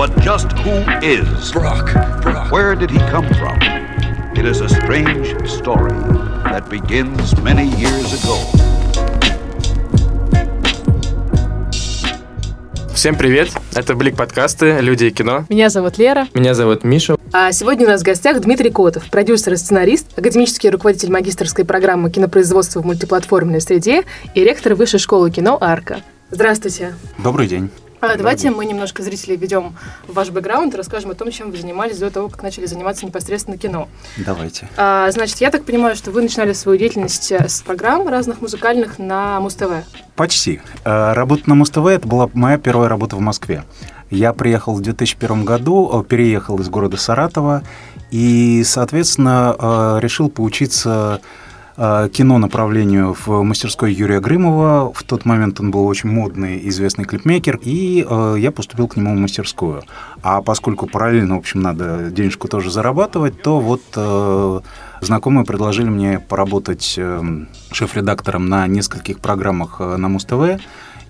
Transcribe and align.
But 0.00 0.16
just 0.22 0.50
who 0.64 0.80
is 1.02 1.52
Brock? 1.52 1.92
Brock. 2.22 2.50
Where 2.50 2.74
did 2.74 2.90
he 2.90 2.98
come 3.10 3.28
from? 3.34 3.60
It 4.34 4.46
is 4.46 4.62
a 4.62 4.68
strange 4.70 5.28
story 5.46 5.92
that 6.44 6.70
begins 6.70 7.36
many 7.42 7.66
years 7.76 8.14
ago. 8.14 8.38
Всем 12.94 13.14
привет! 13.14 13.50
Это 13.74 13.94
Блик 13.94 14.16
подкасты 14.16 14.80
«Люди 14.80 15.04
и 15.04 15.10
кино». 15.10 15.44
Меня 15.50 15.68
зовут 15.68 15.98
Лера. 15.98 16.28
Меня 16.32 16.54
зовут 16.54 16.82
Миша. 16.82 17.16
А 17.34 17.52
сегодня 17.52 17.84
у 17.84 17.90
нас 17.90 18.00
в 18.00 18.04
гостях 18.04 18.40
Дмитрий 18.40 18.70
Котов, 18.70 19.04
продюсер 19.10 19.52
и 19.52 19.56
сценарист, 19.56 20.18
академический 20.18 20.70
руководитель 20.70 21.10
магистрской 21.10 21.66
программы 21.66 22.10
кинопроизводства 22.10 22.80
в 22.80 22.86
мультиплатформенной 22.86 23.60
среде 23.60 24.04
и 24.34 24.42
ректор 24.42 24.74
Высшей 24.76 24.98
школы 24.98 25.30
кино 25.30 25.58
«Арка». 25.60 26.00
Здравствуйте. 26.30 26.94
Добрый 27.18 27.46
день. 27.46 27.70
А, 28.00 28.16
давайте 28.16 28.50
мы 28.50 28.64
немножко 28.64 29.02
зрителей 29.02 29.36
ведем 29.36 29.76
в 30.08 30.14
ваш 30.14 30.30
бэкграунд 30.30 30.72
и 30.72 30.76
расскажем 30.76 31.10
о 31.10 31.14
том, 31.14 31.30
чем 31.30 31.50
вы 31.50 31.58
занимались 31.58 31.98
до 31.98 32.10
того, 32.10 32.28
как 32.28 32.42
начали 32.42 32.64
заниматься 32.64 33.04
непосредственно 33.04 33.58
кино. 33.58 33.88
Давайте. 34.16 34.68
А, 34.76 35.10
значит, 35.10 35.36
я 35.38 35.50
так 35.50 35.64
понимаю, 35.64 35.96
что 35.96 36.10
вы 36.10 36.22
начинали 36.22 36.54
свою 36.54 36.78
деятельность 36.78 37.30
э, 37.30 37.46
с 37.46 37.60
программ 37.60 38.08
разных 38.08 38.40
музыкальных 38.40 38.98
на 38.98 39.38
Муз-ТВ. 39.40 39.84
Почти. 40.16 40.62
Э, 40.84 41.12
работа 41.12 41.42
на 41.46 41.54
Муз-ТВ– 41.54 41.86
это 41.86 42.08
была 42.08 42.30
моя 42.32 42.56
первая 42.56 42.88
работа 42.88 43.16
в 43.16 43.20
Москве. 43.20 43.64
Я 44.08 44.32
приехал 44.32 44.74
в 44.74 44.80
2001 44.80 45.44
году, 45.44 45.90
э, 45.92 46.04
переехал 46.08 46.58
из 46.58 46.70
города 46.70 46.96
Саратова 46.96 47.62
и, 48.10 48.62
соответственно, 48.64 49.98
решил 50.00 50.30
поучиться 50.30 51.20
кино 51.80 52.36
направлению 52.36 53.16
в 53.24 53.42
мастерской 53.42 53.92
Юрия 53.92 54.20
Грымова. 54.20 54.92
В 54.94 55.02
тот 55.02 55.24
момент 55.24 55.60
он 55.60 55.70
был 55.70 55.86
очень 55.86 56.10
модный, 56.10 56.68
известный 56.68 57.06
клипмейкер, 57.06 57.58
и 57.62 58.06
э, 58.08 58.36
я 58.38 58.52
поступил 58.52 58.86
к 58.86 58.96
нему 58.96 59.14
в 59.14 59.18
мастерскую. 59.18 59.82
А 60.22 60.42
поскольку 60.42 60.86
параллельно, 60.86 61.36
в 61.36 61.38
общем, 61.38 61.62
надо 61.62 62.10
денежку 62.10 62.48
тоже 62.48 62.70
зарабатывать, 62.70 63.40
то 63.42 63.60
вот 63.60 63.82
э, 63.96 64.60
знакомые 65.00 65.46
предложили 65.46 65.88
мне 65.88 66.18
поработать 66.20 66.94
э, 66.98 67.22
шеф-редактором 67.72 68.48
на 68.48 68.66
нескольких 68.66 69.20
программах 69.20 69.76
э, 69.78 69.96
на 69.96 70.08
Муз-ТВ. 70.08 70.60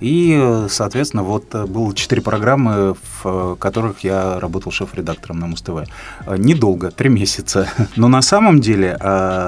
И, 0.01 0.67
соответственно, 0.69 1.23
вот 1.23 1.55
э, 1.55 1.67
было 1.67 1.95
четыре 1.95 2.23
программы, 2.23 2.95
в 2.95 3.23
э, 3.25 3.57
которых 3.59 4.01
я 4.01 4.41
работал 4.41 4.73
шеф-редактором 4.73 5.39
на 5.39 5.47
Муз-ТВ. 5.47 5.89
Э, 6.27 6.37
недолго, 6.37 6.91
три 6.91 7.11
месяца. 7.11 7.69
Но 7.97 8.09
на 8.09 8.23
самом 8.23 8.61
деле 8.61 8.97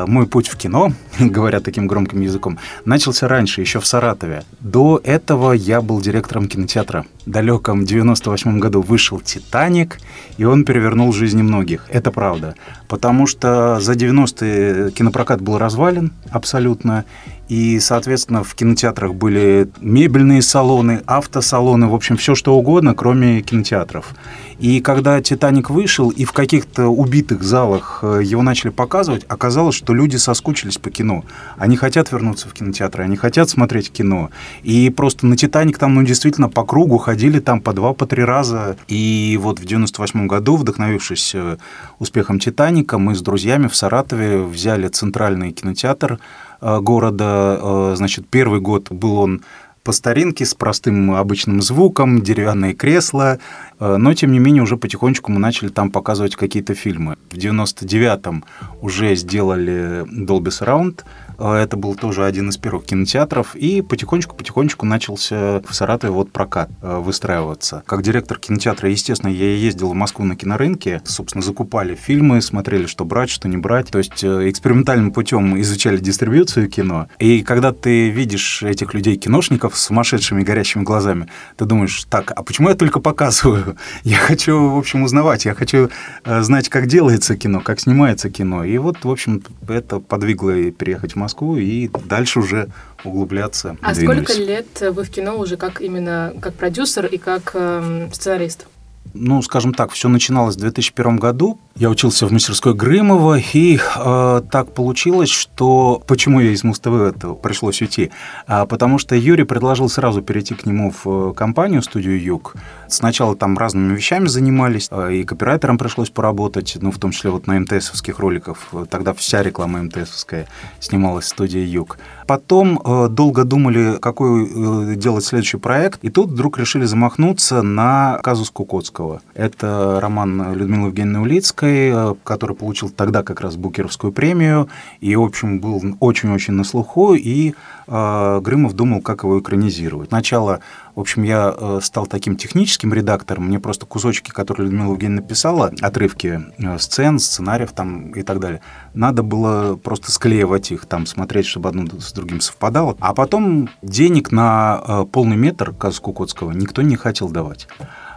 мой 0.07 0.27
путь 0.27 0.49
в 0.49 0.57
кино, 0.57 0.93
говоря 1.19 1.61
таким 1.61 1.87
громким 1.87 2.21
языком, 2.21 2.59
начался 2.85 3.29
раньше, 3.29 3.61
еще 3.61 3.81
в 3.81 3.87
Саратове. 3.87 4.45
До 4.61 5.01
этого 5.03 5.53
я 5.53 5.81
был 5.81 6.01
директором 6.01 6.49
кинотеатра. 6.49 7.07
Далеком 7.27 7.85
98 7.85 8.59
году 8.59 8.83
вышел 8.83 9.21
«Титаник», 9.21 9.99
и 10.39 10.45
он 10.45 10.65
перевернул 10.65 11.13
жизни 11.13 11.43
многих. 11.43 11.87
Это 11.89 12.11
правда. 12.11 12.55
Потому 12.89 13.27
что 13.27 13.79
за 13.81 13.93
90-е 13.93 14.91
кинопрокат 14.91 15.41
был 15.41 15.59
развален 15.59 16.13
абсолютно, 16.31 17.05
и, 17.49 17.81
соответственно, 17.81 18.45
в 18.45 18.55
кинотеатрах 18.55 19.15
были 19.15 19.69
мебельные 19.81 20.43
салоны, 20.43 21.03
автосалоны, 21.07 21.87
в 21.87 21.95
общем, 21.95 22.17
все 22.17 22.35
что 22.35 22.55
угодно, 22.57 22.95
кроме 22.95 23.43
кинотеатров. 23.43 24.15
И 24.59 24.81
когда 24.81 25.21
«Титаник» 25.21 25.69
вышел, 25.69 26.09
и 26.09 26.25
в 26.25 26.33
каких-то 26.33 26.89
убитых 26.89 27.43
залах 27.43 27.99
э, 28.03 28.21
его 28.25 28.43
начали 28.43 28.71
показывать, 28.71 29.25
оказалось, 29.29 29.75
что 29.75 29.93
люди 29.93 30.17
соскучились 30.17 30.79
по 30.79 30.91
кино. 30.91 31.25
Они 31.59 31.77
хотят 31.77 32.11
вернуться 32.11 32.49
в 32.49 32.55
кинотеатры, 32.55 33.05
они 33.05 33.17
хотят 33.17 33.51
смотреть 33.51 33.93
кино. 33.93 34.31
И 34.63 34.89
просто 34.89 35.27
на 35.27 35.37
«Титаник» 35.37 35.79
там, 35.79 35.95
ну, 35.95 36.05
действительно, 36.05 36.49
по 36.49 36.65
кругу 36.65 36.97
ходили 36.97 37.12
там 37.41 37.61
по 37.61 37.73
два, 37.73 37.93
по 37.93 38.07
три 38.07 38.25
раза. 38.25 38.77
И 38.89 39.39
вот 39.41 39.61
в 39.61 39.65
98 39.65 40.27
году, 40.27 40.57
вдохновившись 40.57 41.35
э, 41.35 41.57
успехом 41.99 42.39
«Титаника», 42.39 42.99
мы 42.99 43.15
с 43.15 43.23
друзьями 43.23 43.69
в 43.69 43.77
Саратове 43.77 44.43
взяли 44.43 44.89
центральный 44.89 45.53
кинотеатр, 45.53 46.19
Э, 46.63 46.79
города. 46.81 47.59
Э, 47.61 47.95
значит, 47.97 48.29
первый 48.29 48.61
год 48.61 48.91
был 48.91 49.19
он 49.19 49.43
по 49.83 49.91
старинке, 49.91 50.47
с 50.47 50.55
простым 50.55 51.11
обычным 51.17 51.61
звуком, 51.61 52.23
деревянные 52.23 52.73
кресла, 52.73 53.41
но, 53.81 54.15
тем 54.15 54.31
не 54.31 54.39
менее, 54.39 54.63
уже 54.63 54.77
потихонечку 54.77 55.33
мы 55.33 55.41
начали 55.41 55.71
там 55.71 55.91
показывать 55.91 56.37
какие-то 56.37 56.75
фильмы. 56.75 57.17
В 57.33 57.35
99-м 57.35 58.45
уже 58.81 59.17
сделали 59.17 60.05
Dolby 60.05 60.51
Surround, 60.51 61.01
это 61.39 61.77
был 61.77 61.95
тоже 61.95 62.25
один 62.25 62.49
из 62.49 62.57
первых 62.57 62.85
кинотеатров. 62.85 63.55
И 63.57 63.83
потихонечку-потихонечку 63.83 64.87
начался 64.87 65.61
в 65.61 65.75
Саратове 65.75 66.13
вот 66.13 66.31
прокат 66.33 66.71
а, 66.81 67.01
выстраиваться. 67.01 67.83
Как 67.87 68.03
директор 68.03 68.39
кинотеатра, 68.39 68.91
естественно, 68.91 69.31
я 69.31 69.55
ездил 69.55 69.89
в 69.91 69.95
Москву 69.95 70.25
на 70.25 70.37
кинорынке. 70.37 71.03
Собственно, 71.05 71.43
закупали 71.43 71.95
фильмы, 71.95 72.41
смотрели, 72.41 72.87
что 72.87 73.05
брать, 73.05 73.31
что 73.31 73.49
не 73.49 73.57
брать. 73.57 73.91
То 73.91 73.99
есть 73.99 74.23
э, 74.25 74.51
экспериментальным 74.51 75.13
путем 75.13 75.61
изучали 75.61 75.99
дистрибьюцию 75.99 76.69
кино. 76.69 77.09
И 77.19 77.43
когда 77.43 77.73
ты 77.73 78.11
видишь 78.11 78.63
этих 78.63 78.95
людей-киношников 78.95 79.77
с 79.77 79.83
сумасшедшими 79.83 80.43
горящими 80.43 80.83
глазами, 80.83 81.29
ты 81.57 81.65
думаешь, 81.65 82.05
так, 82.09 82.31
а 82.31 82.43
почему 82.43 82.69
я 82.69 82.75
только 82.75 83.01
показываю? 83.01 83.77
Я 84.05 84.17
хочу, 84.17 84.71
в 84.71 84.79
общем, 84.79 85.03
узнавать, 85.03 85.45
я 85.45 85.55
хочу 85.55 85.89
э, 86.25 86.43
знать, 86.43 86.69
как 86.69 86.87
делается 86.87 87.37
кино, 87.37 87.61
как 87.61 87.81
снимается 87.81 88.31
кино. 88.31 88.65
И 88.65 88.77
вот, 88.79 89.05
в 89.05 89.11
общем, 89.11 89.43
это 89.69 90.01
подвигло 90.01 90.71
переехать 90.71 91.13
в 91.13 91.17
Москву 91.23 91.57
и 91.57 91.89
дальше 92.05 92.41
уже 92.41 92.69
углубляться. 93.05 93.77
А 93.81 93.95
двинулись. 93.95 94.25
сколько 94.25 94.43
лет 94.43 94.81
вы 94.81 95.05
в 95.05 95.11
кино 95.11 95.39
уже 95.39 95.57
как 95.57 95.81
именно 95.81 96.35
как 96.41 96.55
продюсер 96.55 97.07
и 97.07 97.19
как 97.19 97.53
э, 97.55 98.09
сценарист? 98.13 98.67
Ну, 99.15 99.43
скажем 99.43 99.75
так, 99.75 99.91
все 99.91 100.09
начиналось 100.09 100.57
в 100.57 100.61
2001 100.61 101.17
году. 101.17 101.59
Я 101.75 101.91
учился 101.91 102.27
в 102.27 102.33
мастерской 102.33 102.75
Грымова, 102.75 103.39
и 103.39 103.79
э, 103.79 104.43
так 104.51 104.75
получилось, 104.75 105.31
что... 105.31 106.03
Почему 106.07 106.41
я 106.41 106.51
из 106.51 106.65
Муз-ТВ 106.65 107.41
пришлось 107.43 107.81
уйти? 107.81 108.11
А, 108.47 108.67
потому 108.67 108.99
что 108.99 109.15
Юрий 109.15 109.45
предложил 109.45 109.89
сразу 109.89 110.23
перейти 110.23 110.55
к 110.55 110.67
нему 110.67 110.93
в 110.93 111.31
э, 111.31 111.35
компанию, 111.35 111.83
студию 111.83 112.23
«Юг». 112.23 112.57
Сначала 112.89 113.37
там 113.37 113.57
разными 113.57 113.95
вещами 113.95 114.27
занимались, 114.27 114.89
э, 114.91 115.15
и 115.15 115.25
копирайтером 115.25 115.79
пришлось 115.79 116.11
поработать, 116.11 116.77
ну, 116.81 116.91
в 116.91 116.99
том 116.99 117.11
числе 117.11 117.31
вот 117.31 117.47
на 117.47 117.59
МТСовских 117.61 118.19
роликах. 118.19 118.59
Тогда 118.91 119.15
вся 119.15 119.43
реклама 119.43 119.83
МТСовская 119.83 120.47
снималась 120.81 121.27
в 121.27 121.29
студии 121.29 121.61
«Юг». 121.61 121.99
Потом 122.27 122.81
э, 122.85 123.09
долго 123.09 123.45
думали, 123.45 123.99
какой 124.01 124.47
э, 124.47 124.95
делать 124.97 125.25
следующий 125.25 125.57
проект, 125.57 126.05
и 126.05 126.11
тут 126.11 126.31
вдруг 126.31 126.59
решили 126.59 126.85
замахнуться 126.85 127.63
на 127.63 128.19
казус 128.23 128.51
Кукоцкого. 128.51 129.21
Это 129.35 129.99
роман 130.01 130.55
Людмилы 130.55 130.89
Евгеньевны 130.89 131.21
Улицкой, 131.21 131.91
э, 131.93 132.15
который 132.25 132.57
получил 132.57 132.91
тогда 132.91 133.23
как 133.23 133.41
раз 133.41 133.57
Букеровскую 133.57 134.13
премию, 134.13 134.69
и, 135.01 135.15
в 135.17 135.23
общем, 135.23 135.61
был 135.61 135.83
очень-очень 136.01 136.55
на 136.55 136.65
слуху, 136.65 137.15
и 137.15 137.55
Грымов 137.87 138.75
думал, 138.75 139.03
как 139.03 139.25
его 139.25 139.41
экранизировать. 139.41 140.09
Сначала 140.09 140.61
в 140.95 141.01
общем, 141.01 141.23
я 141.23 141.55
э, 141.57 141.81
стал 141.83 142.07
таким 142.07 142.37
техническим 142.37 142.93
редактором. 142.93 143.47
Мне 143.47 143.59
просто 143.59 143.87
кусочки, 143.87 144.31
которые 144.31 144.67
Людмила 144.67 144.93
Евгеньевна 144.93 145.23
написала, 145.23 145.73
отрывки 145.81 146.41
э, 146.59 146.79
сцен, 146.79 147.19
сценариев 147.19 147.73
там 147.73 148.11
и 148.11 148.23
так 148.23 148.41
далее, 148.41 148.61
надо 148.93 149.23
было 149.23 149.77
просто 149.77 150.11
склеивать 150.13 150.71
их, 150.71 150.87
там 150.87 151.07
смотреть, 151.07 151.47
чтобы 151.47 151.71
одно 151.71 151.87
с 151.99 152.13
другим 152.13 152.41
совпадало. 152.41 152.97
А 153.01 153.15
потом 153.15 153.71
денег 153.81 154.33
на 154.33 154.83
э, 154.87 155.05
полный 155.11 155.37
метр 155.37 155.73
Казку 155.73 156.13
Котского 156.13 156.53
никто 156.53 156.83
не 156.83 156.97
хотел 156.97 157.31
давать. 157.31 157.69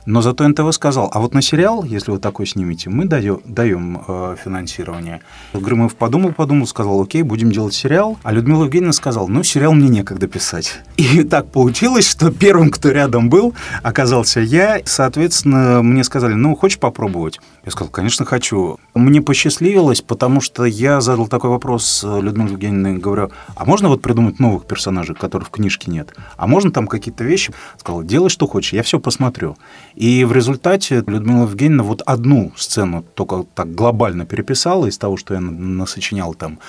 Но 0.06 0.22
зато 0.22 0.48
НТВ 0.48 0.72
сказал, 0.72 1.10
а 1.12 1.20
вот 1.20 1.34
на 1.34 1.42
сериал, 1.42 1.84
если 1.84 2.12
вы 2.12 2.20
такой 2.20 2.46
снимете, 2.46 2.92
мы 2.92 3.06
даем, 3.06 3.42
даем 3.44 4.04
э, 4.08 4.36
финансирование. 4.44 5.22
Грымов 5.54 5.96
подумал, 5.96 6.32
подумал, 6.32 6.68
сказал, 6.68 7.02
окей, 7.02 7.24
будем 7.24 7.52
делать 7.52 7.74
сериал. 7.74 8.18
А 8.22 8.32
Людмила 8.32 8.66
Евгеньевна 8.66 8.94
сказала, 8.94 9.28
ну, 9.28 9.42
сериал 9.42 9.74
мне 9.74 9.90
некогда 9.90 10.28
писать. 10.28 10.80
И 10.98 11.24
так 11.24 11.48
получилось, 11.48 12.08
что 12.08 12.32
первым, 12.32 12.70
кто 12.70 12.92
рядом 12.92 13.30
был, 13.30 13.56
оказался 13.82 14.42
я. 14.42 14.80
Соответственно, 14.86 15.82
мне 15.82 16.04
сказали, 16.04 16.34
ну, 16.34 16.56
хочешь 16.56 16.78
попробовать? 16.78 17.40
Я 17.66 17.72
сказал, 17.72 17.90
конечно, 17.90 18.26
хочу. 18.26 18.78
Мне 18.94 19.22
посчастливилось, 19.22 20.02
потому 20.02 20.40
что 20.40 20.66
я 20.66 21.02
задал 21.02 21.28
такой 21.28 21.50
вопрос 21.50 22.04
э, 22.06 22.22
Людмиле 22.22 22.52
Евгеньевне, 22.52 23.00
говорю, 23.00 23.32
а 23.56 23.66
можно 23.66 23.90
вот 23.90 24.04
придумать 24.04 24.40
новых 24.40 24.66
персонажей, 24.66 25.16
которых 25.16 25.48
в 25.48 25.52
книжке 25.52 25.90
нет? 25.90 26.14
А 26.38 26.46
можно 26.46 26.72
там 26.72 26.86
какие-то 26.86 27.24
вещи? 27.24 27.54
Сказал, 27.78 28.04
делай, 28.04 28.30
что 28.30 28.46
хочешь, 28.46 28.74
я 28.74 28.84
все 28.84 29.00
посмотрю. 29.00 29.58
И 29.96 30.26
в 30.26 30.34
результате 30.34 31.04
Людмила 31.08 31.44
Евгеньевна 31.44 31.84
вот 31.84 32.02
одну 32.06 32.52
сцену 32.58 33.04
только 33.14 33.46
так 33.56 33.74
глобально 33.74 34.26
переписала 34.26 34.88
из 34.88 34.98
того, 34.98 35.18
что 35.18 35.34
я 35.34 35.40
насочинял 35.40 36.34
там, 36.34 36.60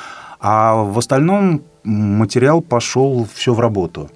а 0.40 0.74
в 0.74 0.98
остальном 0.98 1.62
материал 1.82 2.60
пошел 2.60 3.26
все 3.34 3.52
в 3.52 3.60
работу. 3.60 4.10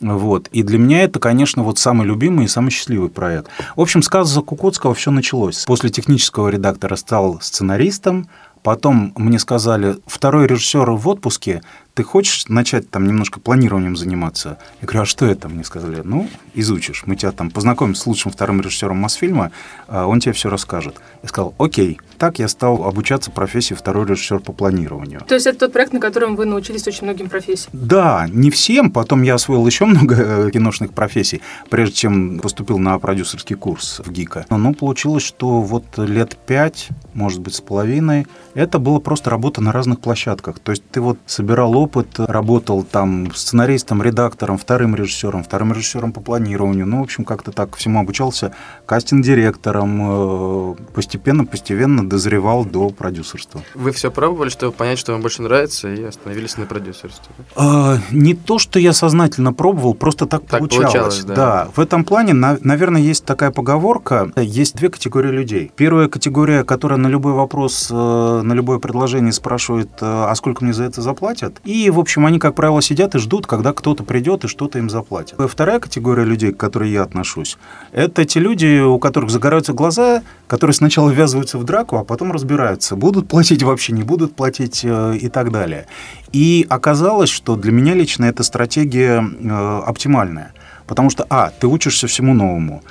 Вот. 0.00 0.48
И 0.48 0.62
для 0.62 0.78
меня 0.78 1.02
это, 1.02 1.18
конечно, 1.18 1.62
вот 1.62 1.78
самый 1.78 2.06
любимый 2.06 2.44
и 2.44 2.48
самый 2.48 2.70
счастливый 2.70 3.08
проект. 3.08 3.48
В 3.74 3.80
общем, 3.80 4.02
с 4.02 4.08
Каза 4.08 4.42
Кукотского 4.42 4.94
все 4.94 5.10
началось. 5.10 5.64
После 5.64 5.88
технического 5.88 6.48
редактора 6.48 6.96
стал 6.96 7.40
сценаристом, 7.40 8.28
Потом 8.64 9.12
мне 9.16 9.38
сказали, 9.38 9.96
второй 10.06 10.46
режиссер 10.46 10.90
в 10.92 11.06
отпуске, 11.06 11.60
ты 11.94 12.02
хочешь 12.02 12.46
начать 12.48 12.90
там 12.90 13.06
немножко 13.06 13.38
планированием 13.38 13.96
заниматься? 13.96 14.58
Я 14.80 14.86
говорю, 14.86 15.02
а 15.02 15.06
что 15.06 15.26
это? 15.26 15.48
Мне 15.48 15.62
сказали, 15.62 16.02
ну, 16.04 16.28
изучишь. 16.52 17.04
Мы 17.06 17.14
тебя 17.14 17.30
там 17.30 17.50
познакомим 17.50 17.94
с 17.94 18.04
лучшим 18.06 18.32
вторым 18.32 18.60
режиссером 18.60 18.96
Мосфильма, 18.96 19.52
а 19.86 20.06
он 20.06 20.18
тебе 20.18 20.32
все 20.32 20.50
расскажет. 20.50 20.96
Я 21.22 21.28
сказал, 21.28 21.54
окей. 21.58 22.00
Так 22.18 22.40
я 22.40 22.48
стал 22.48 22.84
обучаться 22.84 23.30
профессии 23.30 23.74
второй 23.74 24.06
режиссер 24.06 24.40
по 24.40 24.52
планированию. 24.52 25.20
То 25.20 25.34
есть 25.34 25.46
это 25.46 25.60
тот 25.60 25.72
проект, 25.72 25.92
на 25.92 26.00
котором 26.00 26.34
вы 26.34 26.46
научились 26.46 26.86
очень 26.88 27.04
многим 27.04 27.28
профессиям? 27.28 27.70
Да, 27.72 28.26
не 28.28 28.50
всем. 28.50 28.90
Потом 28.90 29.22
я 29.22 29.34
освоил 29.34 29.64
еще 29.66 29.84
много 29.84 30.16
э, 30.16 30.50
киношных 30.50 30.92
профессий, 30.92 31.42
прежде 31.70 31.94
чем 31.94 32.40
поступил 32.40 32.78
на 32.78 32.98
продюсерский 32.98 33.54
курс 33.54 34.00
в 34.04 34.10
ГИКа. 34.10 34.46
Но 34.50 34.58
ну, 34.58 34.74
получилось, 34.74 35.22
что 35.22 35.60
вот 35.60 35.84
лет 35.98 36.36
пять, 36.46 36.88
может 37.12 37.40
быть, 37.40 37.54
с 37.54 37.60
половиной, 37.60 38.26
это 38.54 38.78
было 38.80 38.98
просто 38.98 39.30
работа 39.30 39.60
на 39.60 39.70
разных 39.70 40.00
площадках. 40.00 40.58
То 40.58 40.72
есть 40.72 40.82
ты 40.90 41.00
вот 41.00 41.18
собирал 41.26 41.83
опыт, 41.84 42.08
работал 42.18 42.82
там 42.82 43.32
сценаристом, 43.34 44.02
редактором, 44.02 44.58
вторым 44.58 44.96
режиссером, 44.96 45.44
вторым 45.44 45.72
режиссером 45.72 46.12
по 46.12 46.20
планированию. 46.20 46.86
Ну, 46.86 47.00
в 47.00 47.02
общем, 47.02 47.24
как-то 47.24 47.52
так 47.52 47.76
всему 47.76 48.00
обучался 48.00 48.52
кастинг-директором. 48.86 50.72
Э, 50.72 50.74
постепенно-постепенно 50.94 52.08
дозревал 52.08 52.64
до 52.64 52.90
продюсерства. 52.90 53.62
Вы 53.74 53.92
все 53.92 54.10
пробовали, 54.10 54.48
чтобы 54.48 54.72
понять, 54.72 54.98
что 54.98 55.12
вам 55.12 55.22
больше 55.22 55.42
нравится, 55.42 55.92
и 55.92 56.02
остановились 56.02 56.56
на 56.56 56.66
продюсерстве? 56.66 57.34
А, 57.56 57.98
не 58.10 58.34
то, 58.34 58.58
что 58.58 58.78
я 58.78 58.92
сознательно 58.92 59.52
пробовал, 59.52 59.94
просто 59.94 60.26
так, 60.26 60.42
так 60.46 60.60
получалось. 60.60 60.92
получалось 60.92 61.24
да. 61.24 61.34
да. 61.34 61.68
В 61.74 61.80
этом 61.80 62.04
плане, 62.04 62.32
наверное, 62.34 63.00
есть 63.00 63.24
такая 63.24 63.50
поговорка. 63.50 64.32
Есть 64.36 64.76
две 64.76 64.88
категории 64.88 65.30
людей. 65.30 65.72
Первая 65.76 66.08
категория, 66.08 66.64
которая 66.64 66.98
на 66.98 67.08
любой 67.08 67.32
вопрос 67.32 67.88
э, 67.90 67.94
на 67.94 68.52
любое 68.52 68.78
предложение 68.78 69.32
спрашивают, 69.32 69.90
э, 70.00 70.06
а 70.06 70.34
сколько 70.34 70.64
мне 70.64 70.72
за 70.72 70.84
это 70.84 71.02
заплатят. 71.02 71.60
И, 71.64 71.73
в 71.90 71.98
общем, 71.98 72.26
они, 72.26 72.38
как 72.38 72.54
правило, 72.54 72.80
сидят 72.80 73.14
и 73.14 73.18
ждут, 73.18 73.46
когда 73.46 73.72
кто-то 73.72 74.04
придет 74.04 74.44
и 74.44 74.48
что-то 74.48 74.78
им 74.78 74.88
заплатит. 74.88 75.36
Вторая 75.48 75.80
категория 75.80 76.24
людей, 76.24 76.52
к 76.52 76.56
которой 76.56 76.90
я 76.90 77.02
отношусь, 77.02 77.58
это 77.92 78.24
те 78.24 78.40
люди, 78.40 78.80
у 78.80 78.98
которых 78.98 79.30
загораются 79.30 79.72
глаза, 79.72 80.22
которые 80.46 80.74
сначала 80.74 81.10
ввязываются 81.10 81.58
в 81.58 81.64
драку, 81.64 81.96
а 81.96 82.04
потом 82.04 82.32
разбираются, 82.32 82.96
будут 82.96 83.28
платить 83.28 83.62
вообще, 83.62 83.92
не 83.92 84.02
будут 84.02 84.36
платить 84.36 84.82
э, 84.84 85.16
и 85.20 85.28
так 85.28 85.50
далее. 85.50 85.86
И 86.32 86.66
оказалось, 86.68 87.30
что 87.30 87.56
для 87.56 87.72
меня 87.72 87.94
лично 87.94 88.26
эта 88.26 88.42
стратегия 88.42 89.22
э, 89.22 89.80
оптимальная. 89.86 90.52
Потому 90.86 91.08
что, 91.10 91.26
а, 91.30 91.50
ты 91.50 91.66
учишься 91.66 92.06
всему 92.06 92.34
новому, 92.34 92.82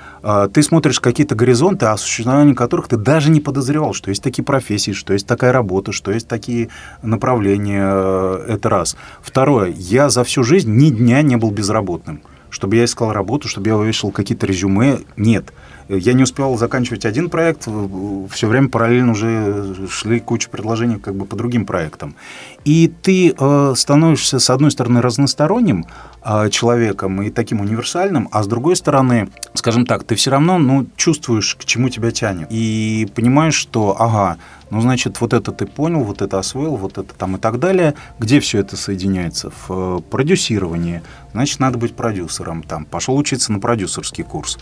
ты 0.54 0.64
смотришь 0.64 1.02
какие-то 1.02 1.36
горизонты, 1.36 1.88
о 1.88 1.98
существовании 1.98 2.54
которых 2.54 2.88
ты 2.88 2.96
даже 2.96 3.30
не 3.30 3.42
подозревал, 3.42 3.94
что 3.94 4.10
есть 4.10 4.24
такие 4.24 4.44
профессии, 4.44 4.92
что 4.92 5.14
есть 5.14 5.28
такая 5.28 5.52
работа, 5.52 5.92
что 5.92 6.12
есть 6.12 6.28
такие 6.28 6.70
направления. 7.02 7.84
Э, 7.84 8.46
это 8.48 8.70
раз. 8.70 8.96
Второе. 9.22 9.74
Я 9.76 10.10
за 10.10 10.24
всю 10.24 10.44
жизнь 10.44 10.72
ни 10.72 10.90
дня 10.90 11.22
не 11.22 11.36
был 11.36 11.52
безработным. 11.52 12.22
Чтобы 12.50 12.78
я 12.78 12.86
искал 12.86 13.12
работу, 13.12 13.48
чтобы 13.48 13.68
я 13.68 13.76
вывешивал 13.76 14.12
какие-то 14.12 14.46
резюме. 14.46 15.00
Нет. 15.18 15.52
Я 15.90 16.14
не 16.14 16.24
успевал 16.24 16.58
заканчивать 16.58 17.06
один 17.06 17.30
проект, 17.30 17.68
все 18.32 18.48
время 18.48 18.70
параллельно 18.70 19.12
уже 19.12 19.88
шли 19.90 20.20
куча 20.20 20.50
предложений 20.50 21.00
как 21.00 21.16
бы 21.16 21.26
по 21.26 21.36
другим 21.36 21.66
проектам. 21.66 22.16
И 22.66 22.92
ты 23.02 23.34
э, 23.38 23.74
становишься, 23.76 24.40
с 24.40 24.50
одной 24.50 24.72
стороны, 24.72 25.02
разносторонним 25.02 25.86
э, 26.24 26.50
человеком 26.50 27.22
и 27.22 27.30
таким 27.30 27.62
универсальным, 27.62 28.30
а 28.32 28.44
с 28.44 28.48
другой 28.48 28.76
стороны, 28.76 29.30
скажем 29.54 29.86
так, 29.86 30.04
ты 30.04 30.16
все 30.16 30.32
равно 30.32 30.58
ну, 30.58 30.88
чувствуешь, 30.96 31.56
к 31.56 31.66
чему 31.66 31.90
тебя 31.90 32.12
тянет. 32.12 32.48
И 32.50 33.08
понимаешь, 33.14 33.56
что, 33.56 33.96
ага, 34.00 34.38
ну, 34.74 34.82
значит, 34.82 35.22
вот 35.22 35.34
это 35.34 35.52
ты 35.52 35.68
понял, 35.68 36.04
вот 36.04 36.22
это 36.22 36.40
освоил, 36.40 36.78
вот 36.78 36.98
это 36.98 37.14
там 37.14 37.36
и 37.36 37.40
так 37.40 37.60
далее. 37.60 37.94
Где 38.18 38.40
все 38.40 38.60
это 38.60 38.76
соединяется? 38.76 39.52
В 39.68 40.00
э, 40.00 40.02
продюсировании. 40.10 41.04
Значит, 41.34 41.60
надо 41.60 41.78
быть 41.78 41.96
продюсером. 41.96 42.64
Там, 42.64 42.86
пошел 42.86 43.16
учиться 43.16 43.52
на 43.52 43.60
продюсерский 43.60 44.24
курс. 44.24 44.58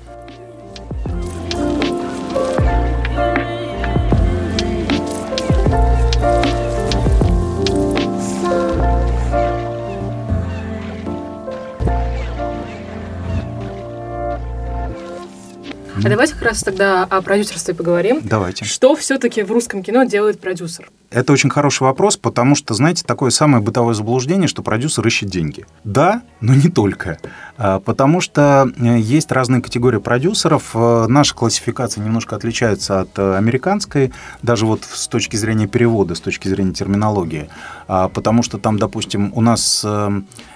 А 16.03 16.09
давайте 16.09 16.33
как 16.33 16.43
раз 16.43 16.63
тогда 16.63 17.03
о 17.03 17.21
продюсерстве 17.21 17.73
поговорим. 17.73 18.21
Давайте. 18.23 18.65
Что 18.65 18.95
все-таки 18.95 19.43
в 19.43 19.51
русском 19.51 19.83
кино 19.83 20.03
делает 20.03 20.39
продюсер? 20.39 20.89
Это 21.11 21.33
очень 21.33 21.49
хороший 21.49 21.83
вопрос, 21.83 22.15
потому 22.15 22.55
что, 22.55 22.73
знаете, 22.73 23.03
такое 23.05 23.31
самое 23.31 23.61
бытовое 23.61 23.93
заблуждение, 23.93 24.47
что 24.47 24.63
продюсер 24.63 25.05
ищет 25.05 25.29
деньги. 25.29 25.65
Да, 25.83 26.21
но 26.39 26.55
не 26.55 26.69
только. 26.69 27.17
А, 27.57 27.81
потому 27.81 28.21
что 28.21 28.71
э, 28.79 28.97
есть 28.97 29.29
разные 29.31 29.61
категории 29.61 29.99
продюсеров. 29.99 30.71
Э, 30.73 31.07
наша 31.09 31.35
классификация 31.35 32.01
немножко 32.01 32.37
отличается 32.37 33.01
от 33.01 33.19
э, 33.19 33.35
американской, 33.35 34.13
даже 34.41 34.65
вот 34.65 34.85
с 34.89 35.09
точки 35.09 35.35
зрения 35.35 35.67
перевода, 35.67 36.15
с 36.15 36.21
точки 36.21 36.47
зрения 36.47 36.71
терминологии. 36.71 37.49
А, 37.89 38.07
потому 38.07 38.41
что 38.41 38.57
там, 38.57 38.79
допустим, 38.79 39.33
у 39.35 39.41
нас 39.41 39.85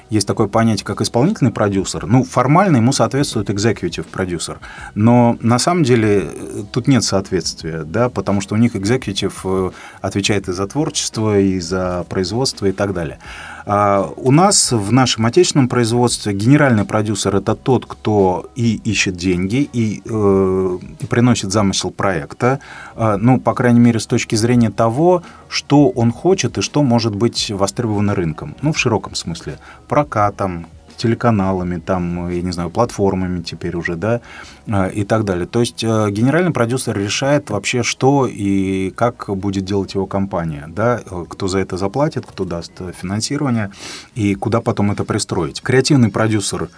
есть 0.10 0.28
такое 0.28 0.48
понятие, 0.48 0.86
как 0.86 1.02
исполнительный 1.02 1.52
продюсер. 1.52 2.06
Ну, 2.06 2.24
формально 2.24 2.78
ему 2.78 2.92
соответствует 2.92 3.50
executive 3.50 4.06
продюсер. 4.06 4.60
Но 4.94 5.38
на 5.42 5.60
самом 5.60 5.84
деле 5.84 6.24
э, 6.24 6.64
тут 6.72 6.88
нет 6.88 7.04
соответствия, 7.04 7.84
да, 7.84 8.10
потому 8.10 8.42
что 8.42 8.56
у 8.56 8.58
них 8.58 8.76
executive 8.76 9.34
э, 9.44 9.72
отвечает 10.02 10.48
и 10.48 10.54
за 10.54 10.68
творчество, 10.68 11.40
и 11.40 11.60
за 11.60 12.06
производство, 12.10 12.66
и 12.68 12.72
так 12.72 12.94
далее. 12.94 13.20
А 13.66 14.12
у 14.16 14.32
нас 14.32 14.72
в 14.72 14.92
нашем 14.92 15.26
отечественном 15.26 15.68
производстве 15.68 16.34
генеральный 16.34 16.86
продюсер 16.86 17.36
это 17.36 17.56
тот, 17.56 17.86
кто 17.86 18.50
и 18.56 18.76
ищет 18.84 19.16
деньги, 19.16 19.68
и 19.74 20.02
э, 20.06 20.78
приносит 21.10 21.52
замысел 21.52 21.90
проекта, 21.90 22.60
э, 22.96 23.18
ну, 23.20 23.40
по 23.40 23.54
крайней 23.54 23.80
мере, 23.80 24.00
с 24.00 24.06
точки 24.06 24.36
зрения 24.36 24.70
того, 24.70 25.24
что 25.50 25.90
он 25.90 26.12
хочет 26.12 26.58
и 26.58 26.62
что 26.62 26.84
может 26.84 27.16
быть 27.16 27.50
востребовано 27.50 28.14
рынком. 28.14 28.56
Ну, 28.62 28.72
в 28.72 28.78
широком 28.78 29.16
смысле. 29.16 29.58
Прокатом, 29.88 30.68
телеканалами, 30.96 31.80
там, 31.80 32.30
я 32.30 32.42
не 32.42 32.52
знаю, 32.52 32.70
платформами 32.70 33.42
теперь 33.42 33.76
уже, 33.76 33.96
да, 33.96 34.22
а, 34.68 34.88
и 34.88 35.04
так 35.04 35.26
далее. 35.26 35.46
То 35.46 35.60
есть 35.60 35.84
э, 35.84 36.10
генеральный 36.10 36.52
продюсер 36.52 36.98
решает 36.98 37.52
вообще, 37.52 37.84
что 37.84 38.26
и 38.28 38.90
как 38.92 39.30
будет 39.30 39.64
делать 39.64 39.94
его 39.94 40.08
компания, 40.08 40.66
да, 40.68 41.02
э, 41.06 41.26
кто 41.30 41.48
за 41.48 41.60
это 41.60 41.78
заплатит, 41.78 42.26
кто 42.26 42.46
даст 42.46 42.72
финансирование 43.00 43.72
и 44.16 44.34
куда 44.34 44.62
потом 44.62 44.92
это 44.92 45.04
пристроить. 45.04 45.62
Креативный 45.62 46.10
продюсер 46.10 46.70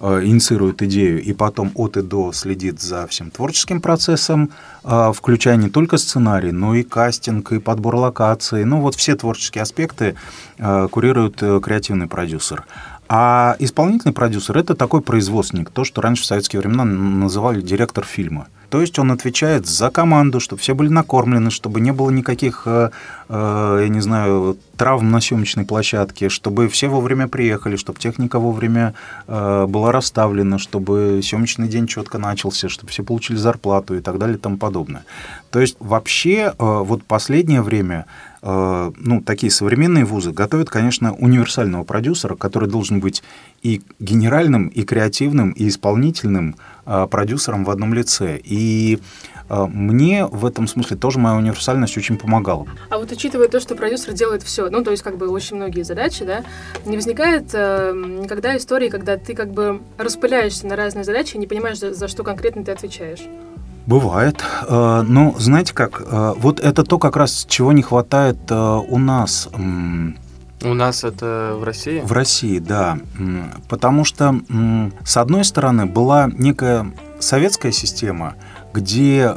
э, 0.00 0.24
инициирует 0.24 0.82
идею 0.82 1.22
и 1.22 1.32
потом 1.32 1.70
от 1.76 1.96
и 1.96 2.02
до 2.02 2.32
следит 2.32 2.80
за 2.80 3.06
всем 3.06 3.30
творческим 3.30 3.80
процессом, 3.80 4.50
включая 4.82 5.56
не 5.56 5.68
только 5.68 5.96
сценарий, 5.98 6.50
но 6.50 6.74
и 6.74 6.82
кастинг, 6.82 7.52
и 7.52 7.60
подбор 7.60 7.96
локаций. 7.96 8.64
Ну 8.64 8.80
вот 8.80 8.94
все 8.94 9.14
творческие 9.14 9.62
аспекты 9.62 10.16
курирует 10.90 11.36
креативный 11.36 12.06
продюсер. 12.06 12.64
А 13.08 13.56
исполнительный 13.58 14.12
продюсер– 14.12 14.58
это 14.58 14.74
такой 14.74 15.00
производственник, 15.00 15.70
то, 15.70 15.84
что 15.84 16.02
раньше 16.02 16.22
в 16.22 16.26
советские 16.26 16.60
времена 16.60 16.84
называли 16.84 17.62
директор 17.62 18.04
фильма. 18.04 18.48
То 18.68 18.82
есть 18.82 18.98
он 18.98 19.10
отвечает 19.10 19.66
за 19.66 19.88
команду, 19.88 20.40
чтобы 20.40 20.60
все 20.60 20.74
были 20.74 20.88
накормлены, 20.88 21.50
чтобы 21.50 21.80
не 21.80 21.90
было 21.90 22.10
никаких, 22.10 22.64
э, 22.66 22.90
э, 23.30 23.78
я 23.82 23.88
не 23.88 24.00
знаю, 24.00 24.58
травм 24.78 25.10
на 25.10 25.20
съемочной 25.20 25.66
площадке, 25.66 26.30
чтобы 26.30 26.68
все 26.68 26.88
вовремя 26.88 27.28
приехали, 27.28 27.76
чтобы 27.76 27.98
техника 27.98 28.38
вовремя 28.38 28.94
э, 29.26 29.66
была 29.68 29.92
расставлена, 29.92 30.58
чтобы 30.58 31.20
съемочный 31.22 31.68
день 31.68 31.86
четко 31.86 32.18
начался, 32.18 32.68
чтобы 32.68 32.90
все 32.90 33.02
получили 33.02 33.36
зарплату 33.36 33.96
и 33.96 34.00
так 34.00 34.18
далее 34.18 34.36
и 34.36 34.40
тому 34.40 34.56
подобное. 34.56 35.04
То 35.50 35.60
есть 35.60 35.76
вообще 35.80 36.54
вот 36.58 37.02
последнее 37.04 37.62
время 37.62 38.06
Э, 38.40 38.92
ну, 38.96 39.20
такие 39.20 39.50
современные 39.50 40.04
вузы 40.04 40.32
готовят, 40.32 40.70
конечно, 40.70 41.12
универсального 41.12 41.84
продюсера, 41.84 42.36
который 42.36 42.68
должен 42.68 43.00
быть 43.00 43.22
и 43.62 43.82
генеральным, 43.98 44.68
и 44.68 44.84
креативным, 44.84 45.50
и 45.50 45.68
исполнительным 45.68 46.56
э, 46.86 47.06
продюсером 47.10 47.64
в 47.64 47.70
одном 47.70 47.94
лице. 47.94 48.40
И 48.44 48.96
э, 48.96 49.37
мне 49.48 50.26
в 50.26 50.44
этом 50.44 50.66
смысле 50.68 50.96
тоже 50.96 51.18
моя 51.18 51.36
универсальность 51.36 51.96
очень 51.96 52.16
помогала. 52.16 52.66
А 52.90 52.98
вот 52.98 53.10
учитывая 53.12 53.48
то, 53.48 53.60
что 53.60 53.74
продюсер 53.74 54.12
делает 54.12 54.42
все, 54.42 54.68
ну, 54.70 54.82
то 54.82 54.90
есть 54.90 55.02
как 55.02 55.16
бы 55.16 55.28
очень 55.28 55.56
многие 55.56 55.82
задачи, 55.82 56.24
да, 56.24 56.44
не 56.84 56.96
возникает 56.96 57.50
э, 57.52 57.92
никогда 57.94 58.56
истории, 58.56 58.88
когда 58.88 59.16
ты 59.16 59.34
как 59.34 59.50
бы 59.50 59.80
распыляешься 59.96 60.66
на 60.66 60.76
разные 60.76 61.04
задачи 61.04 61.36
и 61.36 61.38
не 61.38 61.46
понимаешь, 61.46 61.78
за, 61.78 61.94
за 61.94 62.08
что 62.08 62.24
конкретно 62.24 62.64
ты 62.64 62.72
отвечаешь? 62.72 63.26
Бывает. 63.86 64.44
Э, 64.68 65.02
ну, 65.02 65.34
знаете 65.38 65.72
как, 65.72 66.02
э, 66.02 66.34
вот 66.36 66.60
это 66.60 66.84
то, 66.84 66.98
как 66.98 67.16
раз 67.16 67.46
чего 67.48 67.72
не 67.72 67.82
хватает 67.82 68.36
э, 68.50 68.54
у 68.54 68.98
нас. 68.98 69.48
У 70.62 70.74
нас 70.74 71.04
это 71.04 71.56
в 71.58 71.64
России? 71.64 72.00
В 72.00 72.12
России, 72.12 72.58
да. 72.58 72.98
Потому 73.68 74.04
что, 74.04 74.40
с 75.04 75.16
одной 75.16 75.44
стороны, 75.44 75.86
была 75.86 76.30
некая 76.32 76.92
советская 77.18 77.72
система, 77.72 78.34
где 78.72 79.34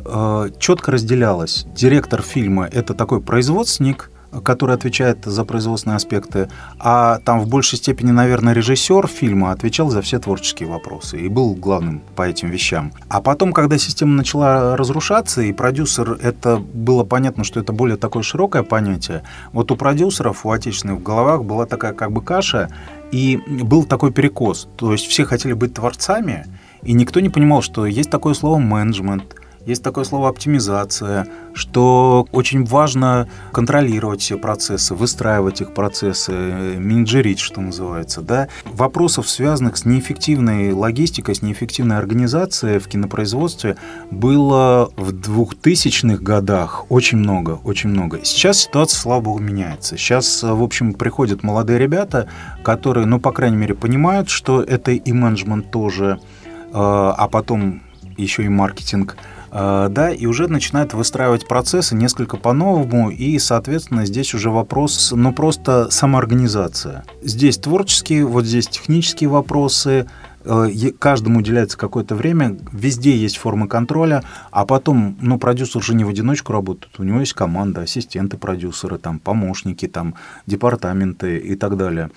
четко 0.60 0.92
разделялась. 0.92 1.66
Директор 1.76 2.22
фильма– 2.22 2.68
это 2.72 2.94
такой 2.94 3.22
производственник, 3.22 4.11
который 4.44 4.76
отвечает 4.76 5.26
за 5.26 5.44
производственные 5.44 5.98
аспекты, 5.98 6.50
а 6.80 7.20
там 7.20 7.40
в 7.42 7.48
большей 7.48 7.78
степени, 7.78 8.12
наверное, 8.12 8.54
режиссер 8.54 9.08
фильма 9.08 9.52
отвечал 9.52 9.90
за 9.90 10.02
все 10.02 10.20
творческие 10.20 10.70
вопросы 10.70 11.20
и 11.20 11.28
был 11.28 11.54
главным 11.54 12.02
по 12.16 12.24
этим 12.24 12.50
вещам. 12.50 12.94
А 13.10 13.22
потом, 13.22 13.52
когда 13.52 13.78
система 13.78 14.14
начала 14.14 14.78
разрушаться, 14.78 15.42
и 15.42 15.52
продюсер, 15.52 16.18
это 16.22 16.58
было 16.58 17.04
понятно, 17.04 17.44
что 17.44 17.60
это 17.60 17.74
более 17.74 17.98
такое 17.98 18.24
широкое 18.24 18.64
понятие, 18.64 19.24
вот 19.52 19.72
у 19.72 19.76
продюсеров, 19.76 20.46
у 20.46 20.52
отечественных 20.52 21.00
в 21.00 21.04
головах 21.04 21.44
была 21.44 21.66
такая 21.66 21.94
как 21.94 22.12
бы 22.12 22.22
каша, 22.22 22.70
и 23.12 23.40
был 23.48 23.84
такой 23.84 24.12
перекос. 24.12 24.70
То 24.78 24.94
есть 24.94 25.06
все 25.08 25.26
хотели 25.26 25.54
быть 25.54 25.74
творцами, 25.74 26.46
и 26.84 26.94
никто 26.94 27.20
не 27.20 27.30
понимал, 27.30 27.62
что 27.62 27.86
есть 27.86 28.10
такое 28.10 28.34
слово 28.34 28.58
менеджмент– 28.58 29.36
есть 29.66 29.84
такое 29.84 30.04
слово 30.06 30.30
оптимизация, 30.30 31.28
что 31.54 32.28
очень 32.32 32.66
важно 32.66 33.28
контролировать 33.52 34.22
все 34.22 34.38
процессы, 34.38 34.96
выстраивать 34.96 35.62
их 35.62 35.74
процессы, 35.74 36.32
менеджерить, 36.32 37.40
что 37.40 37.62
называется. 37.62 38.22
Да? 38.22 38.48
Вопросов, 38.66 39.30
связанных 39.30 39.78
с 39.78 39.86
неэффективной 39.86 40.72
логистикой, 40.72 41.36
с 41.36 41.42
неэффективной 41.42 41.98
организацией 41.98 42.80
в 42.80 42.88
кинопроизводстве 42.88 43.78
было 44.10 44.92
в 44.96 45.14
2000-х 45.14 46.24
годах 46.24 46.86
очень 46.90 47.20
много, 47.20 47.60
очень 47.64 47.90
много. 47.90 48.20
Сейчас 48.24 48.60
ситуация, 48.60 49.00
слава 49.00 49.22
богу, 49.22 49.40
меняется. 49.40 49.98
Сейчас, 49.98 50.42
в 50.42 50.64
общем, 50.64 50.94
приходят 50.94 51.44
молодые 51.44 51.78
ребята, 51.78 52.28
которые, 52.64 53.06
ну, 53.06 53.20
по 53.20 53.32
крайней 53.32 53.58
мере, 53.58 53.76
понимают, 53.76 54.30
что 54.30 54.62
это 54.62 54.92
и 54.92 55.12
менеджмент 55.12 55.70
тоже, 55.72 56.20
э, 56.54 56.70
а 56.74 57.28
потом 57.28 57.84
еще 58.18 58.44
и 58.44 58.50
маркетинг– 58.50 59.18
Э, 59.26 59.41
да, 59.52 60.12
и 60.12 60.26
уже 60.26 60.48
начинает 60.48 60.94
выстраивать 60.94 61.48
процессы 61.48 61.94
несколько 61.94 62.38
по-новому, 62.38 63.10
и, 63.10 63.38
соответственно, 63.38 64.06
здесь 64.06 64.34
уже 64.34 64.50
вопрос, 64.50 65.12
ну, 65.14 65.34
просто 65.34 65.90
самоорганизация. 65.92 67.04
Здесь 67.22 67.58
творческие, 67.58 68.26
вот 68.26 68.46
здесь 68.46 68.68
технические 68.68 69.30
вопросы, 69.30 70.08
э, 70.46 70.92
каждому 70.98 71.40
уделяется 71.40 71.78
какое-то 71.78 72.16
время, 72.16 72.58
везде 72.72 73.16
есть 73.16 73.38
формы 73.38 73.68
контроля, 73.68 74.24
а 74.52 74.66
потом, 74.66 75.18
ну, 75.20 75.38
продюсер 75.38 75.84
же 75.84 75.96
не 75.96 76.06
в 76.06 76.10
одиночку 76.10 76.54
работает, 76.54 76.98
у 76.98 77.04
него 77.04 77.20
есть 77.20 77.34
команда, 77.34 77.82
ассистенты 77.82 78.38
продюсеры, 78.38 79.00
там, 79.00 79.20
помощники, 79.20 79.88
там, 79.88 80.16
департаменты 80.46 81.38
и 81.38 81.56
так 81.56 81.76
далее. 81.76 82.10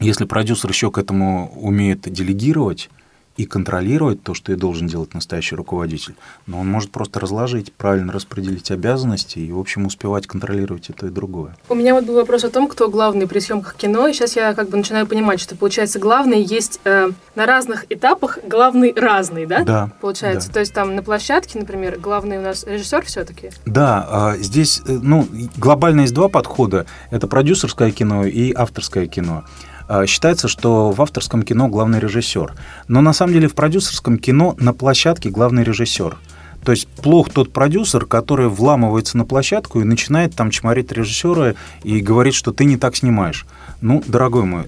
Если 0.00 0.26
продюсер 0.26 0.70
еще 0.70 0.90
к 0.90 0.98
этому 0.98 1.50
умеет 1.56 2.02
делегировать, 2.12 2.90
и 3.38 3.46
контролировать 3.46 4.22
то, 4.22 4.34
что 4.34 4.52
и 4.52 4.56
должен 4.56 4.88
делать 4.88 5.14
настоящий 5.14 5.54
руководитель, 5.54 6.16
но 6.46 6.60
он 6.60 6.68
может 6.68 6.90
просто 6.90 7.20
разложить, 7.20 7.72
правильно 7.72 8.12
распределить 8.12 8.70
обязанности 8.72 9.38
и, 9.38 9.52
в 9.52 9.58
общем, 9.60 9.86
успевать 9.86 10.26
контролировать 10.26 10.90
и 10.90 10.92
то, 10.92 11.06
и 11.06 11.10
другое. 11.10 11.56
У 11.68 11.76
меня 11.76 11.94
вот 11.94 12.04
был 12.04 12.16
вопрос 12.16 12.42
о 12.44 12.50
том, 12.50 12.66
кто 12.66 12.90
главный 12.90 13.28
при 13.28 13.38
съемках 13.38 13.76
кино, 13.76 14.08
и 14.08 14.12
сейчас 14.12 14.34
я 14.34 14.54
как 14.54 14.68
бы 14.68 14.76
начинаю 14.76 15.06
понимать, 15.06 15.38
что, 15.38 15.54
получается, 15.54 16.00
главный 16.00 16.42
есть 16.42 16.80
э, 16.84 17.10
на 17.36 17.46
разных 17.46 17.86
этапах, 17.90 18.40
главный 18.44 18.92
разный, 18.92 19.46
да? 19.46 19.62
Да. 19.62 19.92
Получается, 20.00 20.48
да. 20.48 20.54
то 20.54 20.60
есть 20.60 20.74
там 20.74 20.96
на 20.96 21.04
площадке, 21.04 21.60
например, 21.60 22.00
главный 22.00 22.38
у 22.38 22.42
нас 22.42 22.64
режиссер 22.64 23.04
все-таки? 23.04 23.50
Да, 23.64 24.34
э, 24.34 24.42
здесь, 24.42 24.82
э, 24.84 24.98
ну, 25.00 25.28
глобально 25.56 26.00
есть 26.00 26.14
два 26.14 26.28
подхода. 26.28 26.86
Это 27.12 27.28
продюсерское 27.28 27.92
кино 27.92 28.26
и 28.26 28.52
авторское 28.52 29.06
кино. 29.06 29.44
А, 29.88 30.06
считается, 30.06 30.48
что 30.48 30.90
в 30.90 31.00
авторском 31.00 31.42
кино 31.42 31.68
главный 31.68 31.98
режиссер. 31.98 32.52
Но 32.88 33.00
на 33.00 33.14
самом 33.14 33.32
деле 33.32 33.48
в 33.48 33.54
продюсерском 33.54 34.18
кино 34.18 34.54
на 34.58 34.74
площадке 34.74 35.30
главный 35.30 35.64
режиссер. 35.64 36.18
То 36.62 36.72
есть 36.72 36.86
плох 36.88 37.30
тот 37.30 37.52
продюсер, 37.52 38.04
который 38.04 38.48
вламывается 38.48 39.16
на 39.16 39.24
площадку 39.24 39.80
и 39.80 39.84
начинает 39.84 40.34
там 40.34 40.50
чморить 40.50 40.92
режиссера 40.92 41.54
и 41.82 42.00
говорит, 42.00 42.34
что 42.34 42.52
ты 42.52 42.66
не 42.66 42.76
так 42.76 42.96
снимаешь. 42.96 43.46
Ну, 43.80 44.02
дорогой 44.06 44.44
мой, 44.44 44.64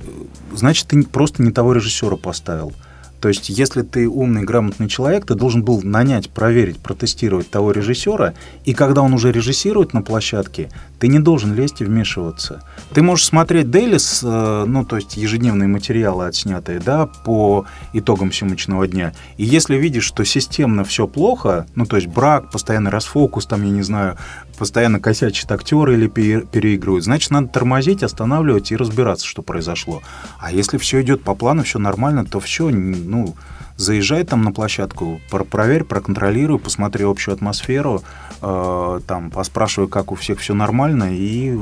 значит, 0.54 0.86
ты 0.86 1.02
просто 1.02 1.42
не 1.42 1.50
того 1.50 1.74
режиссера 1.74 2.16
поставил. 2.16 2.72
То 3.20 3.28
есть, 3.28 3.50
если 3.50 3.82
ты 3.82 4.08
умный, 4.08 4.42
грамотный 4.42 4.88
человек, 4.88 5.26
ты 5.26 5.34
должен 5.34 5.62
был 5.62 5.82
нанять, 5.82 6.30
проверить, 6.30 6.78
протестировать 6.78 7.50
того 7.50 7.72
режиссера, 7.72 8.32
и 8.64 8.72
когда 8.72 9.02
он 9.02 9.12
уже 9.12 9.30
режиссирует 9.30 9.92
на 9.92 10.02
площадке, 10.02 10.70
ты 10.98 11.08
не 11.08 11.18
должен 11.18 11.54
лезть 11.54 11.80
и 11.80 11.84
вмешиваться. 11.84 12.62
Ты 12.92 13.02
можешь 13.02 13.26
смотреть 13.26 13.70
Дейлис, 13.70 14.22
э, 14.24 14.64
ну, 14.66 14.84
то 14.84 14.96
есть 14.96 15.16
ежедневные 15.16 15.68
материалы 15.68 16.26
отснятые, 16.26 16.80
да, 16.80 17.06
по 17.06 17.66
итогам 17.92 18.32
съемочного 18.32 18.86
дня, 18.86 19.12
и 19.36 19.44
если 19.44 19.76
видишь, 19.76 20.04
что 20.04 20.24
системно 20.24 20.84
все 20.84 21.06
плохо, 21.06 21.66
ну, 21.74 21.84
то 21.86 21.96
есть 21.96 22.08
брак, 22.08 22.50
постоянный 22.50 22.90
расфокус, 22.90 23.46
там, 23.46 23.62
я 23.62 23.70
не 23.70 23.82
знаю, 23.82 24.16
постоянно 24.60 25.00
косячат 25.00 25.50
актеры 25.52 25.94
или 25.94 26.06
переигрывают, 26.06 27.04
значит, 27.04 27.30
надо 27.30 27.48
тормозить, 27.48 28.02
останавливать 28.02 28.70
и 28.70 28.76
разбираться, 28.76 29.26
что 29.26 29.40
произошло. 29.40 30.02
А 30.38 30.52
если 30.52 30.76
все 30.76 31.00
идет 31.00 31.24
по 31.24 31.34
плану, 31.34 31.62
все 31.62 31.78
нормально, 31.78 32.26
то 32.26 32.40
все, 32.40 32.68
ну, 32.68 33.34
заезжай 33.76 34.22
там 34.22 34.42
на 34.42 34.52
площадку, 34.52 35.18
проверь, 35.50 35.84
проконтролируй, 35.84 36.58
посмотри 36.58 37.06
общую 37.06 37.36
атмосферу, 37.36 38.02
э, 38.42 39.00
там, 39.06 39.30
поспрашивай, 39.30 39.88
как 39.88 40.12
у 40.12 40.14
всех 40.14 40.40
все 40.40 40.52
нормально, 40.52 41.08
и 41.10 41.56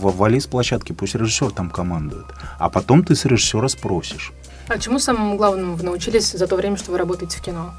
вали 0.00 0.40
с 0.40 0.48
площадки, 0.48 0.90
пусть 0.90 1.14
режиссер 1.14 1.52
там 1.52 1.70
командует. 1.70 2.26
А 2.58 2.68
потом 2.68 3.04
ты 3.04 3.14
с 3.14 3.24
режиссера 3.26 3.68
спросишь. 3.68 4.32
А 4.66 4.76
чему 4.80 4.98
самому 4.98 5.36
главному 5.36 5.76
вы 5.76 5.84
научились 5.84 6.32
за 6.32 6.48
то 6.48 6.56
время, 6.56 6.76
что 6.76 6.90
вы 6.90 6.98
работаете 6.98 7.38
в 7.38 7.42
кино? 7.42 7.72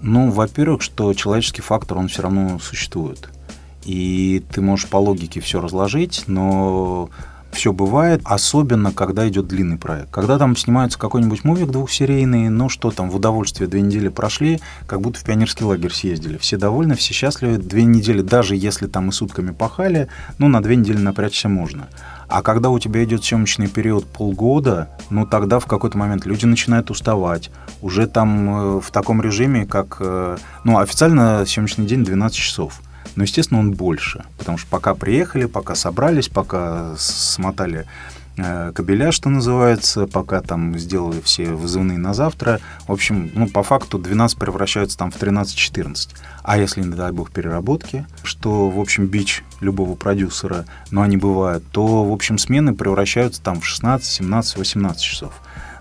Ну, 0.00 0.30
во-первых, 0.30 0.82
что 0.82 1.12
человеческий 1.14 1.62
фактор, 1.62 1.98
он 1.98 2.06
все 2.06 2.22
равно 2.22 2.60
существует 2.60 3.28
и 3.86 4.42
ты 4.52 4.60
можешь 4.60 4.88
по 4.88 4.96
логике 4.96 5.40
все 5.40 5.60
разложить, 5.60 6.24
но 6.26 7.08
все 7.52 7.72
бывает, 7.72 8.20
особенно 8.24 8.92
когда 8.92 9.26
идет 9.28 9.46
длинный 9.46 9.78
проект. 9.78 10.10
Когда 10.10 10.38
там 10.38 10.56
снимается 10.56 10.98
какой-нибудь 10.98 11.44
мувик 11.44 11.70
двухсерийный, 11.70 12.48
ну 12.48 12.68
что 12.68 12.90
там, 12.90 13.08
в 13.08 13.16
удовольствие 13.16 13.68
две 13.68 13.80
недели 13.80 14.08
прошли, 14.08 14.60
как 14.86 15.00
будто 15.00 15.20
в 15.20 15.24
пионерский 15.24 15.64
лагерь 15.64 15.92
съездили. 15.92 16.36
Все 16.36 16.56
довольны, 16.56 16.96
все 16.96 17.14
счастливы. 17.14 17.58
Две 17.58 17.84
недели, 17.84 18.20
даже 18.20 18.56
если 18.56 18.88
там 18.88 19.08
и 19.08 19.12
сутками 19.12 19.52
пахали, 19.52 20.08
ну 20.38 20.48
на 20.48 20.62
две 20.62 20.76
недели 20.76 20.98
напрячься 20.98 21.48
можно. 21.48 21.88
А 22.28 22.42
когда 22.42 22.70
у 22.70 22.78
тебя 22.78 23.04
идет 23.04 23.24
съемочный 23.24 23.68
период 23.68 24.04
полгода, 24.04 24.90
ну 25.10 25.24
тогда 25.24 25.60
в 25.60 25.66
какой-то 25.66 25.96
момент 25.96 26.26
люди 26.26 26.44
начинают 26.44 26.90
уставать. 26.90 27.50
Уже 27.80 28.08
там 28.08 28.50
э, 28.50 28.80
в 28.80 28.90
таком 28.90 29.22
режиме, 29.22 29.64
как... 29.64 29.98
Э, 30.00 30.36
ну, 30.64 30.78
официально 30.78 31.46
съемочный 31.46 31.86
день 31.86 32.04
12 32.04 32.36
часов 32.36 32.82
но, 33.14 33.22
естественно, 33.22 33.60
он 33.60 33.72
больше, 33.72 34.24
потому 34.38 34.58
что 34.58 34.68
пока 34.68 34.94
приехали, 34.94 35.46
пока 35.46 35.74
собрались, 35.74 36.28
пока 36.28 36.94
смотали 36.98 37.86
э, 38.36 38.72
кабеля, 38.74 39.12
что 39.12 39.28
называется, 39.28 40.06
пока 40.06 40.40
там 40.40 40.78
сделали 40.78 41.20
все 41.20 41.46
вызывные 41.46 41.98
на 41.98 42.14
завтра. 42.14 42.60
В 42.86 42.92
общем, 42.92 43.30
ну, 43.34 43.48
по 43.48 43.62
факту 43.62 43.98
12 43.98 44.38
превращаются 44.38 44.98
там 44.98 45.10
в 45.10 45.16
13-14. 45.16 46.10
А 46.42 46.58
если, 46.58 46.82
не 46.82 46.94
дай 46.94 47.12
бог, 47.12 47.30
переработки, 47.30 48.06
что, 48.22 48.68
в 48.70 48.80
общем, 48.80 49.06
бич 49.06 49.42
любого 49.60 49.94
продюсера, 49.94 50.64
но 50.90 51.02
они 51.02 51.16
бывают, 51.16 51.64
то, 51.70 52.04
в 52.04 52.12
общем, 52.12 52.38
смены 52.38 52.74
превращаются 52.74 53.42
там 53.42 53.60
в 53.60 53.66
16, 53.66 54.06
17, 54.06 54.58
18 54.58 55.02
часов. 55.02 55.32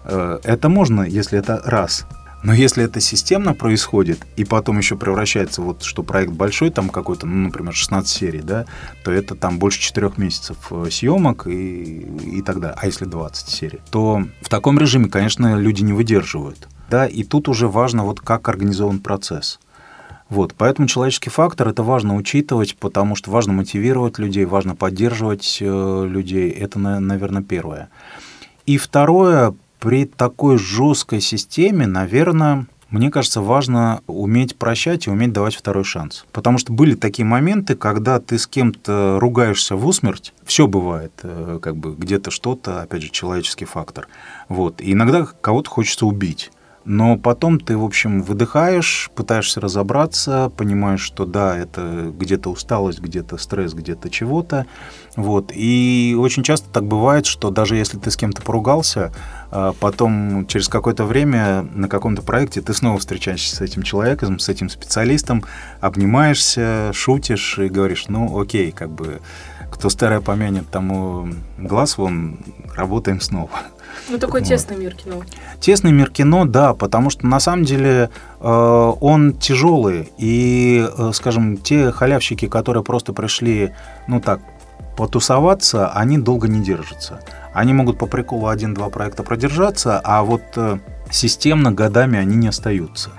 Э, 0.04 0.40
это 0.44 0.70
можно, 0.70 1.02
если 1.02 1.40
это 1.40 1.62
раз. 1.66 2.06
Но 2.46 2.54
если 2.54 2.84
это 2.84 3.02
системно 3.02 3.56
происходит, 3.56 4.20
и 4.36 4.46
потом 4.46 4.78
еще 4.78 4.96
превращается, 4.96 5.64
вот 5.64 5.82
что 5.82 6.04
проект 6.04 6.32
большой, 6.32 6.70
там 6.70 6.90
какой-то, 6.90 7.26
ну, 7.26 7.36
например, 7.48 7.74
16 7.74 8.08
серий, 8.08 8.42
да, 8.42 8.68
то 9.04 9.12
это 9.12 9.34
там 9.34 9.58
больше 9.58 9.82
4 9.82 10.12
месяцев 10.18 10.58
э, 10.70 10.90
съемок 10.92 11.48
и, 11.48 12.02
и 12.02 12.44
так 12.44 12.60
далее. 12.60 12.78
А 12.80 12.86
если 12.86 13.06
20 13.06 13.50
серий, 13.50 13.80
то 13.90 14.24
в 14.42 14.50
таком 14.50 14.78
режиме, 14.78 15.10
конечно, 15.10 15.56
люди 15.56 15.82
не 15.82 15.92
выдерживают. 15.92 16.68
Да, 16.88 17.08
и 17.08 17.24
тут 17.24 17.50
уже 17.50 17.68
важно, 17.68 18.04
вот 18.04 18.22
как 18.22 18.48
организован 18.48 19.00
процесс. 19.00 19.60
Вот, 20.30 20.54
поэтому 20.56 20.88
человеческий 20.88 21.32
фактор 21.32 21.70
это 21.70 21.82
важно 21.82 22.16
учитывать, 22.16 22.78
потому 22.78 23.16
что 23.16 23.32
важно 23.32 23.54
мотивировать 23.54 24.20
людей, 24.20 24.46
важно 24.46 24.76
поддерживать 24.76 25.58
э, 25.62 26.08
людей. 26.08 26.52
Это, 26.52 26.78
наверное, 26.78 27.42
первое. 27.42 27.90
И 28.68 28.78
второе, 28.78 29.56
при 29.80 30.06
такой 30.06 30.58
жесткой 30.58 31.22
системе, 31.22 31.88
наверное, 31.88 32.68
мне 32.90 33.12
кажется, 33.12 33.42
важно 33.42 34.02
уметь 34.08 34.56
прощать 34.56 35.08
и 35.08 35.10
уметь 35.10 35.34
давать 35.34 35.56
второй 35.56 35.84
шанс. 35.84 36.26
Потому 36.32 36.58
что 36.58 36.72
были 36.72 36.96
такие 36.96 37.26
моменты, 37.26 37.76
когда 37.76 38.20
ты 38.20 38.38
с 38.38 38.48
кем-то 38.48 39.20
ругаешься 39.20 39.76
в 39.76 39.86
усмерть. 39.86 40.34
Все 40.46 40.68
бывает, 40.68 41.12
э, 41.24 41.60
как 41.62 41.76
бы 41.76 41.94
где-то 41.96 42.32
что-то, 42.32 42.84
опять 42.84 43.02
же, 43.02 43.10
человеческий 43.10 43.66
фактор. 43.66 44.08
Вот. 44.50 44.82
И 44.82 44.94
иногда 44.94 45.26
кого-то 45.26 45.70
хочется 45.70 46.06
убить. 46.06 46.52
Но 46.86 47.18
потом 47.18 47.60
ты, 47.60 47.76
в 47.76 47.84
общем, 47.84 48.22
выдыхаешь, 48.22 49.10
пытаешься 49.16 49.60
разобраться, 49.60 50.52
понимаешь, 50.56 51.02
что 51.02 51.26
да, 51.26 51.58
это 51.58 52.14
где-то 52.16 52.52
усталость, 52.52 53.00
где-то 53.00 53.38
стресс, 53.38 53.74
где-то 53.74 54.12
чего-то. 54.12 54.68
Вот. 55.16 55.52
И 55.54 56.16
очень 56.18 56.44
часто 56.44 56.70
так 56.70 56.86
бывает, 56.86 57.26
что 57.26 57.50
даже 57.50 57.76
если 57.76 57.98
ты 57.98 58.12
с 58.12 58.16
кем-то 58.16 58.44
поругался, 58.44 59.12
а 59.50 59.74
потом 59.80 60.46
через 60.46 60.68
какое-то 60.68 61.06
время 61.06 61.64
на 61.74 61.90
каком-то 61.90 62.22
проекте 62.22 62.62
ты 62.62 62.74
снова 62.74 63.00
встречаешься 63.00 63.56
с 63.56 63.62
этим 63.62 63.82
человеком, 63.82 64.38
с 64.38 64.48
этим 64.48 64.70
специалистом, 64.70 65.44
обнимаешься, 65.82 66.92
шутишь 66.94 67.58
и 67.58 67.68
говоришь, 67.68 68.06
ну 68.10 68.40
окей, 68.40 68.72
как 68.72 68.92
бы 68.92 69.22
кто 69.72 69.90
старое 69.90 70.22
помянет, 70.22 70.70
тому 70.70 71.30
глаз 71.58 71.98
вон, 71.98 72.38
работаем 72.76 73.20
снова. 73.20 73.50
Ну, 74.10 74.18
такой 74.18 74.42
вот. 74.42 74.50
тесный 74.50 74.78
мир 74.78 74.96
кино. 74.96 75.24
Тесный 75.60 75.92
мир 75.92 76.10
кино, 76.10 76.46
да, 76.46 76.74
потому 76.74 77.10
что 77.10 77.26
на 77.28 77.40
самом 77.40 77.66
деле 77.66 78.10
э, 78.40 78.94
он 79.00 79.34
тяжелый. 79.34 80.12
И, 80.18 80.88
э, 80.98 81.12
скажем, 81.14 81.58
те 81.58 81.92
халявщики, 81.92 82.48
которые 82.48 82.84
просто 82.84 83.14
пришли, 83.14 83.74
ну 84.08 84.20
так, 84.20 84.40
потусоваться, 84.96 85.90
они 85.90 86.18
долго 86.18 86.48
не 86.48 86.64
держатся. 86.64 87.20
Они 87.54 87.74
могут 87.74 87.98
по 87.98 88.06
приколу 88.06 88.48
один-два 88.48 88.90
проекта 88.90 89.24
продержаться, 89.24 90.00
а 90.04 90.24
вот 90.24 90.44
э, 90.56 90.80
системно 91.10 91.72
годами 91.72 92.18
они 92.20 92.36
не 92.36 92.48
остаются. 92.48 93.12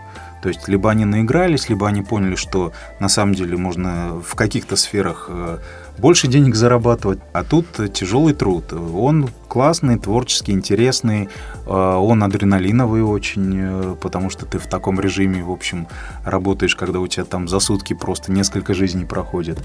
То 0.42 0.49
есть 0.49 0.68
либо 0.68 0.90
они 0.90 1.04
наигрались, 1.04 1.68
либо 1.68 1.88
они 1.88 2.02
поняли, 2.02 2.37
что 2.37 2.73
на 3.00 3.09
самом 3.09 3.35
деле 3.35 3.56
можно 3.56 4.21
в 4.25 4.35
каких-то 4.35 4.76
сферах 4.76 5.26
э, 5.28 5.59
больше 5.99 6.29
денег 6.29 6.55
зарабатывать. 6.55 7.19
А 7.33 7.45
тут 7.45 7.67
тяжелый 7.93 8.35
труд. 8.35 8.73
Он 8.73 9.29
классный, 9.49 9.99
творческий, 9.99 10.53
интересный, 10.53 11.29
э, 11.67 11.71
он 11.71 12.23
адреналиновый 12.23 13.03
очень, 13.03 13.55
э, 13.59 13.97
потому 14.00 14.29
что 14.29 14.45
ты 14.45 14.59
в 14.59 14.67
таком 14.67 15.00
режиме, 15.00 15.43
в 15.43 15.50
общем, 15.50 15.87
работаешь, 16.25 16.76
когда 16.76 17.00
у 17.00 17.07
тебя 17.07 17.25
там 17.25 17.49
за 17.49 17.59
сутки 17.61 17.95
просто 17.95 18.33
несколько 18.33 18.75
жизней 18.75 19.05
проходит. 19.05 19.62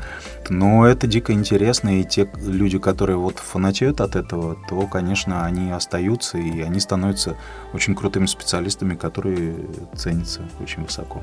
Но 0.49 0.87
это 0.87 1.07
дико 1.07 1.33
интересно, 1.33 1.99
и 1.99 2.03
те 2.03 2.29
люди, 2.37 2.79
которые 2.79 3.17
вот 3.17 3.39
фанатеют 3.39 4.01
от 4.01 4.15
этого, 4.15 4.55
то, 4.69 4.87
конечно, 4.87 5.45
они 5.45 5.71
остаются, 5.71 6.37
и 6.37 6.61
они 6.61 6.79
становятся 6.79 7.35
очень 7.73 7.95
крутыми 7.95 8.27
специалистами, 8.27 8.95
которые 8.95 9.55
ценятся 9.95 10.41
очень 10.61 10.83
высоко. 10.83 11.21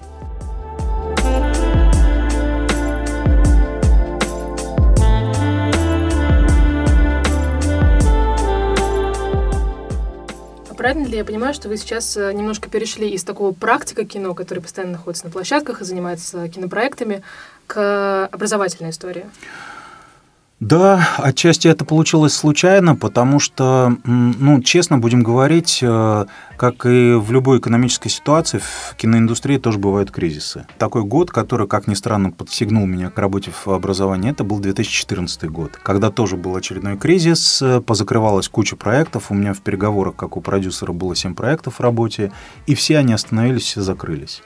Правильно 10.78 11.06
ли 11.06 11.16
я 11.16 11.24
понимаю, 11.24 11.52
что 11.52 11.68
вы 11.68 11.76
сейчас 11.76 12.16
э, 12.16 12.32
немножко 12.32 12.70
перешли 12.70 13.10
из 13.10 13.24
такого 13.24 13.52
практика 13.52 14.04
кино, 14.04 14.32
который 14.32 14.60
постоянно 14.60 14.92
находится 14.92 15.26
на 15.26 15.32
площадках 15.32 15.82
и 15.82 15.84
занимается 15.84 16.48
кинопроектами, 16.48 17.22
к 17.66 18.26
образовательной 18.32 18.90
истории? 18.90 19.26
Да, 20.60 21.08
отчасти 21.18 21.68
это 21.68 21.84
получилось 21.84 22.34
случайно, 22.34 22.96
потому 22.96 23.38
что, 23.38 23.96
ну, 24.04 24.60
честно 24.60 24.98
будем 24.98 25.22
говорить, 25.22 25.78
э, 25.82 26.26
как 26.56 26.84
и 26.84 27.12
в 27.14 27.30
любой 27.30 27.58
экономической 27.58 28.08
ситуации, 28.08 28.58
в 28.58 28.96
киноиндустрии 28.96 29.58
тоже 29.58 29.78
бывают 29.78 30.10
кризисы. 30.10 30.66
Такой 30.78 31.04
год, 31.04 31.30
который, 31.30 31.68
как 31.68 31.86
ни 31.86 31.94
странно, 31.94 32.32
подстегнул 32.32 32.86
меня 32.86 33.10
к 33.10 33.18
работе 33.20 33.52
в 33.52 33.68
образовании, 33.68 34.32
это 34.32 34.42
был 34.42 34.58
2014 34.58 35.48
год, 35.48 35.78
когда 35.80 36.10
тоже 36.10 36.36
был 36.36 36.56
очередной 36.56 36.96
кризис, 36.96 37.62
позакрывалась 37.86 38.48
куча 38.48 38.74
проектов, 38.74 39.30
у 39.30 39.34
меня 39.34 39.54
в 39.54 39.60
переговорах, 39.60 40.16
как 40.16 40.36
у 40.36 40.40
продюсера, 40.40 40.92
было 40.92 41.14
7 41.14 41.36
проектов 41.36 41.74
в 41.74 41.80
работе, 41.80 42.32
и 42.66 42.74
все 42.74 42.98
они 42.98 43.12
остановились, 43.12 43.62
все 43.62 43.80
закрылись. 43.80 44.42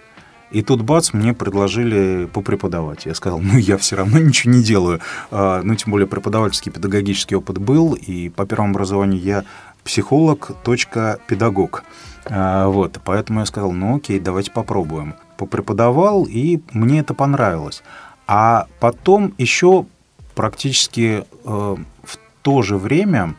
И 0.52 0.62
тут 0.62 0.82
бац, 0.82 1.12
мне 1.12 1.32
предложили 1.32 2.26
попреподавать. 2.26 3.06
Я 3.06 3.14
сказал, 3.14 3.40
ну 3.40 3.56
я 3.56 3.78
все 3.78 3.96
равно 3.96 4.18
ничего 4.18 4.52
не 4.52 4.62
делаю. 4.62 5.00
А, 5.30 5.62
ну, 5.62 5.74
тем 5.74 5.90
более 5.90 6.06
преподавательский 6.06 6.70
педагогический 6.70 7.34
опыт 7.36 7.58
был, 7.58 7.94
и 7.94 8.28
по 8.28 8.44
первому 8.46 8.70
образованию 8.70 9.20
я 9.20 9.44
психолог, 9.82 10.52
точка, 10.62 11.18
педагог. 11.26 11.84
А, 12.26 12.68
вот, 12.68 13.00
поэтому 13.04 13.40
я 13.40 13.46
сказал, 13.46 13.72
ну 13.72 13.96
окей, 13.96 14.20
давайте 14.20 14.50
попробуем. 14.50 15.14
Попреподавал, 15.38 16.24
и 16.28 16.60
мне 16.72 17.00
это 17.00 17.14
понравилось. 17.14 17.82
А 18.26 18.66
потом 18.78 19.34
еще 19.38 19.86
практически 20.34 21.24
э, 21.24 21.24
в 21.44 22.18
то 22.42 22.62
же 22.62 22.76
время 22.76 23.34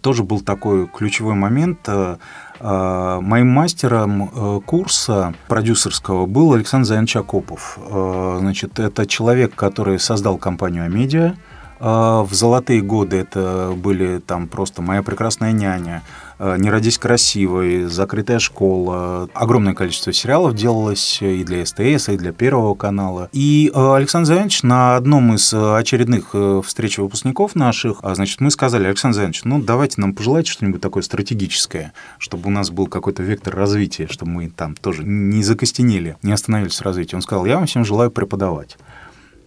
тоже 0.00 0.22
был 0.22 0.40
такой 0.40 0.86
ключевой 0.86 1.34
момент. 1.34 1.80
Э, 1.86 2.16
Э, 2.60 3.20
моим 3.20 3.48
мастером 3.48 4.30
э, 4.34 4.60
курса 4.66 5.34
продюсерского 5.46 6.26
был 6.26 6.54
Александр 6.54 6.86
Заянович 6.86 7.16
Акопов. 7.16 7.78
Э, 7.78 8.38
значит, 8.40 8.78
это 8.78 9.06
человек, 9.06 9.54
который 9.54 9.98
создал 9.98 10.38
компанию 10.38 10.84
«Амедиа», 10.84 11.34
в 11.80 12.30
золотые 12.32 12.80
годы 12.80 13.18
это 13.18 13.72
были 13.76 14.18
там 14.18 14.48
просто 14.48 14.82
«Моя 14.82 15.04
прекрасная 15.04 15.52
няня», 15.52 16.02
«Не 16.38 16.70
родись 16.70 16.98
красивой», 16.98 17.86
«Закрытая 17.86 18.38
школа». 18.38 19.28
Огромное 19.34 19.74
количество 19.74 20.12
сериалов 20.12 20.54
делалось 20.54 21.20
и 21.20 21.44
для 21.44 21.64
СТС, 21.66 22.08
и 22.08 22.16
для 22.16 22.32
Первого 22.32 22.74
канала. 22.74 23.28
И 23.32 23.70
а, 23.74 23.96
Александр 23.96 24.28
Заянович 24.28 24.62
на 24.62 24.96
одном 24.96 25.34
из 25.34 25.52
очередных 25.52 26.30
э, 26.34 26.62
встреч 26.64 26.98
выпускников 26.98 27.54
наших, 27.54 28.00
значит, 28.02 28.40
мы 28.40 28.50
сказали, 28.50 28.86
Александр 28.86 29.16
Заянович, 29.16 29.44
ну 29.44 29.60
давайте 29.60 30.00
нам 30.00 30.14
пожелайте 30.14 30.50
что-нибудь 30.50 30.80
такое 30.80 31.02
стратегическое, 31.02 31.92
чтобы 32.18 32.48
у 32.48 32.50
нас 32.50 32.70
был 32.70 32.86
какой-то 32.86 33.22
вектор 33.22 33.54
развития, 33.54 34.06
чтобы 34.08 34.30
мы 34.32 34.48
там 34.50 34.74
тоже 34.74 35.04
не 35.04 35.42
закостенели, 35.42 36.16
не 36.22 36.32
остановились 36.32 36.78
в 36.78 36.82
развитии. 36.82 37.16
Он 37.16 37.22
сказал, 37.22 37.46
я 37.46 37.56
вам 37.56 37.66
всем 37.66 37.84
желаю 37.84 38.10
преподавать. 38.10 38.78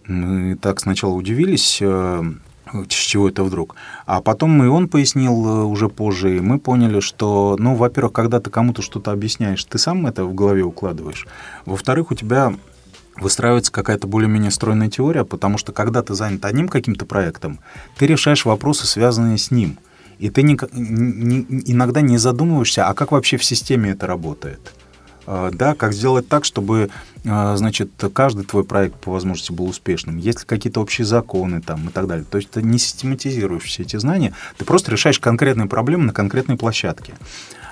Мы 0.06 0.56
так 0.56 0.80
сначала 0.80 1.12
удивились, 1.12 1.78
э, 1.80 2.22
с 2.88 2.94
чего 2.94 3.28
это 3.28 3.44
вдруг. 3.44 3.76
А 4.06 4.20
потом 4.20 4.62
и 4.62 4.66
он 4.66 4.88
пояснил 4.88 5.46
э, 5.46 5.64
уже 5.64 5.88
позже, 5.88 6.36
и 6.36 6.40
мы 6.40 6.58
поняли, 6.58 7.00
что, 7.00 7.56
ну, 7.58 7.74
во-первых, 7.74 8.12
когда 8.12 8.40
ты 8.40 8.50
кому-то 8.50 8.82
что-то 8.82 9.10
объясняешь, 9.10 9.64
ты 9.64 9.78
сам 9.78 10.06
это 10.06 10.24
в 10.24 10.34
голове 10.34 10.62
укладываешь. 10.62 11.26
Во-вторых, 11.66 12.10
у 12.10 12.14
тебя 12.14 12.54
выстраивается 13.16 13.72
какая-то 13.72 14.06
более-менее 14.06 14.50
стройная 14.50 14.88
теория, 14.88 15.24
потому 15.24 15.58
что 15.58 15.72
когда 15.72 16.02
ты 16.02 16.14
занят 16.14 16.44
одним 16.44 16.68
каким-то 16.68 17.04
проектом, 17.04 17.60
ты 17.96 18.06
решаешь 18.06 18.44
вопросы, 18.44 18.86
связанные 18.86 19.38
с 19.38 19.50
ним. 19.50 19.78
И 20.18 20.30
ты 20.30 20.42
не, 20.42 20.56
не, 20.72 21.62
иногда 21.66 22.00
не 22.00 22.16
задумываешься, 22.16 22.86
а 22.86 22.94
как 22.94 23.12
вообще 23.12 23.36
в 23.36 23.44
системе 23.44 23.90
это 23.90 24.06
работает. 24.06 24.72
А, 25.26 25.50
да, 25.52 25.74
как 25.74 25.92
сделать 25.92 26.28
так, 26.28 26.44
чтобы, 26.44 26.90
а, 27.24 27.56
значит, 27.56 27.90
каждый 28.12 28.44
твой 28.44 28.64
проект 28.64 28.96
по 28.96 29.12
возможности 29.12 29.52
был 29.52 29.66
успешным. 29.66 30.16
Есть 30.16 30.40
ли 30.40 30.46
какие-то 30.46 30.80
общие 30.80 31.04
законы 31.04 31.60
там 31.60 31.88
и 31.88 31.92
так 31.92 32.06
далее. 32.06 32.24
То 32.28 32.38
есть 32.38 32.50
ты 32.50 32.62
не 32.62 32.78
систематизируешь 32.78 33.64
все 33.64 33.82
эти 33.82 33.96
знания, 33.96 34.34
ты 34.58 34.64
просто 34.64 34.90
решаешь 34.90 35.18
конкретные 35.18 35.68
проблемы 35.68 36.04
на 36.04 36.12
конкретной 36.12 36.56
площадке. 36.56 37.14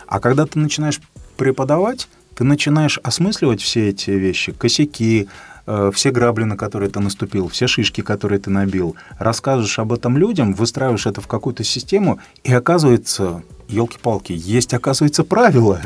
А 0.06 0.20
когда 0.20 0.46
ты 0.46 0.58
начинаешь 0.58 1.00
преподавать, 1.36 2.08
ты 2.34 2.44
начинаешь 2.44 2.98
осмысливать 3.02 3.60
все 3.60 3.90
эти 3.90 4.10
вещи, 4.10 4.52
косяки, 4.52 5.28
э, 5.66 5.90
все 5.94 6.10
грабли, 6.10 6.44
на 6.44 6.56
которые 6.56 6.90
ты 6.90 6.98
наступил, 7.00 7.48
все 7.48 7.66
шишки, 7.66 8.00
которые 8.00 8.38
ты 8.38 8.50
набил, 8.50 8.96
рассказываешь 9.18 9.78
об 9.78 9.92
этом 9.92 10.16
людям, 10.16 10.54
выстраиваешь 10.54 11.06
это 11.06 11.20
в 11.20 11.26
какую-то 11.26 11.64
систему, 11.64 12.18
и 12.42 12.52
оказывается, 12.52 13.42
елки-палки, 13.70 14.32
есть, 14.32 14.74
оказывается, 14.74 15.24
правила. 15.24 15.80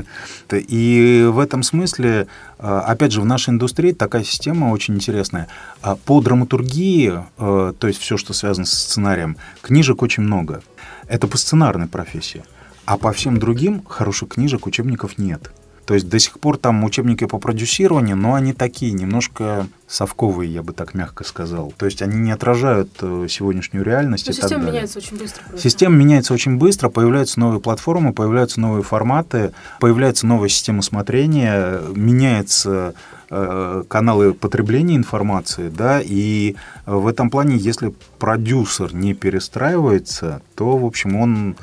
И 0.51 1.27
в 1.31 1.39
этом 1.39 1.63
смысле, 1.63 2.27
э, 2.59 2.83
опять 2.87 3.13
же, 3.13 3.21
в 3.21 3.25
нашей 3.25 3.51
индустрии 3.51 3.93
такая 3.93 4.25
система 4.25 4.71
очень 4.71 4.95
интересная. 4.95 5.49
А 5.83 5.97
по 5.97 6.21
драматургии, 6.21 7.13
э, 7.39 7.73
то 7.79 7.87
есть 7.87 8.01
все, 8.01 8.17
что 8.17 8.33
связано 8.33 8.67
с 8.67 8.73
сценарием, 8.73 9.37
книжек 9.63 10.03
очень 10.03 10.23
много. 10.23 10.63
Это 11.09 11.27
по 11.27 11.37
сценарной 11.37 11.87
профессии. 11.87 12.45
А 12.87 12.99
по 12.99 13.13
всем 13.13 13.39
другим 13.39 13.83
хороших 13.85 14.31
книжек, 14.31 14.67
учебников 14.67 15.19
нет. 15.19 15.51
То 15.87 15.95
есть 15.95 16.09
до 16.09 16.19
сих 16.19 16.39
пор 16.39 16.57
там 16.57 16.83
учебники 16.85 17.27
по 17.27 17.39
продюсированию, 17.39 18.17
но 18.17 18.35
они 18.35 18.53
такие, 18.53 18.93
немножко 18.93 19.67
совковые, 19.87 20.53
я 20.53 20.63
бы 20.63 20.73
так 20.73 20.95
мягко 20.95 21.25
сказал. 21.25 21.73
То 21.77 21.87
есть 21.87 22.01
они 22.01 22.17
не 22.17 22.33
отражают 22.33 22.91
э, 23.03 23.27
сегодняшнюю 23.29 23.85
реальность. 23.85 24.27
Но 24.27 24.33
и 24.33 24.35
система 24.35 24.65
меняется 24.65 24.99
очень 24.99 25.19
быстро. 25.19 25.43
Просто. 25.43 25.69
Система 25.69 25.97
меняется 25.97 26.33
очень 26.33 26.57
быстро, 26.57 26.89
появляются 26.89 27.39
новые 27.39 27.61
платформы, 27.61 28.15
появляются 28.15 28.61
новые 28.61 28.83
форматы, 28.83 29.53
появляется 29.79 30.27
новая 30.27 30.49
система 30.49 30.81
смотрения, 30.81 31.81
меняются 31.95 32.95
э, 33.29 33.85
каналы 33.87 34.33
потребления 34.33 34.97
информации, 34.97 35.69
да, 35.69 36.01
и 36.03 36.57
в 36.87 37.07
этом 37.07 37.29
плане, 37.29 37.57
если 37.57 37.95
продюсер 38.19 38.95
не 38.95 39.13
перестраивается, 39.13 40.41
то, 40.55 40.79
в 40.79 40.85
общем, 40.87 41.17
он 41.17 41.57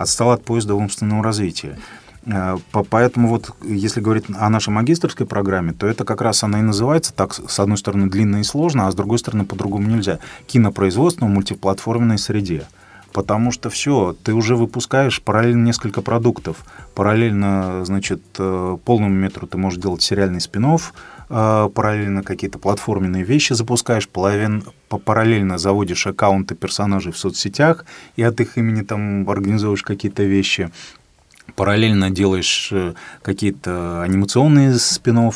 отстал 0.00 0.30
от 0.30 0.42
поезда 0.44 0.74
в 0.74 0.78
умственном 0.78 1.20
развитии. 1.20 1.76
Э, 2.26 2.56
поэтому 2.90 3.28
вот, 3.28 3.50
если 3.62 4.00
говорить 4.00 4.24
о 4.34 4.48
нашей 4.50 4.70
магистрской 4.70 5.26
программе, 5.26 5.72
то 5.72 5.86
это 5.86 6.04
как 6.04 6.20
раз 6.20 6.42
она 6.42 6.60
и 6.60 6.62
называется 6.62 7.12
так, 7.14 7.34
с 7.34 7.60
одной 7.60 7.78
стороны, 7.78 8.08
длинно 8.08 8.36
и 8.36 8.42
сложно, 8.42 8.86
а 8.86 8.92
с 8.92 8.94
другой 8.94 9.18
стороны, 9.18 9.44
по-другому 9.44 9.88
нельзя. 9.88 10.18
Кинопроизводство 10.46 11.26
в 11.26 11.30
мультиплатформенной 11.30 12.18
среде. 12.18 12.66
потому 13.12 13.50
что 13.50 13.70
все, 13.70 14.14
ты 14.22 14.32
уже 14.32 14.54
выпускаешь 14.54 15.20
параллельно 15.20 15.64
несколько 15.64 16.00
продуктов. 16.00 16.58
Параллельно, 16.94 17.84
значит, 17.84 18.22
э, 18.38 18.78
полному 18.84 19.12
метру 19.12 19.48
ты 19.48 19.58
можешь 19.58 19.80
делать 19.80 20.02
сериальный 20.02 20.40
спин 20.40 20.78
э, 21.28 21.70
параллельно 21.74 22.22
какие-то 22.22 22.60
платформенные 22.60 23.24
вещи 23.24 23.52
запускаешь, 23.52 24.08
половин, 24.08 24.62
параллельно 24.88 25.58
заводишь 25.58 26.06
аккаунты 26.06 26.54
персонажей 26.54 27.10
в 27.12 27.18
соцсетях 27.18 27.84
и 28.14 28.22
от 28.22 28.40
их 28.40 28.56
имени 28.56 28.82
там 28.82 29.28
организуешь 29.28 29.82
какие-то 29.82 30.22
вещи 30.22 30.70
параллельно 31.54 32.10
делаешь 32.10 32.70
э, 32.72 32.94
какие-то 33.22 34.02
анимационные 34.02 34.74
спин 34.74 35.30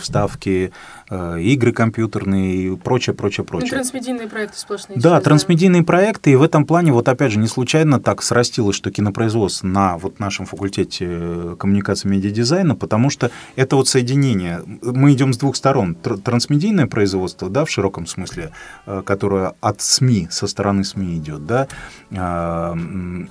вставки, 0.00 0.72
Э, 1.05 1.05
игры 1.10 1.72
компьютерные 1.72 2.54
и 2.56 2.76
прочее, 2.76 3.14
прочее, 3.14 3.44
ну, 3.44 3.48
прочее. 3.48 3.68
Ну, 3.70 3.76
трансмедийные 3.76 4.28
проекты 4.28 4.58
сплошные. 4.58 4.98
Да, 4.98 5.20
трансмедийные 5.20 5.82
да. 5.82 5.86
проекты, 5.86 6.32
и 6.32 6.36
в 6.36 6.42
этом 6.42 6.66
плане, 6.66 6.92
вот 6.92 7.08
опять 7.08 7.32
же, 7.32 7.38
не 7.38 7.46
случайно 7.46 8.00
так 8.00 8.22
срастилось, 8.22 8.76
что 8.76 8.90
кинопроизводство 8.90 9.66
на 9.66 9.98
вот 9.98 10.18
нашем 10.18 10.46
факультете 10.46 11.06
э, 11.08 11.56
коммуникации 11.58 12.08
и 12.08 12.10
медиадизайна, 12.12 12.74
потому 12.74 13.10
что 13.10 13.30
это 13.54 13.76
вот 13.76 13.88
соединение. 13.88 14.62
Мы 14.82 15.12
идем 15.12 15.32
с 15.32 15.38
двух 15.38 15.56
сторон. 15.56 15.94
Трансмедийное 15.94 16.86
производство, 16.86 17.48
да, 17.48 17.64
в 17.64 17.70
широком 17.70 18.06
смысле, 18.06 18.50
э, 18.86 19.02
которое 19.04 19.54
от 19.60 19.80
СМИ, 19.80 20.28
со 20.30 20.46
стороны 20.46 20.84
СМИ 20.84 21.16
идет, 21.18 21.46
да, 21.46 21.68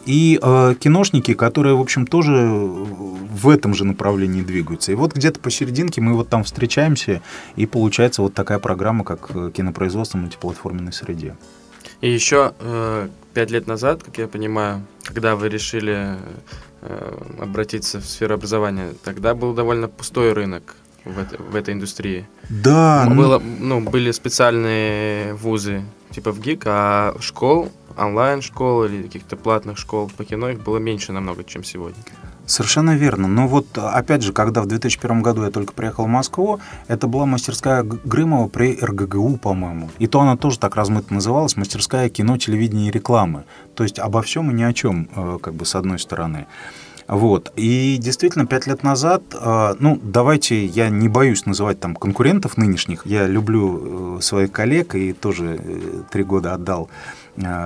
и 0.06 0.40
киношники, 0.80 1.34
которые, 1.34 1.76
в 1.76 1.82
общем, 1.82 2.08
тоже 2.08 2.32
в 2.32 3.50
этом 3.50 3.74
же 3.74 3.86
направлении 3.86 4.42
двигаются. 4.42 4.92
И 4.92 4.96
вот 4.96 5.14
где-то 5.14 5.40
посерединке 5.40 6.02
мы 6.02 6.14
вот 6.14 6.30
там 6.30 6.44
встречаемся 6.44 7.22
и 7.56 7.65
и 7.66 7.68
получается 7.68 8.22
вот 8.22 8.34
такая 8.34 8.60
программа, 8.60 9.04
как 9.04 9.32
э, 9.34 9.52
кинопроизводство 9.52 10.20
в 10.20 10.22
мультиплатформенной 10.22 10.94
среде. 10.94 11.36
И 12.02 12.12
еще 12.12 12.54
э, 12.60 13.10
пять 13.34 13.52
лет 13.52 13.68
назад, 13.68 14.04
как 14.04 14.18
я 14.20 14.28
понимаю, 14.28 14.84
когда 15.04 15.36
вы 15.36 15.50
решили 15.50 16.16
э, 16.82 17.18
обратиться 17.42 18.00
в 18.00 18.06
сферу 18.06 18.36
образования, 18.36 18.94
тогда 19.04 19.34
был 19.34 19.54
довольно 19.54 19.88
пустой 19.88 20.34
рынок 20.34 20.76
в, 21.06 21.18
это, 21.18 21.42
в 21.42 21.56
этой 21.56 21.74
индустрии. 21.74 22.28
Да. 22.50 23.08
Было, 23.10 23.40
ну, 23.40 23.82
были 23.82 24.12
специальные 24.12 25.34
вузы, 25.34 25.84
типа 26.12 26.32
в 26.32 26.40
ГИК, 26.40 26.64
а 26.68 27.16
школ, 27.20 27.72
онлайн-школ 27.98 28.86
или 28.86 29.04
каких-то 29.04 29.38
платных 29.38 29.80
школ 29.80 30.12
по 30.16 30.24
кино 30.24 30.50
их 30.50 30.62
было 30.62 30.78
меньше 30.78 31.14
намного, 31.14 31.44
чем 31.44 31.64
сегодня. 31.64 32.04
Совершенно 32.46 32.96
верно. 32.96 33.28
Но 33.28 33.48
вот, 33.48 33.78
опять 33.78 34.22
же, 34.22 34.32
когда 34.32 34.62
в 34.62 34.68
2001 34.68 35.22
году 35.22 35.44
я 35.44 35.52
только 35.52 35.74
приехал 35.74 36.06
в 36.06 36.10
Москву, 36.10 36.60
это 36.88 37.08
была 37.08 37.26
мастерская 37.26 37.84
Грымова 37.84 38.48
при 38.48 38.78
РГГУ, 38.80 39.38
по-моему. 39.38 39.90
И 39.98 40.08
то 40.08 40.22
она 40.22 40.38
тоже 40.38 40.60
так 40.60 40.76
размыто 40.76 41.14
называлась, 41.14 41.58
мастерская 41.58 42.10
кино, 42.10 42.38
телевидения 42.38 42.90
и 42.90 42.92
рекламы. 42.92 43.46
То 43.74 43.84
есть 43.84 44.00
обо 44.00 44.22
всем 44.22 44.52
и 44.52 44.54
ни 44.54 44.64
о 44.64 44.74
чем, 44.74 45.10
э, 45.16 45.38
как 45.42 45.56
бы, 45.56 45.66
с 45.66 45.76
одной 45.76 45.98
стороны. 45.98 46.46
Вот. 47.08 47.52
И 47.56 47.98
действительно, 48.00 48.48
пять 48.48 48.68
лет 48.68 48.84
назад, 48.84 49.24
э, 49.34 49.76
ну, 49.80 50.00
давайте, 50.02 50.66
я 50.66 50.90
не 50.90 51.08
боюсь 51.08 51.46
называть 51.46 51.80
там 51.80 51.96
конкурентов 51.96 52.58
нынешних. 52.58 53.06
Я 53.06 53.28
люблю 53.28 54.18
э, 54.18 54.22
своих 54.22 54.52
коллег 54.52 54.96
и 54.96 55.14
тоже 55.14 55.60
три 56.12 56.24
года 56.24 56.54
отдал 56.54 56.90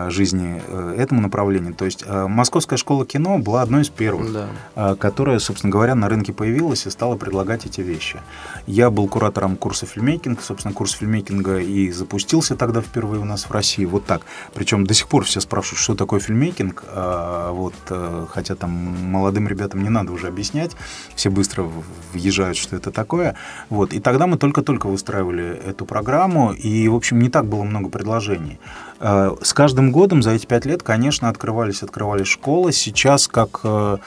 жизни 0.10 0.62
э, 0.67 0.95
этому 0.97 1.21
направлению. 1.21 1.73
То 1.73 1.86
есть 1.86 2.03
э, 2.05 2.27
Московская 2.27 2.77
школа 2.77 3.05
кино 3.05 3.38
была 3.38 3.62
одной 3.62 3.84
из 3.84 3.89
первых, 3.89 4.32
да. 4.75 4.95
которая, 4.95 5.39
собственно 5.39 5.71
говоря, 5.71 5.95
на 5.95 6.10
рынке 6.10 6.34
появилась 6.34 6.86
и 6.88 6.89
стала 6.89 7.15
предлагать 7.15 7.65
эти 7.65 7.82
вещи. 7.82 8.19
Я 8.65 8.89
был 8.89 9.08
куратором 9.08 9.55
курса 9.55 9.86
фильмейкинг, 9.86 10.41
собственно, 10.41 10.73
курс 10.73 10.93
фильмейкинга 10.93 11.60
и 11.60 11.91
запустился 11.91 12.55
тогда 12.55 12.82
впервые 12.82 13.21
у 13.21 13.25
нас 13.25 13.43
в 13.43 13.51
России. 13.51 13.86
Вот 13.86 14.05
так. 14.05 14.21
Причем 14.53 14.86
до 14.86 14.93
сих 14.93 15.08
пор 15.08 15.23
все 15.23 15.39
спрашивают, 15.39 15.79
что 15.79 15.95
такое 15.95 16.19
фильмейкинг. 16.19 16.84
Вот, 17.49 17.73
хотя 18.29 18.55
там 18.55 18.71
молодым 18.71 19.47
ребятам 19.47 19.84
не 19.84 19.89
надо 19.89 20.12
уже 20.12 20.27
объяснять, 20.27 20.71
все 21.15 21.29
быстро 21.29 21.69
въезжают, 22.13 22.58
что 22.58 22.75
это 22.75 22.91
такое. 22.91 23.36
Вот. 23.69 23.93
И 23.93 23.99
тогда 23.99 24.27
мы 24.27 24.38
только-только 24.38 24.88
выстраивали 24.88 25.45
эту 25.65 25.86
программу, 25.86 26.53
и, 26.53 26.88
в 26.88 26.95
общем, 26.95 27.19
не 27.19 27.29
так 27.29 27.45
было 27.45 27.63
много 27.63 27.89
предложений. 27.89 28.60
Э, 28.99 29.35
с 29.41 29.53
каждым 29.53 29.91
годом 29.91 30.21
за 30.21 30.31
эти 30.31 30.45
пять 30.45 30.65
лет, 30.65 30.83
конечно, 30.83 31.29
открывались, 31.29 31.83
открывались 31.83 32.27
школы. 32.27 32.71
Сейчас, 32.71 33.27
как 33.27 33.62
э, 33.63 33.97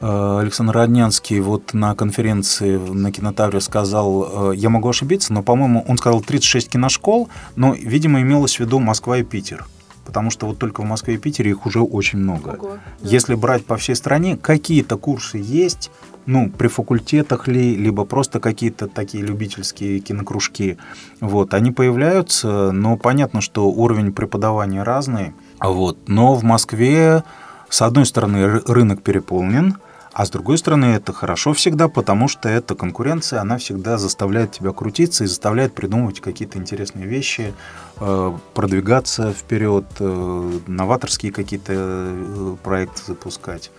э, 0.00 0.38
Александр 0.40 0.74
Роднянский 0.74 1.40
вот 1.40 1.74
на 1.74 1.94
конференции 1.94 2.76
на 2.76 3.10
Кинотавре 3.10 3.60
сказал, 3.60 4.52
я 4.52 4.68
могу 4.70 4.88
ошибиться, 4.88 5.32
но, 5.32 5.42
по-моему, 5.42 5.84
он 5.88 5.98
сказал 5.98 6.20
36 6.20 6.70
киношкол, 6.70 7.28
но, 7.56 7.74
видимо, 7.74 8.20
имелось 8.20 8.56
в 8.56 8.60
виду 8.60 8.78
Москва 8.78 9.18
и 9.18 9.22
Питер. 9.22 9.66
Потому 10.04 10.30
что 10.30 10.46
вот 10.46 10.58
только 10.58 10.80
в 10.80 10.84
Москве 10.84 11.14
и 11.14 11.18
Питере 11.18 11.52
их 11.52 11.64
уже 11.64 11.80
очень 11.80 12.18
много. 12.18 12.56
Ого, 12.58 12.70
да. 12.72 13.08
Если 13.08 13.36
брать 13.36 13.64
по 13.64 13.76
всей 13.76 13.94
стране, 13.94 14.36
какие-то 14.36 14.96
курсы 14.98 15.38
есть, 15.38 15.92
ну, 16.26 16.50
при 16.50 16.68
факультетах 16.68 17.48
ли, 17.48 17.74
либо 17.74 18.04
просто 18.04 18.40
какие-то 18.40 18.88
такие 18.88 19.24
любительские 19.24 20.00
кинокружки. 20.00 20.78
Вот, 21.20 21.54
они 21.54 21.72
появляются, 21.72 22.72
но 22.72 22.96
понятно, 22.96 23.40
что 23.40 23.68
уровень 23.68 24.12
преподавания 24.12 24.82
разный. 24.82 25.32
Вот, 25.60 26.08
но 26.08 26.34
в 26.34 26.42
Москве, 26.42 27.24
с 27.68 27.82
одной 27.82 28.06
стороны, 28.06 28.60
рынок 28.66 29.02
переполнен, 29.02 29.76
а 30.12 30.26
с 30.26 30.30
другой 30.30 30.58
стороны, 30.58 30.86
это 30.86 31.12
хорошо 31.14 31.54
всегда, 31.54 31.88
потому 31.88 32.28
что 32.28 32.48
эта 32.48 32.74
конкуренция, 32.74 33.40
она 33.40 33.56
всегда 33.56 33.96
заставляет 33.96 34.52
тебя 34.52 34.72
крутиться 34.72 35.24
и 35.24 35.26
заставляет 35.26 35.74
придумывать 35.74 36.20
какие-то 36.20 36.58
интересные 36.58 37.06
вещи, 37.06 37.54
э, 37.98 38.32
продвигаться 38.52 39.32
вперед, 39.32 39.86
э, 40.00 40.58
новаторские 40.66 41.32
какие-то 41.32 41.72
э, 41.74 42.56
проекты 42.62 43.00
запускать. 43.06 43.70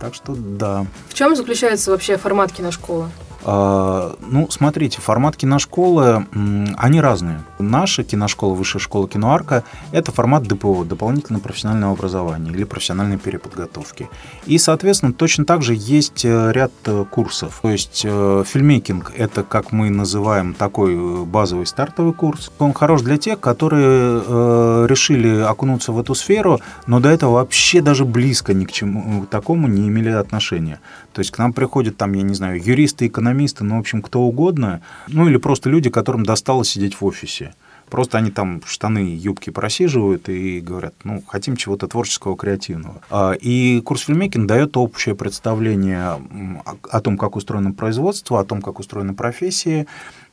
Так 0.00 0.14
что 0.14 0.34
да. 0.36 0.86
В 1.08 1.14
чем 1.14 1.34
заключается 1.36 1.90
вообще 1.90 2.16
формат 2.16 2.52
киношколы? 2.52 3.08
А, 3.44 4.16
ну, 4.20 4.48
смотрите, 4.50 5.00
формат 5.00 5.36
киношколы, 5.36 6.26
они 6.76 7.00
разные. 7.00 7.42
Наша 7.58 8.02
киношкола, 8.02 8.54
высшая 8.54 8.78
школа 8.78 9.08
киноарка, 9.08 9.64
это 9.92 10.12
формат 10.12 10.44
ДПО, 10.44 10.84
дополнительного 10.84 11.42
профессионального 11.42 11.92
образования 11.92 12.50
или 12.50 12.64
профессиональной 12.64 13.18
переподготовки. 13.18 14.08
И, 14.46 14.58
соответственно, 14.58 15.12
точно 15.12 15.44
так 15.44 15.62
же 15.62 15.74
есть 15.76 16.24
э, 16.24 16.52
ряд 16.52 16.72
э, 16.84 17.04
курсов. 17.10 17.60
То 17.62 17.70
есть 17.70 18.02
э, 18.04 18.44
фильмейкинг– 18.46 19.12
это, 19.16 19.42
как 19.42 19.72
мы 19.72 19.90
называем, 19.90 20.54
такой 20.54 21.24
базовый 21.24 21.66
стартовый 21.66 22.12
курс. 22.12 22.50
Он 22.58 22.72
хорош 22.72 23.02
для 23.02 23.16
тех, 23.16 23.40
которые 23.40 24.86
решили 24.86 25.40
окунуться 25.40 25.92
в 25.92 26.00
эту 26.00 26.14
сферу, 26.14 26.60
но 26.86 27.00
до 27.00 27.08
этого 27.10 27.32
вообще 27.34 27.80
даже 27.80 28.04
близко 28.04 28.54
ни 28.54 28.64
к 28.64 28.72
чему 28.72 29.26
такому 29.26 29.68
не 29.68 29.88
имели 29.88 30.08
отношения. 30.08 30.80
То 31.12 31.20
есть 31.20 31.30
к 31.30 31.38
нам 31.38 31.52
приходят 31.52 31.96
там, 31.96 32.12
я 32.12 32.22
не 32.22 32.34
знаю, 32.34 32.62
юристы, 32.62 33.06
экономисты, 33.06 33.35
ну, 33.64 33.76
в 33.76 33.80
общем, 33.80 34.02
кто 34.02 34.22
угодно, 34.22 34.80
ну, 35.08 35.28
или 35.28 35.36
просто 35.36 35.70
люди, 35.70 35.90
которым 35.90 36.24
досталось 36.24 36.70
сидеть 36.70 37.00
в 37.00 37.04
офисе. 37.04 37.54
Просто 37.90 38.18
они 38.18 38.30
там 38.30 38.62
штаны, 38.66 39.16
юбки 39.16 39.50
просиживают 39.50 40.28
и 40.28 40.60
говорят, 40.60 40.94
ну, 41.04 41.22
хотим 41.26 41.56
чего-то 41.56 41.86
творческого, 41.86 42.36
креативного. 42.36 43.00
А, 43.10 43.32
и 43.32 43.80
курс 43.80 44.02
фильмейкинг 44.02 44.46
дает 44.46 44.76
общее 44.76 45.14
представление 45.14 46.20
о 46.90 47.00
том, 47.00 47.16
как 47.16 47.36
устроено 47.36 47.72
производство, 47.72 48.40
о 48.40 48.44
том, 48.44 48.60
как 48.60 48.80
устроены 48.80 49.14
профессии, 49.14 49.86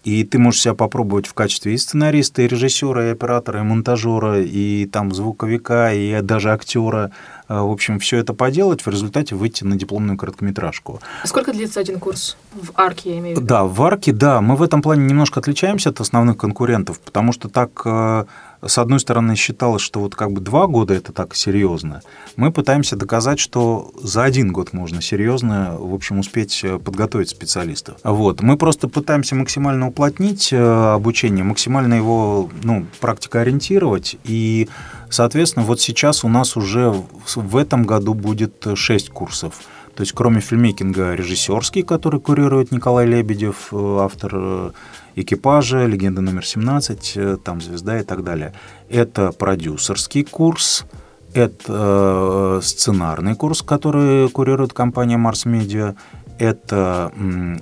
и 0.03 0.23
ты 0.25 0.37
можешь 0.37 0.61
себя 0.61 0.73
попробовать 0.73 1.27
в 1.27 1.33
качестве 1.33 1.75
и 1.75 1.77
сценариста, 1.77 2.41
и 2.41 2.47
режиссера, 2.47 3.05
и 3.05 3.11
оператора, 3.11 3.61
и 3.61 3.63
монтажера, 3.63 4.41
и 4.41 4.85
там 4.85 5.13
звуковика, 5.13 5.93
и 5.93 6.21
даже 6.21 6.51
актера. 6.51 7.11
А, 7.53 7.61
в 7.61 7.71
общем, 7.71 7.99
все 7.99 8.17
это 8.17 8.33
поделать, 8.33 8.81
в 8.81 8.87
результате 8.89 9.35
выйти 9.35 9.63
на 9.63 9.75
дипломную 9.75 10.17
короткометражку. 10.17 10.99
А 11.21 11.27
сколько 11.27 11.53
длится 11.53 11.79
один 11.79 11.99
курс? 11.99 12.35
В 12.53 12.71
арке, 12.73 13.11
я 13.11 13.19
имею 13.19 13.35
в 13.35 13.39
виду. 13.39 13.47
Да, 13.47 13.63
в 13.65 13.83
арке, 13.83 14.11
да. 14.11 14.41
Мы 14.41 14.55
в 14.55 14.63
этом 14.63 14.81
плане 14.81 15.05
немножко 15.05 15.39
отличаемся 15.39 15.89
от 15.89 15.99
основных 15.99 16.37
конкурентов, 16.37 16.99
потому 16.99 17.31
что 17.31 17.49
так 17.49 17.69
э, 17.85 18.25
с 18.65 18.77
одной 18.77 18.99
стороны, 18.99 19.35
считалось, 19.35 19.81
что 19.81 19.99
вот 19.99 20.15
как 20.15 20.31
бы 20.31 20.41
два 20.41 20.67
года 20.67 20.93
это 20.93 21.11
так 21.11 21.35
серьезно. 21.35 22.01
Мы 22.35 22.51
пытаемся 22.51 22.95
доказать, 22.95 23.39
что 23.39 23.91
за 24.01 24.23
один 24.23 24.51
год 24.51 24.73
можно 24.73 25.01
серьезно, 25.01 25.75
в 25.77 25.93
общем, 25.93 26.19
успеть 26.19 26.61
э, 26.63 26.79
подготовить 26.79 27.29
специалистов. 27.29 27.97
Вот. 28.03 28.41
Мы 28.41 28.57
просто 28.57 28.87
пытаемся 28.87 29.35
максимально 29.35 29.87
уплотнить 29.87 30.53
э, 30.53 30.57
обучение, 30.57 31.43
максимально 31.43 31.95
его, 31.95 32.49
ну, 32.63 32.85
практикоориентировать. 32.99 34.17
И, 34.23 34.69
соответственно, 35.09 35.65
вот 35.65 35.81
сейчас 35.81 36.23
у 36.23 36.29
нас 36.29 36.55
уже 36.55 36.93
в 37.35 37.57
этом 37.57 37.85
году 37.85 38.13
будет 38.13 38.65
шесть 38.75 39.09
курсов. 39.09 39.55
То 39.95 40.01
есть, 40.01 40.13
кроме 40.13 40.41
фильмейкинга 40.41 41.13
режиссерский, 41.13 41.83
который 41.83 42.19
курирует 42.19 42.71
Николай 42.71 43.05
Лебедев, 43.05 43.69
э, 43.71 43.97
автор 44.01 44.73
экипажа, 45.15 45.85
легенда 45.85 46.21
номер 46.21 46.45
17, 46.45 47.13
э, 47.15 47.37
там 47.43 47.61
звезда 47.61 47.99
и 47.99 48.03
так 48.03 48.23
далее. 48.23 48.53
Это 48.89 49.31
продюсерский 49.31 50.23
курс, 50.23 50.85
это 51.33 52.59
э, 52.59 52.61
сценарный 52.63 53.35
курс, 53.35 53.61
который 53.61 54.29
курирует 54.29 54.73
компания 54.73 55.17
Mars 55.17 55.45
Media, 55.45 55.95
это 56.39 57.11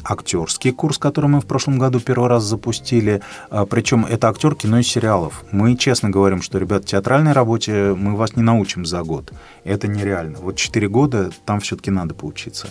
актерский 0.04 0.72
курс, 0.72 0.98
который 0.98 1.30
мы 1.30 1.42
в 1.42 1.46
прошлом 1.46 1.78
году 1.78 2.00
первый 2.00 2.30
раз 2.30 2.44
запустили. 2.44 3.22
А, 3.50 3.66
причем 3.66 4.06
это 4.06 4.30
актер 4.30 4.56
кино 4.56 4.80
и 4.80 4.84
сериалов. 4.84 5.44
Мы 5.52 5.76
честно 5.76 6.10
говорим, 6.10 6.42
что, 6.42 6.58
ребят, 6.58 6.86
театральной 6.86 7.34
работе 7.34 7.94
мы 7.98 8.16
вас 8.16 8.36
не 8.36 8.44
научим 8.44 8.86
за 8.86 9.04
год. 9.04 9.34
Это 9.64 9.88
нереально. 9.88 10.38
Вот 10.40 10.56
4 10.56 10.88
года 10.88 11.32
там 11.46 11.60
все-таки 11.60 11.92
надо 11.92 12.14
поучиться. 12.14 12.70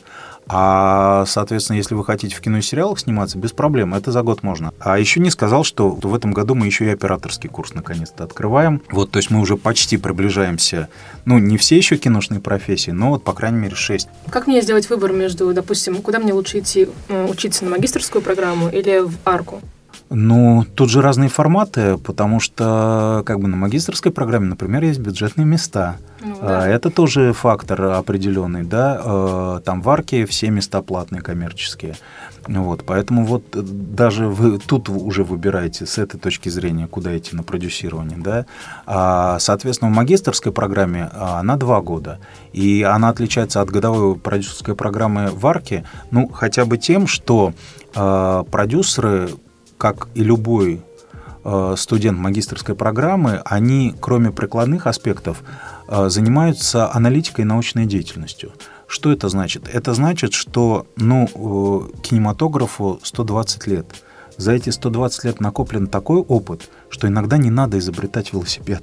А, 0.52 1.24
соответственно, 1.26 1.76
если 1.76 1.94
вы 1.94 2.04
хотите 2.04 2.34
в 2.34 2.40
кино 2.40 2.58
и 2.58 2.62
сериалах 2.62 2.98
сниматься, 2.98 3.38
без 3.38 3.52
проблем, 3.52 3.94
это 3.94 4.10
за 4.10 4.22
год 4.22 4.42
можно. 4.42 4.72
А 4.80 4.98
еще 4.98 5.20
не 5.20 5.30
сказал, 5.30 5.62
что 5.62 5.90
в 5.90 6.12
этом 6.12 6.32
году 6.32 6.56
мы 6.56 6.66
еще 6.66 6.86
и 6.86 6.88
операторский 6.88 7.48
курс 7.48 7.72
наконец-то 7.72 8.24
открываем. 8.24 8.82
Вот, 8.90 9.12
то 9.12 9.18
есть 9.18 9.30
мы 9.30 9.40
уже 9.40 9.56
почти 9.56 9.96
приближаемся, 9.96 10.88
ну, 11.24 11.38
не 11.38 11.56
все 11.56 11.76
еще 11.76 11.96
киношные 11.96 12.40
профессии, 12.40 12.90
но 12.90 13.10
вот, 13.10 13.22
по 13.22 13.32
крайней 13.32 13.58
мере, 13.58 13.76
6. 13.76 14.08
Как 14.30 14.48
мне 14.48 14.60
сделать 14.60 14.90
выбор 14.90 15.12
между, 15.12 15.54
допустим, 15.54 16.02
куда 16.02 16.18
мне 16.18 16.32
лучше 16.32 16.58
идти, 16.58 16.88
э, 17.08 17.26
учиться 17.30 17.64
на 17.64 17.70
магистрскую 17.70 18.20
программу 18.20 18.68
или 18.68 18.98
в 18.98 19.14
арку? 19.24 19.60
Ну, 20.12 20.66
тут 20.74 20.90
же 20.90 21.02
разные 21.02 21.28
форматы, 21.28 21.96
потому 21.96 22.40
что 22.40 23.22
как 23.24 23.38
бы 23.38 23.46
на 23.46 23.56
магистрской 23.56 24.10
программе, 24.10 24.46
например, 24.46 24.82
есть 24.82 24.98
бюджетные 24.98 25.44
места. 25.44 25.98
Ну, 26.20 26.36
А, 26.40 26.46
да. 26.48 26.68
Это 26.68 26.90
тоже 26.90 27.32
фактор 27.32 27.82
определенный, 27.82 28.64
да. 28.64 29.00
Э, 29.04 29.60
Там 29.64 29.80
в 29.82 29.88
арке 29.88 30.26
все 30.26 30.50
места 30.50 30.82
платные, 30.82 31.22
коммерческие. 31.22 31.94
Вот, 32.48 32.84
поэтому 32.84 33.24
вот 33.24 33.44
э, 33.54 33.60
даже 33.62 34.26
вы 34.26 34.58
тут 34.58 34.88
уже 34.88 35.22
выбираете 35.22 35.86
с 35.86 35.96
этой 35.96 36.18
точки 36.18 36.48
зрения, 36.48 36.88
куда 36.88 37.16
идти 37.16 37.36
на 37.36 37.44
продюсирование, 37.44 38.18
да. 38.18 38.46
А, 38.86 39.38
соответственно, 39.38 39.92
в 39.92 39.94
магистрской 39.94 40.50
программе 40.50 41.08
а, 41.12 41.38
она 41.38 41.56
два 41.56 41.80
года, 41.80 42.18
и 42.52 42.82
она 42.82 43.10
отличается 43.10 43.60
от 43.60 43.70
годовой 43.70 44.16
продюсерской 44.16 44.74
программы 44.74 45.30
в 45.30 45.46
арке, 45.46 45.84
ну, 46.10 46.28
хотя 46.28 46.64
бы 46.64 46.78
тем, 46.78 47.06
что 47.06 47.52
э, 47.94 48.44
продюсеры, 48.50 49.30
как 49.80 50.08
и 50.14 50.22
любой 50.22 50.82
э, 51.42 51.74
студент 51.78 52.18
магистрской 52.18 52.74
программы, 52.74 53.40
они, 53.46 53.94
кроме 53.98 54.30
прикладных 54.30 54.86
аспектов, 54.86 55.42
э, 55.88 56.10
занимаются 56.10 56.92
аналитикой 56.92 57.44
и 57.44 57.48
научной 57.48 57.86
деятельностью. 57.86 58.52
Что 58.86 59.10
это 59.10 59.30
значит? 59.30 59.70
Это 59.72 59.94
значит, 59.94 60.34
что 60.34 60.86
ну, 60.96 61.24
э, 61.24 62.02
кинематографу 62.02 63.00
120 63.02 63.66
лет. 63.68 63.86
За 64.36 64.52
эти 64.52 64.68
120 64.68 65.24
лет 65.24 65.40
накоплен 65.40 65.86
такой 65.86 66.18
опыт, 66.18 66.68
что 66.90 67.08
иногда 67.08 67.38
не 67.38 67.50
надо 67.50 67.78
изобретать 67.78 68.34
велосипед. 68.34 68.82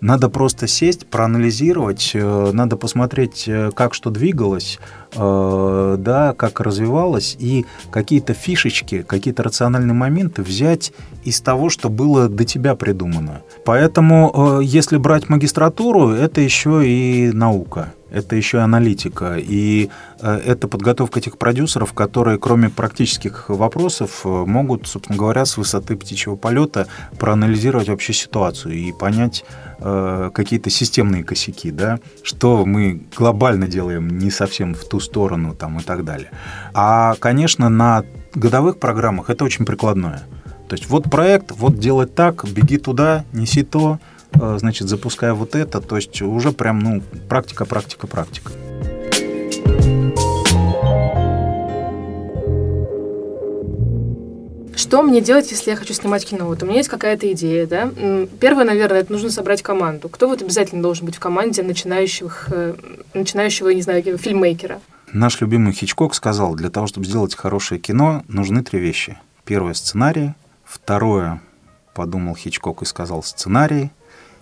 Надо 0.00 0.30
просто 0.30 0.66
сесть, 0.66 1.06
проанализировать, 1.06 2.12
надо 2.14 2.76
посмотреть, 2.76 3.48
как 3.74 3.94
что 3.94 4.10
двигалось, 4.10 4.80
да, 5.14 6.34
как 6.36 6.60
развивалось, 6.60 7.36
и 7.38 7.66
какие-то 7.90 8.34
фишечки, 8.34 9.02
какие-то 9.02 9.42
рациональные 9.42 9.94
моменты 9.94 10.42
взять 10.42 10.92
из 11.24 11.40
того, 11.40 11.70
что 11.70 11.88
было 11.88 12.28
до 12.28 12.44
тебя 12.44 12.74
придумано. 12.74 13.42
Поэтому, 13.64 14.60
э, 14.60 14.64
если 14.64 14.96
брать 14.96 15.28
магистратуру, 15.28 16.10
это 16.10 16.40
еще 16.40 16.86
и 16.86 17.30
наука. 17.32 17.92
Это 18.12 18.36
еще 18.36 18.58
и 18.58 18.60
аналитика. 18.60 19.36
И 19.38 19.88
э, 20.20 20.40
это 20.44 20.68
подготовка 20.68 21.18
этих 21.18 21.38
продюсеров, 21.38 21.94
которые, 21.94 22.38
кроме 22.38 22.68
практических 22.68 23.48
вопросов, 23.48 24.20
э, 24.24 24.28
могут, 24.28 24.86
собственно 24.86 25.18
говоря, 25.18 25.46
с 25.46 25.56
высоты 25.56 25.96
птичьего 25.96 26.36
полета 26.36 26.86
проанализировать 27.18 27.88
вообще 27.88 28.12
ситуацию 28.12 28.74
и 28.74 28.92
понять 28.92 29.46
э, 29.78 30.30
какие-то 30.34 30.68
системные 30.68 31.24
косяки, 31.24 31.70
да, 31.70 32.00
что 32.22 32.66
мы 32.66 33.00
глобально 33.16 33.66
делаем 33.66 34.18
не 34.18 34.30
совсем 34.30 34.74
в 34.74 34.84
ту 34.84 35.00
сторону 35.02 35.54
там, 35.54 35.78
и 35.78 35.82
так 35.82 36.04
далее. 36.04 36.30
А, 36.74 37.14
конечно, 37.18 37.68
на 37.68 38.04
годовых 38.34 38.78
программах 38.78 39.30
это 39.30 39.44
очень 39.44 39.64
прикладное. 39.64 40.22
То 40.68 40.76
есть 40.76 40.88
вот 40.88 41.10
проект, 41.10 41.52
вот 41.52 41.78
делать 41.78 42.14
так, 42.14 42.44
беги 42.48 42.78
туда, 42.78 43.24
неси 43.32 43.62
то, 43.62 43.98
э, 44.32 44.56
значит, 44.58 44.88
запуская 44.88 45.34
вот 45.34 45.54
это, 45.54 45.80
то 45.80 45.96
есть 45.96 46.22
уже 46.22 46.52
прям, 46.52 46.78
ну, 46.78 47.02
практика, 47.28 47.66
практика, 47.66 48.06
практика. 48.06 48.52
Что 54.74 55.02
мне 55.02 55.20
делать, 55.20 55.50
если 55.50 55.70
я 55.70 55.76
хочу 55.76 55.94
снимать 55.94 56.26
кино? 56.26 56.46
Вот 56.46 56.62
у 56.62 56.66
меня 56.66 56.78
есть 56.78 56.88
какая-то 56.88 57.30
идея, 57.32 57.66
да? 57.66 57.90
Первое, 58.40 58.64
наверное, 58.64 59.00
это 59.00 59.12
нужно 59.12 59.30
собрать 59.30 59.62
команду. 59.62 60.08
Кто 60.08 60.28
вот 60.28 60.42
обязательно 60.42 60.82
должен 60.82 61.06
быть 61.06 61.16
в 61.16 61.20
команде 61.20 61.62
начинающих, 61.62 62.48
э, 62.50 62.74
начинающего, 63.14 63.70
не 63.70 63.82
знаю, 63.82 64.02
фильммейкера? 64.18 64.80
Наш 65.12 65.42
любимый 65.42 65.74
Хичкок 65.74 66.14
сказал, 66.14 66.54
для 66.54 66.70
того, 66.70 66.86
чтобы 66.86 67.04
сделать 67.04 67.34
хорошее 67.34 67.78
кино, 67.78 68.24
нужны 68.28 68.62
три 68.62 68.80
вещи. 68.80 69.18
Первое– 69.44 69.74
сценарий. 69.74 70.32
Второе– 70.64 71.42
подумал 71.94 72.34
Хичкок 72.34 72.80
и 72.80 72.86
сказал 72.86 73.22
сценарий. 73.22 73.90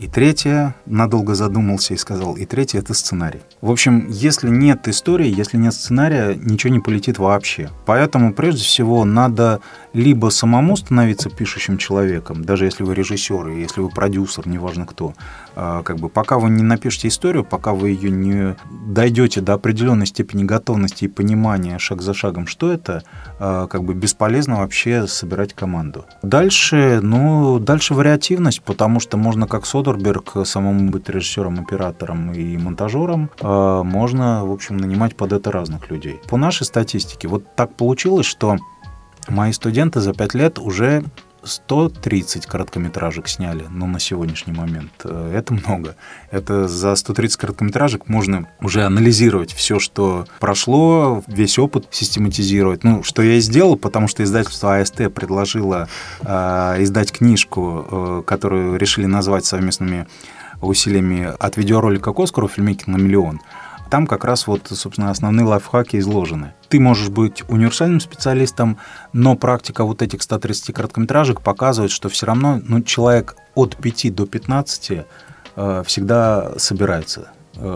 И 0.01 0.09
третье, 0.09 0.75
надолго 0.87 1.35
задумался 1.35 1.93
и 1.93 1.99
сказал, 1.99 2.35
и 2.35 2.47
третье– 2.47 2.79
это 2.81 2.95
сценарий. 2.95 3.41
В 3.61 3.71
общем, 3.71 4.07
если 4.09 4.49
нет 4.49 4.89
истории, 4.89 5.29
если 5.29 5.59
нет 5.59 5.75
сценария, 5.75 6.35
ничего 6.35 6.73
не 6.73 6.81
полетит 6.81 7.19
вообще. 7.19 7.69
Поэтому, 7.85 8.33
прежде 8.33 8.63
всего, 8.63 9.05
надо 9.05 9.61
либо 9.93 10.31
самому 10.31 10.79
становиться 10.79 11.29
пишущим 11.29 11.77
человеком, 11.77 12.45
даже 12.45 12.65
если 12.65 12.83
вы 12.83 12.95
режиссер, 12.95 13.49
если 13.49 13.83
вы 13.83 13.91
продюсер, 13.91 14.49
неважно 14.49 14.87
кто, 14.87 15.13
а, 15.55 15.83
как 15.83 15.99
бы 15.99 16.09
пока 16.09 16.39
вы 16.39 16.49
не 16.49 16.63
напишете 16.63 17.09
историю, 17.09 17.45
пока 17.45 17.75
вы 17.75 17.91
ее 17.91 18.11
не 18.11 18.57
дойдете 18.71 19.41
до 19.41 19.55
определенной 19.55 20.07
степени 20.07 20.45
готовности 20.45 21.05
и 21.05 21.09
понимания 21.09 21.79
шаг 21.79 22.03
за 22.03 22.15
шагом, 22.15 22.47
что 22.47 22.73
это, 22.73 23.03
а, 23.39 23.67
как 23.67 23.85
бы 23.85 23.95
бесполезно 23.95 24.59
вообще 24.59 25.07
собирать 25.07 25.55
команду. 25.55 26.07
Дальше, 26.23 27.01
ну, 27.03 27.59
дальше 27.59 27.95
вариативность, 27.95 28.63
потому 28.63 29.01
что 29.01 29.17
можно 29.17 29.47
как 29.47 29.67
Содерберг 29.91 30.47
самому 30.47 30.91
быть 30.91 31.09
режиссером, 31.09 31.61
оператором 31.61 32.33
и 32.33 32.57
монтажером, 32.57 33.31
а, 33.41 33.83
можно, 33.83 34.45
в 34.45 34.53
общем, 34.53 34.77
нанимать 34.77 35.17
под 35.17 35.33
это 35.33 35.51
разных 35.51 35.91
людей. 35.91 36.21
По 36.29 36.37
нашей 36.37 36.65
статистике, 36.65 37.29
вот 37.29 37.57
так 37.57 37.75
получилось, 37.75 38.27
что 38.27 38.57
мои 39.29 39.53
студенты 39.53 40.01
за 40.01 40.15
пять 40.15 40.35
лет 40.35 40.59
уже 40.59 41.05
130 41.43 42.47
короткометражек 42.47 43.29
сняли, 43.29 43.65
ну, 43.71 43.87
на 43.87 44.01
сегодняшний 44.01 44.53
момент. 44.53 44.93
Э, 45.05 45.33
Это 45.35 45.55
много. 45.55 45.97
Это 46.31 46.69
за 46.69 46.95
130 46.95 47.37
короткометражек 47.37 48.09
можно 48.09 48.47
уже 48.61 48.85
анализировать 48.85 49.53
все, 49.53 49.79
что 49.79 50.27
прошло, 50.39 51.23
весь 51.27 51.59
опыт 51.59 51.87
систематизировать. 51.91 52.85
Ну, 52.85 53.03
что 53.03 53.23
я 53.23 53.35
и 53.35 53.41
сделал, 53.41 53.77
потому 53.77 54.09
что 54.09 54.23
издательство 54.23 54.79
АСТ 54.79 55.13
предложило 55.15 55.89
э, 56.21 56.77
издать 56.81 57.13
книжку, 57.13 57.87
э, 57.91 58.23
которую 58.27 58.77
решили 58.77 59.07
назвать 59.07 59.45
совместными 59.45 60.07
усилиями 60.61 61.33
от 61.39 61.57
видеоролика 61.57 62.13
к 62.13 62.19
Оскару 62.21 62.49
«Фильмейкинг 62.49 62.89
на 62.89 62.97
миллион». 62.97 63.41
Там 63.91 64.07
как 64.07 64.25
раз 64.25 64.47
вот, 64.47 64.69
собственно, 64.69 65.11
основные 65.11 65.45
лайфхаки 65.45 65.99
изложены. 65.99 66.55
Ты 66.69 66.79
можешь 66.79 67.09
быть 67.09 67.43
универсальным 67.49 67.99
специалистом, 67.99 68.79
но 69.13 69.35
практика 69.35 69.85
вот 69.85 70.01
этих 70.01 70.23
130 70.23 70.73
короткометражек 70.75 71.41
показывает, 71.41 71.91
что 71.91 72.09
все 72.09 72.27
равно 72.27 72.61
ну, 72.65 72.83
человек 72.83 73.37
от 73.55 73.77
5 73.77 74.15
до 74.15 74.27
15 74.27 74.93
э, 75.57 75.83
всегда 75.85 76.53
собирается 76.57 77.33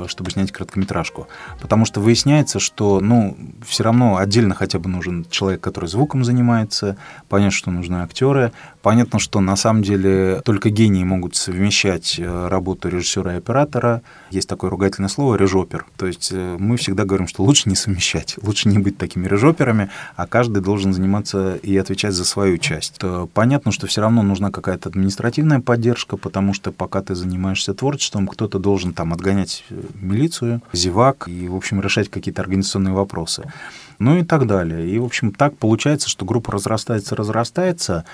чтобы 0.08 0.30
снять 0.30 0.52
короткометражку. 0.52 1.28
Потому 1.60 1.84
что 1.84 2.00
выясняется, 2.00 2.58
что, 2.58 3.00
ну, 3.00 3.36
все 3.66 3.84
равно 3.84 4.16
отдельно 4.16 4.54
хотя 4.54 4.78
бы 4.78 4.88
нужен 4.88 5.26
человек, 5.30 5.60
который 5.60 5.86
звуком 5.86 6.24
занимается, 6.24 6.96
понятно, 7.28 7.50
что 7.50 7.70
нужны 7.70 7.96
актеры, 7.96 8.52
понятно, 8.82 9.18
что 9.18 9.40
на 9.40 9.56
самом 9.56 9.82
деле 9.82 10.42
только 10.44 10.70
гении 10.70 11.04
могут 11.04 11.36
совмещать 11.36 12.16
э, 12.18 12.48
работу 12.48 12.88
режиссера 12.88 13.34
и 13.34 13.38
оператора. 13.38 14.02
Есть 14.30 14.48
такое 14.48 14.70
ругательное 14.70 15.08
слово 15.08 15.36
«режопер». 15.36 15.86
То 15.96 16.06
есть 16.06 16.30
э, 16.32 16.56
мы 16.58 16.76
всегда 16.76 17.04
говорим, 17.04 17.26
что 17.26 17.42
лучше 17.42 17.68
не 17.68 17.76
совмещать, 17.76 18.36
лучше 18.42 18.68
не 18.68 18.78
быть 18.78 18.98
такими 18.98 19.26
режоперами, 19.26 19.90
а 20.16 20.26
каждый 20.26 20.62
должен 20.62 20.92
заниматься 20.92 21.56
и 21.56 21.76
отвечать 21.76 22.12
за 22.12 22.24
свою 22.24 22.58
часть. 22.58 23.00
Понятно, 23.32 23.72
что 23.72 23.86
все 23.86 24.00
равно 24.00 24.22
нужна 24.22 24.50
какая-то 24.50 24.88
административная 24.88 25.60
поддержка, 25.60 26.16
потому 26.16 26.54
что 26.54 26.72
пока 26.72 27.02
ты 27.02 27.14
занимаешься 27.14 27.74
творчеством, 27.74 28.28
кто-то 28.28 28.58
должен 28.58 28.92
там 28.92 29.12
отгонять 29.12 29.64
э, 29.70 29.73
милицию, 29.94 30.62
зевак 30.72 31.28
и, 31.28 31.48
в 31.48 31.56
общем, 31.56 31.80
решать 31.80 32.08
какие-то 32.08 32.42
организационные 32.42 32.94
вопросы. 32.94 33.50
Ну 33.98 34.16
и 34.16 34.24
так 34.24 34.46
далее. 34.46 34.88
И, 34.88 34.98
в 34.98 35.04
общем, 35.04 35.32
так 35.32 35.56
получается, 35.56 36.08
что 36.08 36.24
группа 36.24 36.52
разрастается, 36.52 37.16
разрастается. 37.16 38.04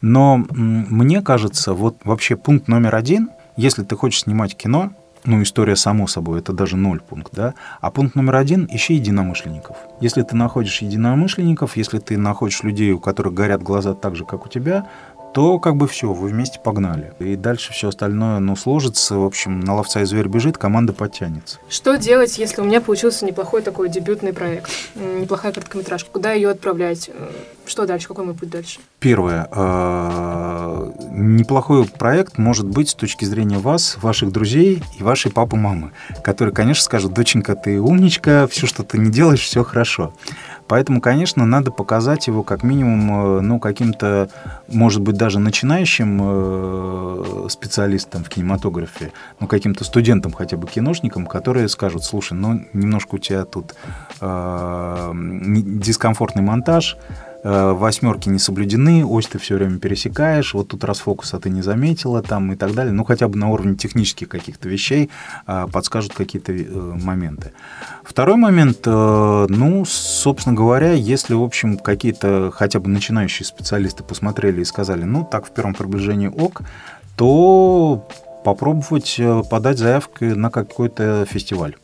Но 0.00 0.44
мне 0.50 1.22
кажется, 1.22 1.72
вот 1.72 1.96
вообще 2.04 2.36
пункт 2.36 2.68
номер 2.68 2.94
один, 2.94 3.30
если 3.56 3.82
ты 3.82 3.96
хочешь 3.96 4.22
снимать 4.22 4.56
кино, 4.56 4.92
ну, 5.24 5.42
история 5.42 5.76
само 5.76 6.06
собой, 6.06 6.38
это 6.38 6.52
даже 6.52 6.76
ноль 6.76 7.00
пункт, 7.00 7.34
да. 7.34 7.54
А 7.80 7.90
пункт 7.90 8.14
номер 8.14 8.36
один– 8.36 8.66
ищи 8.72 8.94
единомышленников. 8.94 9.76
Если 10.00 10.22
ты 10.22 10.34
находишь 10.34 10.80
единомышленников, 10.80 11.76
если 11.76 11.98
ты 11.98 12.16
находишь 12.16 12.62
людей, 12.62 12.92
у 12.92 12.98
которых 12.98 13.34
горят 13.34 13.62
глаза 13.62 13.94
так 13.94 14.16
же, 14.16 14.24
как 14.24 14.46
у 14.46 14.48
тебя, 14.48 14.86
то 15.32 15.58
как 15.58 15.76
бы 15.76 15.86
все, 15.86 16.12
вы 16.12 16.28
вместе 16.28 16.58
погнали. 16.58 17.12
И 17.18 17.36
дальше 17.36 17.72
все 17.72 17.88
остальное, 17.88 18.38
ну, 18.38 18.56
сложится. 18.56 19.16
В 19.16 19.24
общем, 19.24 19.60
на 19.60 19.74
ловца 19.74 20.00
и 20.00 20.04
зверь 20.04 20.28
бежит, 20.28 20.58
команда 20.58 20.92
подтянется. 20.92 21.58
Что 21.68 21.96
делать, 21.96 22.38
если 22.38 22.60
у 22.60 22.64
меня 22.64 22.80
получился 22.80 23.24
неплохой 23.24 23.62
такой 23.62 23.88
дебютный 23.88 24.32
проект, 24.32 24.70
неплохая 24.94 25.52
короткометражка? 25.52 26.10
Куда 26.10 26.32
ее 26.32 26.50
отправлять? 26.50 27.10
Что 27.70 27.86
дальше? 27.86 28.08
Какой 28.08 28.24
мой 28.24 28.34
путь 28.34 28.50
дальше? 28.50 28.80
Первое. 28.98 29.46
Э, 29.52 30.90
неплохой 31.12 31.84
проект 31.84 32.36
может 32.36 32.66
быть 32.66 32.88
с 32.88 32.94
точки 32.94 33.24
зрения 33.24 33.58
вас, 33.58 33.96
ваших 34.02 34.32
друзей 34.32 34.82
и 34.98 35.04
вашей 35.04 35.30
папы-мамы, 35.30 35.92
которые, 36.24 36.52
конечно, 36.52 36.82
скажут, 36.82 37.12
доченька, 37.12 37.54
ты 37.54 37.80
умничка, 37.80 38.48
все, 38.48 38.66
что 38.66 38.82
ты 38.82 38.98
не 38.98 39.08
делаешь, 39.08 39.42
все 39.42 39.62
хорошо. 39.62 40.12
Поэтому, 40.66 41.00
конечно, 41.00 41.46
надо 41.46 41.70
показать 41.70 42.26
его 42.26 42.42
как 42.42 42.64
минимум, 42.64 43.38
э, 43.38 43.40
ну, 43.40 43.60
каким-то, 43.60 44.30
может 44.66 45.00
быть, 45.00 45.16
даже 45.16 45.38
начинающим 45.38 46.18
э, 46.22 47.46
специалистам 47.50 48.24
в 48.24 48.30
кинематографе, 48.30 49.12
ну, 49.38 49.46
каким-то 49.46 49.84
студентам 49.84 50.32
хотя 50.32 50.56
бы 50.56 50.66
киношникам, 50.66 51.24
которые 51.24 51.68
скажут, 51.68 52.02
слушай, 52.02 52.32
ну, 52.32 52.64
немножко 52.72 53.14
у 53.14 53.18
тебя 53.18 53.44
тут 53.44 53.76
дискомфортный 54.20 56.42
монтаж, 56.42 56.96
восьмерки 57.42 58.28
не 58.28 58.38
соблюдены, 58.38 59.04
ось 59.04 59.26
ты 59.26 59.38
все 59.38 59.54
время 59.54 59.78
пересекаешь, 59.78 60.54
вот 60.54 60.68
тут 60.68 60.84
расфокуса 60.84 61.38
ты 61.38 61.50
не 61.50 61.62
заметила 61.62 62.22
там 62.22 62.52
и 62.52 62.56
так 62.56 62.74
далее. 62.74 62.92
Ну, 62.92 63.04
хотя 63.04 63.28
бы 63.28 63.38
на 63.38 63.48
уровне 63.48 63.76
технических 63.76 64.28
каких-то 64.28 64.68
вещей 64.68 65.10
а, 65.46 65.66
подскажут 65.66 66.12
какие-то 66.12 66.52
э, 66.52 66.64
моменты. 66.64 67.52
Второй 68.04 68.36
момент, 68.36 68.80
э, 68.86 69.46
ну, 69.48 69.84
собственно 69.86 70.54
говоря, 70.54 70.92
если, 70.92 71.34
в 71.34 71.42
общем, 71.42 71.78
какие-то 71.78 72.50
хотя 72.54 72.80
бы 72.80 72.88
начинающие 72.88 73.46
специалисты 73.46 74.04
посмотрели 74.04 74.60
и 74.60 74.64
сказали, 74.64 75.04
ну, 75.04 75.26
так 75.30 75.46
в 75.46 75.50
первом 75.50 75.74
приближении 75.74 76.28
ок, 76.28 76.62
то 77.16 78.06
попробовать 78.44 79.20
подать 79.50 79.78
заявку 79.78 80.24
на 80.24 80.50
какой-то 80.50 81.26
фестиваль. 81.28 81.76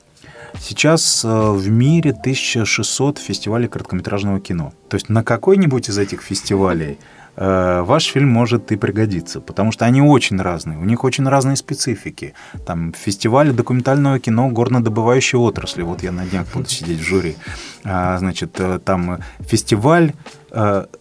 Сейчас 0.61 1.25
э, 1.25 1.29
в 1.29 1.69
мире 1.69 2.11
1600 2.11 3.19
фестивалей 3.19 3.69
короткометражного 3.69 4.41
кино. 4.41 4.73
То 4.89 4.97
есть 4.97 5.09
на 5.09 5.23
какой-нибудь 5.23 5.89
из 5.89 5.99
этих 5.99 6.23
фестивалей 6.23 6.99
э, 7.37 7.83
ваш 7.83 8.05
фильм 8.07 8.29
может 8.29 8.73
и 8.73 8.77
пригодиться, 8.77 9.41
потому 9.41 9.73
что 9.73 9.85
они 9.85 10.03
очень 10.03 10.41
разные, 10.41 10.79
у 10.79 10.85
них 10.85 11.05
очень 11.05 11.29
разные 11.29 11.57
специфики. 11.57 12.35
Там 12.65 12.93
фестиваль 12.93 13.53
документального 13.53 14.19
кино 14.19 14.49
горнодобывающей 14.49 15.39
отрасли, 15.39 15.83
вот 15.83 16.03
я 16.03 16.13
на 16.13 16.25
днях 16.25 16.47
буду 16.55 16.69
сидеть 16.69 17.01
в 17.01 17.05
жюри. 17.05 17.37
А, 17.85 18.19
значит, 18.19 18.59
э, 18.59 18.81
там 18.85 19.21
фестиваль 19.41 20.13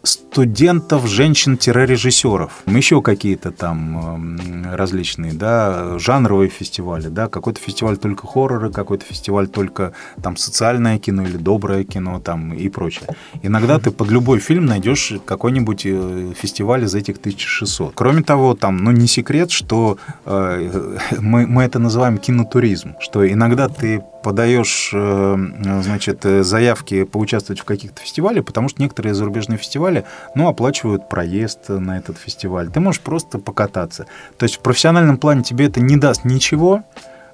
студентов, 0.03 1.07
женщин-режиссеров. 1.07 2.63
Еще 2.67 3.01
какие-то 3.01 3.51
там 3.51 4.37
различные, 4.73 5.33
да, 5.33 5.97
жанровые 5.97 6.49
фестивали, 6.49 7.07
да, 7.07 7.29
какой-то 7.29 7.61
фестиваль 7.61 7.97
только 7.97 8.27
хорроры, 8.27 8.69
какой-то 8.69 9.05
фестиваль 9.05 9.47
только 9.47 9.93
там 10.21 10.35
социальное 10.35 10.99
кино 10.99 11.23
или 11.23 11.37
доброе 11.37 11.85
кино 11.85 12.19
там 12.19 12.53
и 12.53 12.67
прочее. 12.67 13.07
Иногда 13.43 13.79
ты 13.79 13.91
под 13.91 14.09
любой 14.09 14.39
фильм 14.39 14.65
найдешь 14.65 15.13
какой-нибудь 15.25 15.85
э, 15.85 16.33
фестиваль 16.35 16.83
из 16.83 16.95
этих 16.95 17.17
1600. 17.17 17.93
Кроме 17.95 18.21
того, 18.21 18.55
там, 18.55 18.77
ну, 18.77 18.91
не 18.91 19.07
секрет, 19.07 19.51
что 19.51 19.97
э, 20.25 20.97
мы, 21.19 21.47
мы 21.47 21.63
это 21.63 21.79
называем 21.79 22.17
кинотуризм, 22.17 22.95
что 22.99 23.25
иногда 23.31 23.69
ты 23.69 24.03
подаешь, 24.23 24.89
э, 24.91 25.37
значит, 25.83 26.23
заявки 26.23 27.03
поучаствовать 27.03 27.61
в 27.61 27.63
каких-то 27.63 28.01
фестивалях, 28.01 28.43
потому 28.43 28.69
что 28.69 28.81
некоторые 28.81 29.13
зарубежные 29.13 29.44
фестивали, 29.58 30.05
ну, 30.36 30.47
оплачивают 30.47 31.10
проезд 31.10 31.69
на 31.69 31.97
этот 31.97 32.17
фестиваль. 32.17 32.69
Ты 32.71 32.79
можешь 32.79 33.01
просто 33.01 33.39
покататься. 33.39 34.05
То 34.38 34.43
есть 34.43 34.55
в 34.55 34.60
профессиональном 34.60 35.17
плане 35.17 35.43
тебе 35.43 35.67
это 35.67 35.79
не 35.81 35.97
даст 35.97 36.25
ничего, 36.25 36.84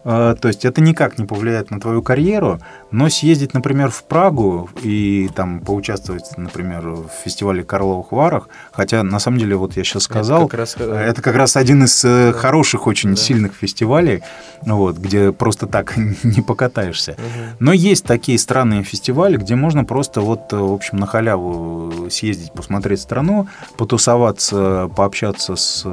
то 0.03 0.39
есть 0.43 0.65
это 0.65 0.81
никак 0.81 1.19
не 1.19 1.25
повлияет 1.25 1.69
на 1.69 1.79
твою 1.79 2.01
карьеру, 2.01 2.59
но 2.89 3.09
съездить, 3.09 3.53
например, 3.53 3.91
в 3.91 4.03
Прагу 4.03 4.69
и 4.81 5.29
там 5.35 5.59
поучаствовать, 5.59 6.37
например, 6.37 6.87
в 6.89 7.09
фестивале 7.23 7.63
Карловых 7.63 8.11
Варах, 8.11 8.49
хотя 8.71 9.03
на 9.03 9.19
самом 9.19 9.37
деле 9.37 9.55
вот 9.55 9.77
я 9.77 9.83
сейчас 9.83 10.03
сказал, 10.03 10.41
это 10.41 10.49
как 10.49 10.59
раз, 10.59 10.75
э, 10.79 10.95
это 11.09 11.21
как 11.21 11.35
раз 11.35 11.55
один 11.55 11.83
из 11.83 12.03
э, 12.03 12.31
да. 12.31 12.37
хороших, 12.37 12.87
очень 12.87 13.11
да. 13.11 13.15
сильных 13.15 13.53
фестивалей, 13.53 14.23
вот, 14.61 14.97
где 14.97 15.31
просто 15.31 15.67
так 15.67 15.95
не 16.23 16.41
покатаешься. 16.41 17.11
Угу. 17.11 17.55
Но 17.59 17.73
есть 17.73 18.05
такие 18.05 18.39
странные 18.39 18.83
фестивали, 18.83 19.37
где 19.37 19.55
можно 19.55 19.85
просто 19.85 20.21
вот, 20.21 20.51
в 20.51 20.73
общем, 20.73 20.97
на 20.97 21.05
халяву 21.05 22.09
съездить, 22.09 22.51
посмотреть 22.51 23.01
страну, 23.01 23.47
потусоваться, 23.77 24.89
пообщаться 24.95 25.55
с 25.55 25.85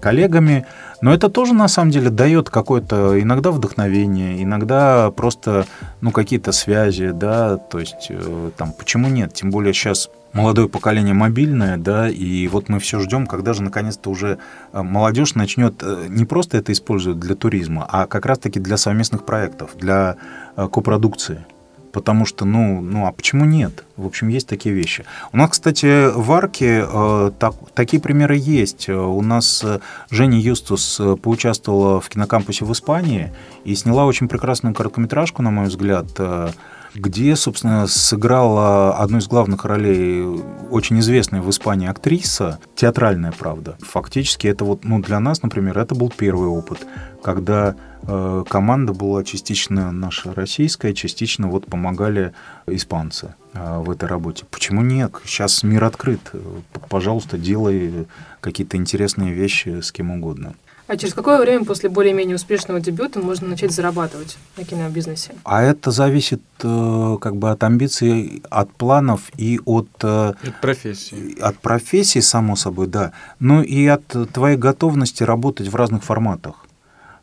коллегами, 0.00 0.66
но 1.02 1.12
это 1.12 1.28
тоже, 1.28 1.52
на 1.52 1.66
самом 1.66 1.90
деле, 1.90 2.10
дает 2.10 2.48
какое-то 2.48 3.20
иногда 3.20 3.50
вдохновение, 3.50 4.40
иногда 4.42 5.10
просто, 5.10 5.66
ну, 6.00 6.12
какие-то 6.12 6.52
связи, 6.52 7.10
да, 7.10 7.58
то 7.58 7.80
есть, 7.80 8.06
э, 8.08 8.50
там, 8.56 8.72
почему 8.72 9.08
нет? 9.08 9.34
Тем 9.34 9.50
более 9.50 9.74
сейчас 9.74 10.10
молодое 10.32 10.68
поколение 10.68 11.12
мобильное, 11.12 11.76
да, 11.76 12.08
и 12.08 12.46
вот 12.46 12.68
мы 12.68 12.78
все 12.78 13.00
ждем, 13.00 13.26
когда 13.26 13.52
же 13.52 13.64
наконец-то 13.64 14.10
уже 14.10 14.38
э, 14.72 14.80
молодежь 14.80 15.34
начнет 15.34 15.82
э, 15.82 16.06
не 16.08 16.24
просто 16.24 16.56
это 16.58 16.70
использовать 16.70 17.18
для 17.18 17.34
туризма, 17.34 17.84
а 17.88 18.06
как 18.06 18.24
раз-таки 18.24 18.60
для 18.60 18.76
совместных 18.76 19.26
проектов, 19.26 19.72
для 19.76 20.16
копродукции 20.54 21.44
потому 21.92 22.24
что, 22.24 22.44
ну, 22.44 22.80
ну, 22.80 23.06
а 23.06 23.12
почему 23.12 23.44
нет? 23.44 23.84
В 23.96 24.06
общем, 24.06 24.28
есть 24.28 24.48
такие 24.48 24.74
вещи. 24.74 25.04
У 25.32 25.36
нас, 25.36 25.50
кстати, 25.50 26.10
в 26.10 26.32
Арке 26.32 26.84
э, 26.90 27.30
так, 27.38 27.54
такие 27.74 28.00
примеры 28.00 28.36
есть. 28.36 28.88
У 28.88 29.20
нас 29.22 29.62
э, 29.62 29.80
Женя 30.10 30.40
Юстус 30.40 30.98
э, 30.98 31.16
поучаствовала 31.16 32.00
в 32.00 32.08
кинокампусе 32.08 32.64
в 32.64 32.72
Испании 32.72 33.32
и 33.64 33.74
сняла 33.74 34.06
очень 34.06 34.28
прекрасную 34.28 34.74
короткометражку, 34.74 35.42
на 35.42 35.50
мой 35.50 35.66
взгляд, 35.66 36.06
э, 36.18 36.50
где, 36.94 37.36
собственно, 37.36 37.86
сыграла 37.86 38.96
одну 38.96 39.18
из 39.18 39.26
главных 39.26 39.64
ролей 39.64 40.24
очень 40.70 41.00
известная 41.00 41.40
в 41.40 41.50
Испании 41.50 41.88
актриса, 41.88 42.58
театральная, 42.74 43.32
правда. 43.32 43.76
Фактически 43.80 44.46
это 44.46 44.64
вот, 44.64 44.84
ну, 44.84 45.00
для 45.00 45.20
нас, 45.20 45.42
например, 45.42 45.78
это 45.78 45.94
был 45.94 46.12
первый 46.14 46.48
опыт, 46.48 46.86
когда 47.22 47.76
э, 48.02 48.44
команда 48.48 48.92
была 48.92 49.24
частично 49.24 49.92
наша 49.92 50.34
российская, 50.34 50.92
частично 50.92 51.48
вот 51.48 51.66
помогали 51.66 52.32
испанцы 52.66 53.34
э, 53.54 53.78
в 53.78 53.90
этой 53.90 54.08
работе. 54.08 54.44
Почему 54.50 54.82
нет? 54.82 55.14
Сейчас 55.24 55.62
мир 55.62 55.84
открыт. 55.84 56.32
Пожалуйста, 56.88 57.38
делай 57.38 58.06
какие-то 58.40 58.76
интересные 58.76 59.32
вещи 59.32 59.80
с 59.80 59.92
кем 59.92 60.10
угодно. 60.10 60.54
А 60.92 60.96
через 60.98 61.14
какое 61.14 61.40
время 61.40 61.64
после 61.64 61.88
более-менее 61.88 62.36
успешного 62.36 62.78
дебюта 62.78 63.18
можно 63.18 63.48
начать 63.48 63.72
зарабатывать 63.72 64.36
на 64.58 64.64
кинобизнесе? 64.64 65.32
А 65.42 65.62
это 65.62 65.90
зависит 65.90 66.42
э, 66.62 67.16
как 67.18 67.36
бы 67.36 67.50
от 67.50 67.64
амбиций, 67.64 68.42
от 68.50 68.70
планов 68.74 69.30
и 69.38 69.58
от... 69.64 69.88
Э, 70.02 70.34
от 70.46 70.60
профессии. 70.60 71.40
От 71.40 71.58
профессии, 71.60 72.18
само 72.18 72.56
собой, 72.56 72.88
да. 72.88 73.12
Ну 73.40 73.62
и 73.62 73.86
от 73.86 74.06
твоей 74.34 74.58
готовности 74.58 75.22
работать 75.22 75.68
в 75.68 75.76
разных 75.76 76.04
форматах. 76.04 76.61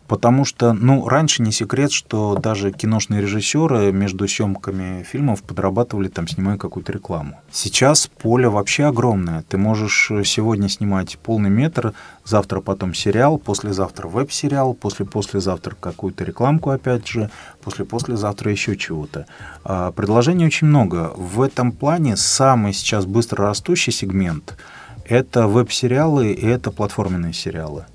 Потому 0.10 0.44
что, 0.44 0.74
ну, 0.74 1.08
раньше 1.08 1.44
не 1.44 1.52
секрет, 1.52 1.92
что 1.92 2.36
даже 2.36 2.72
киношные 2.72 3.22
режиссеры 3.22 3.92
между 3.92 4.28
съемками 4.28 5.04
фильмов 5.04 5.44
подрабатывали, 5.44 6.08
там, 6.08 6.28
снимая 6.28 6.58
какую-то 6.58 6.92
рекламу. 6.92 7.40
Сейчас 7.52 8.08
поле 8.08 8.50
вообще 8.50 8.86
огромное. 8.86 9.44
Ты 9.44 9.58
можешь 9.58 10.12
сегодня 10.26 10.68
снимать 10.68 11.20
полный 11.20 11.52
метр, 11.52 11.94
завтра 12.26 12.60
потом 12.60 12.96
сериал, 12.96 13.38
послезавтра 13.38 14.08
веб-сериал, 14.08 14.74
после-послезавтра 14.74 15.76
какую-то 15.80 16.24
рекламку 16.24 16.72
опять 16.72 17.08
же, 17.08 17.30
после-послезавтра 17.62 18.52
еще 18.52 18.76
чего-то. 18.76 19.28
А, 19.64 19.92
предложений 19.92 20.48
очень 20.48 20.68
много. 20.68 21.14
В 21.16 21.40
этом 21.40 21.72
плане 21.72 22.18
самый 22.18 22.74
сейчас 22.74 23.06
быстро 23.06 23.46
растущий 23.46 23.94
сегмент– 23.94 24.58
это 25.06 25.48
веб-сериалы 25.48 26.32
и 26.32 26.48
это 26.48 26.72
платформенные 26.72 27.34
сериалы. 27.34 27.86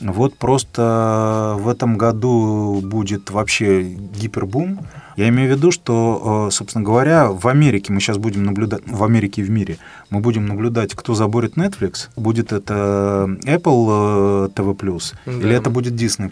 Вот 0.00 0.36
просто 0.36 1.56
в 1.58 1.68
этом 1.68 1.98
году 1.98 2.80
будет 2.82 3.30
вообще 3.30 3.82
гипербум 3.82 4.80
я 5.18 5.30
имею 5.30 5.52
в 5.52 5.56
виду, 5.56 5.72
что, 5.72 6.46
э, 6.46 6.52
собственно 6.52 6.84
говоря, 6.84 7.32
в 7.32 7.48
Америке 7.48 7.92
мы 7.92 7.98
сейчас 7.98 8.18
будем 8.18 8.44
наблюдать, 8.44 8.82
в 8.86 9.02
Америке 9.02 9.42
и 9.42 9.44
в 9.44 9.50
мире, 9.50 9.78
мы 10.10 10.20
будем 10.20 10.46
наблюдать, 10.46 10.94
кто 10.94 11.14
заборет 11.14 11.56
Netflix. 11.56 12.08
Будет 12.14 12.52
это 12.52 13.28
Apple 13.42 14.54
TV+, 14.54 14.76
э, 14.80 15.10
да. 15.26 15.32
или 15.32 15.56
это 15.56 15.70
будет 15.70 15.94
Disney+. 15.94 16.30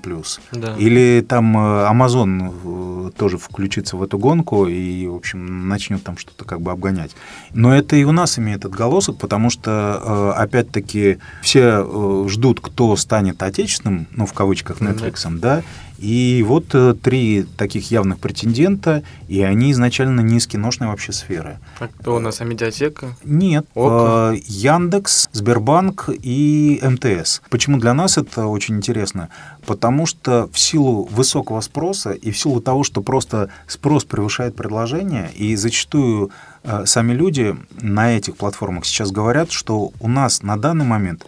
Да. 0.52 0.76
Или 0.78 1.26
там 1.28 1.58
э, 1.58 1.90
Amazon 1.90 3.10
тоже 3.18 3.38
включится 3.38 3.96
в 3.96 4.04
эту 4.04 4.18
гонку 4.18 4.68
и, 4.68 5.08
в 5.08 5.16
общем, 5.16 5.66
начнет 5.66 6.04
там 6.04 6.16
что-то 6.16 6.44
как 6.44 6.60
бы 6.60 6.70
обгонять. 6.70 7.10
Но 7.52 7.74
это 7.74 7.96
и 7.96 8.04
у 8.04 8.12
нас 8.12 8.38
имеет 8.38 8.64
отголосок, 8.64 9.18
потому 9.18 9.50
что, 9.50 10.32
опять-таки, 10.36 11.18
все 11.42 12.28
ждут, 12.28 12.60
кто 12.60 12.94
станет 12.94 13.42
отечественным, 13.42 14.06
ну, 14.12 14.26
в 14.26 14.32
кавычках, 14.32 14.80
Netflix, 14.80 15.24
да, 15.24 15.56
да 15.56 15.62
И 15.98 16.44
вот 16.46 16.74
э, 16.74 16.94
три 16.94 17.44
таких 17.56 17.90
явных 17.90 18.18
претендента, 18.18 19.02
и 19.28 19.42
они 19.42 19.72
изначально 19.72 20.20
не 20.20 20.36
из 20.36 20.46
киношной 20.46 20.88
вообще 20.88 21.12
сферы. 21.12 21.58
А 21.78 21.88
кто 21.88 22.16
у 22.16 22.18
нас, 22.18 22.40
а 22.40 22.44
медиатека? 22.44 23.16
Нет, 23.24 23.66
Око? 23.74 24.34
э, 24.34 24.40
Яндекс, 24.46 25.28
Сбербанк 25.32 26.10
и 26.22 26.80
МТС. 26.82 27.40
Почему 27.48 27.78
для 27.78 27.94
нас 27.94 28.18
это 28.18 28.46
очень 28.46 28.76
интересно? 28.76 29.30
Потому 29.64 30.06
что 30.06 30.48
в 30.52 30.58
силу 30.58 31.08
высокого 31.10 31.60
спроса 31.60 32.12
и 32.12 32.30
в 32.30 32.38
силу 32.38 32.60
того, 32.60 32.84
что 32.84 33.00
просто 33.02 33.50
спрос 33.66 34.04
превышает 34.04 34.54
предложение, 34.54 35.30
и 35.34 35.56
зачастую 35.56 36.30
э, 36.62 36.84
сами 36.84 37.12
люди 37.14 37.56
на 37.80 38.16
этих 38.16 38.36
платформах 38.36 38.84
сейчас 38.84 39.10
говорят, 39.10 39.50
что 39.50 39.92
у 39.98 40.08
нас 40.08 40.42
на 40.42 40.56
данный 40.58 40.84
момент 40.84 41.24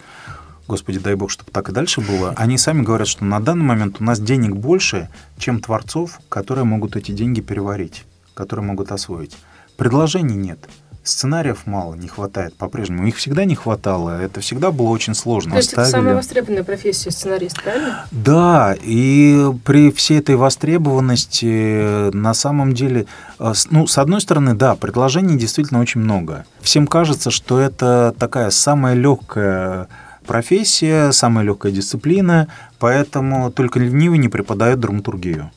Господи, 0.69 0.99
дай 0.99 1.15
бог, 1.15 1.31
чтобы 1.31 1.49
так 1.51 1.67
и 1.69 1.71
дальше 1.71 1.99
было. 1.99 2.31
Они 2.37 2.55
сами 2.59 2.83
говорят, 2.83 3.07
что 3.07 3.25
на 3.25 3.39
данный 3.39 3.65
момент 3.65 3.95
у 3.99 4.03
нас 4.03 4.19
денег 4.19 4.55
больше, 4.55 5.09
чем 5.39 5.61
творцов, 5.61 6.19
которые 6.29 6.63
могут 6.63 6.95
эти 6.95 7.11
деньги 7.11 7.41
переварить, 7.41 8.03
которые 8.35 8.63
могут 8.63 8.91
освоить. 8.91 9.35
Предложений 9.77 10.35
нет. 10.35 10.59
Сценариев 11.01 11.65
мало, 11.65 11.95
не 11.95 12.07
хватает 12.07 12.53
по-прежнему. 12.53 13.07
Их 13.07 13.15
всегда 13.15 13.45
не 13.45 13.55
хватало, 13.55 14.21
это 14.21 14.41
всегда 14.41 14.69
было 14.69 14.89
очень 14.89 15.15
сложно. 15.15 15.53
То 15.53 15.57
есть 15.57 15.73
это 15.73 15.81
Оставили. 15.81 16.03
самая 16.03 16.15
востребованная 16.17 16.63
профессия 16.63 17.09
сценарист, 17.09 17.63
правильно? 17.63 18.05
Да, 18.11 18.75
и 18.79 19.51
при 19.65 19.89
всей 19.89 20.19
этой 20.19 20.35
востребованности 20.35 22.13
на 22.13 22.35
самом 22.35 22.73
деле, 22.73 23.07
э, 23.39 23.53
ну, 23.71 23.87
с 23.87 23.97
одной 23.97 24.21
стороны, 24.21 24.53
да, 24.53 24.75
предложений 24.75 25.39
действительно 25.39 25.79
очень 25.79 26.01
много. 26.01 26.45
Всем 26.61 26.85
кажется, 26.85 27.31
что 27.31 27.59
это 27.59 28.13
такая 28.19 28.51
самая 28.51 28.93
легкая 28.93 29.87
профессия, 30.29 31.11
самая 31.11 31.43
легкая 31.43 31.71
дисциплина, 31.71 32.47
поэтому 32.77 33.51
только 33.51 33.79
ленивый 33.79 34.19
не 34.19 34.29
преподает 34.29 34.79
драматургию. 34.79 35.49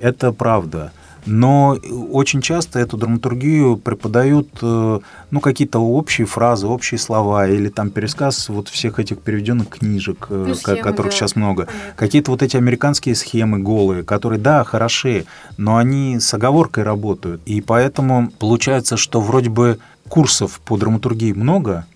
Это 0.00 0.32
правда. 0.32 0.90
Но 1.26 1.76
очень 2.10 2.40
часто 2.40 2.80
эту 2.80 2.96
драматургию 2.96 3.76
преподают 3.76 4.48
э, 4.62 4.98
ну, 5.30 5.40
какие-то 5.40 5.78
общие 5.78 6.26
фразы, 6.26 6.66
общие 6.66 6.98
слова 6.98 7.46
или 7.48 7.68
там 7.68 7.90
пересказ 7.90 8.48
вот 8.48 8.68
всех 8.68 8.98
этих 8.98 9.20
переведенных 9.20 9.68
книжек, 9.68 10.26
э, 10.30 10.44
Ну, 10.48 10.54
схемы, 10.56 10.82
которых 10.82 11.12
да. 11.12 11.16
сейчас 11.16 11.36
много. 11.36 11.68
Какие-то 11.94 12.32
вот 12.32 12.42
эти 12.42 12.56
американские 12.56 13.14
схемы 13.14 13.60
голые, 13.60 14.02
которые, 14.02 14.40
да, 14.40 14.64
хороши, 14.64 15.26
но 15.56 15.76
они 15.76 16.18
с 16.18 16.34
оговоркой 16.34 16.82
работают. 16.82 17.42
И 17.46 17.60
поэтому 17.60 18.30
получается, 18.40 18.96
что 18.96 19.20
вроде 19.20 19.50
бы 19.50 19.78
курсов 20.08 20.60
по 20.64 20.76
драматургии 20.76 21.32
много, 21.32 21.86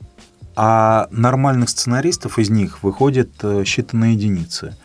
а 0.63 1.09
нормальных 1.11 1.71
сценаристов 1.71 2.39
из 2.39 2.51
них 2.51 2.83
выходит 2.83 3.31
э, 3.43 3.63
считанные 3.63 4.13
единицы. 4.13 4.77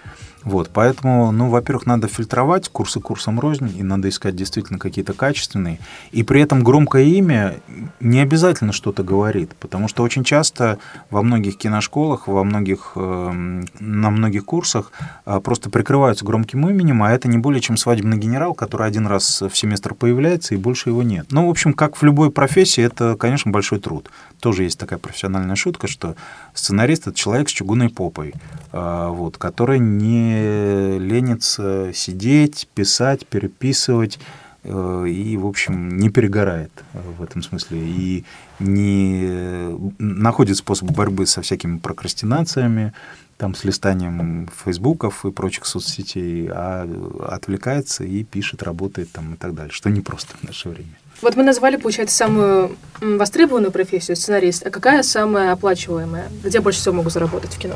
Вот, 0.46 0.70
поэтому, 0.72 1.32
ну, 1.32 1.50
во-первых, 1.50 1.88
надо 1.88 2.08
фильтровать 2.08 2.70
курсы 2.70 3.00
курсом 3.00 3.40
рознь, 3.40 3.74
и 3.76 3.82
надо 3.82 4.10
искать 4.10 4.36
действительно 4.36 4.78
какие-то 4.78 5.14
качественные. 5.14 5.80
И 6.12 6.22
при 6.22 6.40
этом 6.40 6.64
громкое 6.64 7.06
имя 7.06 7.56
не 8.00 8.20
обязательно 8.20 8.72
что-то 8.72 9.02
говорит, 9.02 9.56
потому 9.60 9.88
что 9.88 10.04
очень 10.04 10.24
часто 10.24 10.78
во 11.10 11.24
многих 11.24 11.58
киношколах, 11.58 12.28
во 12.28 12.44
многих, 12.44 12.92
эм, 12.96 13.66
на 13.80 14.12
многих 14.12 14.46
курсах 14.46 14.92
э, 15.26 15.40
просто 15.44 15.72
прикрываются 15.72 16.24
громким 16.24 16.70
именем, 16.70 17.02
а 17.02 17.12
это 17.12 17.28
не 17.28 17.40
более 17.40 17.60
чем 17.60 17.76
свадебный 17.76 18.18
генерал, 18.18 18.54
который 18.54 18.86
один 18.86 19.08
раз 19.08 19.42
в 19.42 19.58
семестр 19.58 19.96
появляется, 19.96 20.54
и 20.54 20.58
больше 20.58 20.90
его 20.90 21.02
нет. 21.02 21.26
Ну, 21.32 21.48
в 21.48 21.50
общем, 21.50 21.74
как 21.74 21.98
в 21.98 22.04
любой 22.04 22.30
профессии, 22.30 22.84
это, 22.84 23.16
конечно, 23.18 23.50
большой 23.50 23.80
труд. 23.80 24.12
Тоже 24.40 24.64
есть 24.64 24.80
такая 24.80 25.00
профессиональная 25.00 25.56
шутка, 25.56 25.88
что 25.88 26.16
сценарист— 26.54 27.08
это 27.08 27.18
человек 27.18 27.50
с 27.50 27.52
чугунной 27.52 27.90
попой, 27.90 28.34
а, 28.72 29.10
вот, 29.10 29.38
который 29.38 29.80
не 29.80 31.00
ленится 31.00 31.92
сидеть, 31.94 32.68
писать, 32.74 33.26
переписывать, 33.26 34.20
э, 34.64 35.06
и, 35.08 35.38
в 35.38 35.46
общем, 35.46 35.98
не 35.98 36.10
перегорает 36.10 36.72
э, 36.94 37.00
в 37.18 37.24
этом 37.24 37.42
смысле, 37.42 37.80
и 37.80 38.26
не 38.60 39.22
э, 39.24 39.78
находит 40.00 40.58
способ 40.58 40.92
борьбы 40.92 41.26
со 41.28 41.42
всякими 41.42 41.78
прокрастинациями, 41.78 42.94
там, 43.38 43.54
с 43.54 43.64
листанием 43.64 44.50
фейсбуков 44.64 45.26
и 45.26 45.32
прочих 45.32 45.66
соцсетей, 45.66 46.48
а 46.50 46.88
отвлекается 47.28 48.04
и 48.04 48.24
пишет, 48.24 48.64
работает 48.64 49.12
там 49.12 49.34
и 49.34 49.38
так 49.38 49.54
далее, 49.54 49.72
что 49.72 49.90
непросто 49.90 50.36
в 50.38 50.44
наше 50.44 50.70
время. 50.70 50.96
Вот 51.22 51.36
мы 51.36 51.44
назвали, 51.44 51.78
получается, 51.78 52.16
самую 52.16 52.78
востребованную 53.02 53.72
профессию 53.72 54.16
сценарист. 54.16 54.66
А 54.66 54.70
какая 54.70 55.04
самая 55.04 55.52
оплачиваемая? 55.52 56.30
Где 56.44 56.60
больше 56.60 56.80
всего 56.80 56.96
могут 56.96 57.14
заработать 57.14 57.54
в 57.54 57.58
кино? 57.58 57.76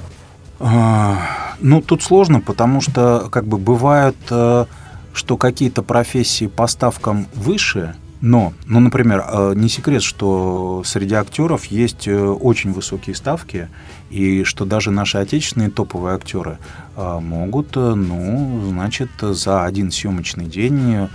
А, 0.59 1.55
Ну, 1.61 1.81
тут 1.81 2.03
сложно, 2.03 2.41
потому 2.41 2.79
что 2.81 3.27
как 3.31 3.45
бы 3.45 3.57
бывает, 3.57 4.15
э, 4.29 4.65
что 5.13 5.37
какие-то 5.37 5.83
профессии 5.83 6.47
по 6.47 6.67
ставкам 6.67 7.27
выше, 7.33 7.95
но, 8.21 8.53
ну, 8.65 8.81
например, 8.81 9.23
э, 9.25 9.53
не 9.55 9.69
секрет, 9.69 10.03
что 10.03 10.83
среди 10.85 11.15
актеров 11.15 11.65
есть 11.65 12.07
э, 12.07 12.17
очень 12.21 12.73
высокие 12.73 13.15
ставки, 13.15 13.69
и 14.09 14.43
что 14.43 14.65
даже 14.65 14.91
наши 14.91 15.17
отечественные 15.17 15.69
топовые 15.69 16.15
актеры 16.15 16.57
э, 16.97 17.19
могут, 17.19 17.75
ну, 17.75 18.61
значит, 18.69 19.09
за 19.21 19.63
один 19.63 19.91
съемочный 19.91 20.45
день 20.45 21.07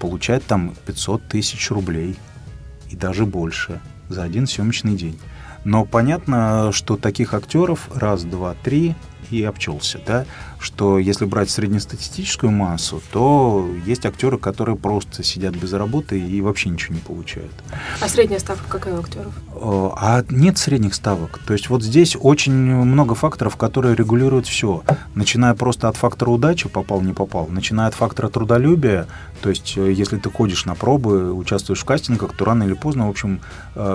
получать 0.00 0.44
там 0.44 0.74
500 0.84 1.28
тысяч 1.28 1.70
рублей 1.70 2.14
и 2.90 2.96
даже 2.96 3.24
больше 3.24 3.80
за 4.10 4.22
один 4.22 4.46
съемочный 4.46 4.96
день. 4.96 5.18
Но 5.64 5.86
понятно, 5.86 6.72
что 6.72 6.98
таких 6.98 7.32
актеров 7.32 7.88
раз, 7.94 8.24
два, 8.24 8.54
три 8.62 8.94
и 9.30 9.42
обчелся, 9.42 9.98
да, 10.06 10.26
что 10.62 10.98
если 10.98 11.24
брать 11.24 11.50
среднестатистическую 11.50 12.50
массу, 12.52 13.02
то 13.12 13.68
есть 13.84 14.06
актеры, 14.06 14.38
которые 14.38 14.76
просто 14.76 15.22
сидят 15.22 15.54
без 15.54 15.72
работы 15.72 16.20
и 16.20 16.40
вообще 16.40 16.70
ничего 16.70 16.94
не 16.94 17.00
получают. 17.00 17.52
А 18.00 18.08
средняя 18.08 18.38
ставка 18.38 18.68
какая 18.68 18.94
у 18.94 19.00
актеров? 19.00 19.32
Э, 19.54 19.90
А 19.96 20.24
нет 20.30 20.58
средних 20.58 20.94
ставок. 20.94 21.40
То 21.46 21.52
есть 21.52 21.68
вот 21.68 21.82
здесь 21.82 22.16
очень 22.18 22.52
много 22.52 23.14
факторов, 23.14 23.56
которые 23.56 23.94
регулируют 23.94 24.46
все. 24.46 24.82
Начиная 25.14 25.54
просто 25.54 25.88
от 25.88 25.96
фактора 25.96 26.30
удачи, 26.30 26.68
попал, 26.68 27.00
не 27.00 27.12
попал, 27.12 27.48
начиная 27.48 27.88
от 27.88 27.94
фактора 27.94 28.28
трудолюбия, 28.28 29.06
то 29.40 29.50
есть 29.50 29.74
э, 29.76 29.92
если 29.92 30.16
ты 30.18 30.30
ходишь 30.30 30.64
на 30.64 30.74
пробы, 30.74 31.32
участвуешь 31.32 31.80
в 31.80 31.84
кастингах, 31.84 32.36
то 32.36 32.44
рано 32.44 32.64
или 32.64 32.74
поздно, 32.74 33.06
в 33.06 33.10
общем, 33.10 33.40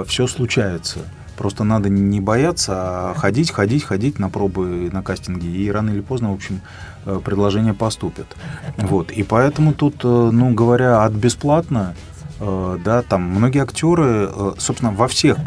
все 0.06 0.28
случается. 0.28 1.00
Просто 1.38 1.64
надо 1.64 1.88
не 1.88 2.20
бояться, 2.20 2.74
а 2.76 3.14
ходить, 3.16 3.52
ходить, 3.52 3.84
ходить 3.84 4.18
на 4.18 4.30
пробы, 4.30 4.90
на 4.92 5.04
кастинги, 5.04 5.46
и 5.46 5.70
рано 5.70 5.92
или 5.92 6.02
поздно, 6.02 6.32
в 6.32 6.36
общем, 6.36 6.62
э, 7.06 7.22
предложения 7.24 7.76
поступят. 7.76 8.36
Вот. 8.78 9.12
И 9.12 9.22
поэтому 9.22 9.74
тут, 9.74 10.04
э, 10.04 10.08
ну, 10.08 10.54
говоря 10.56 11.04
от 11.04 11.14
бесплатно, 11.14 11.96
э, 12.40 12.80
да, 12.84 13.04
там 13.04 13.22
многие 13.22 13.62
актеры, 13.62 14.30
собственно, 14.58 14.92
во 14.92 15.08
всех 15.08 15.38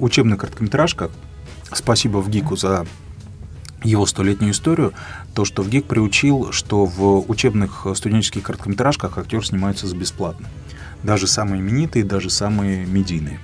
учебных 0.00 0.40
короткометражках, 0.40 1.10
спасибо 1.70 2.18
в 2.18 2.30
ГИКу 2.30 2.56
за 2.56 2.86
его 3.84 4.06
столетнюю 4.06 4.52
историю, 4.52 4.94
то, 5.34 5.44
что 5.44 5.62
в 5.62 5.68
ГИК 5.68 5.84
приучил, 5.84 6.50
что 6.50 6.86
в 6.86 7.30
учебных 7.30 7.86
студенческих 7.94 8.42
короткометражках 8.42 9.18
актер 9.18 9.46
снимается 9.46 9.86
за 9.86 9.96
бесплатно. 9.96 10.48
Даже 11.02 11.26
самые 11.26 11.60
именитые, 11.60 12.04
даже 12.04 12.30
самые 12.30 12.86
медийные. 12.86 13.38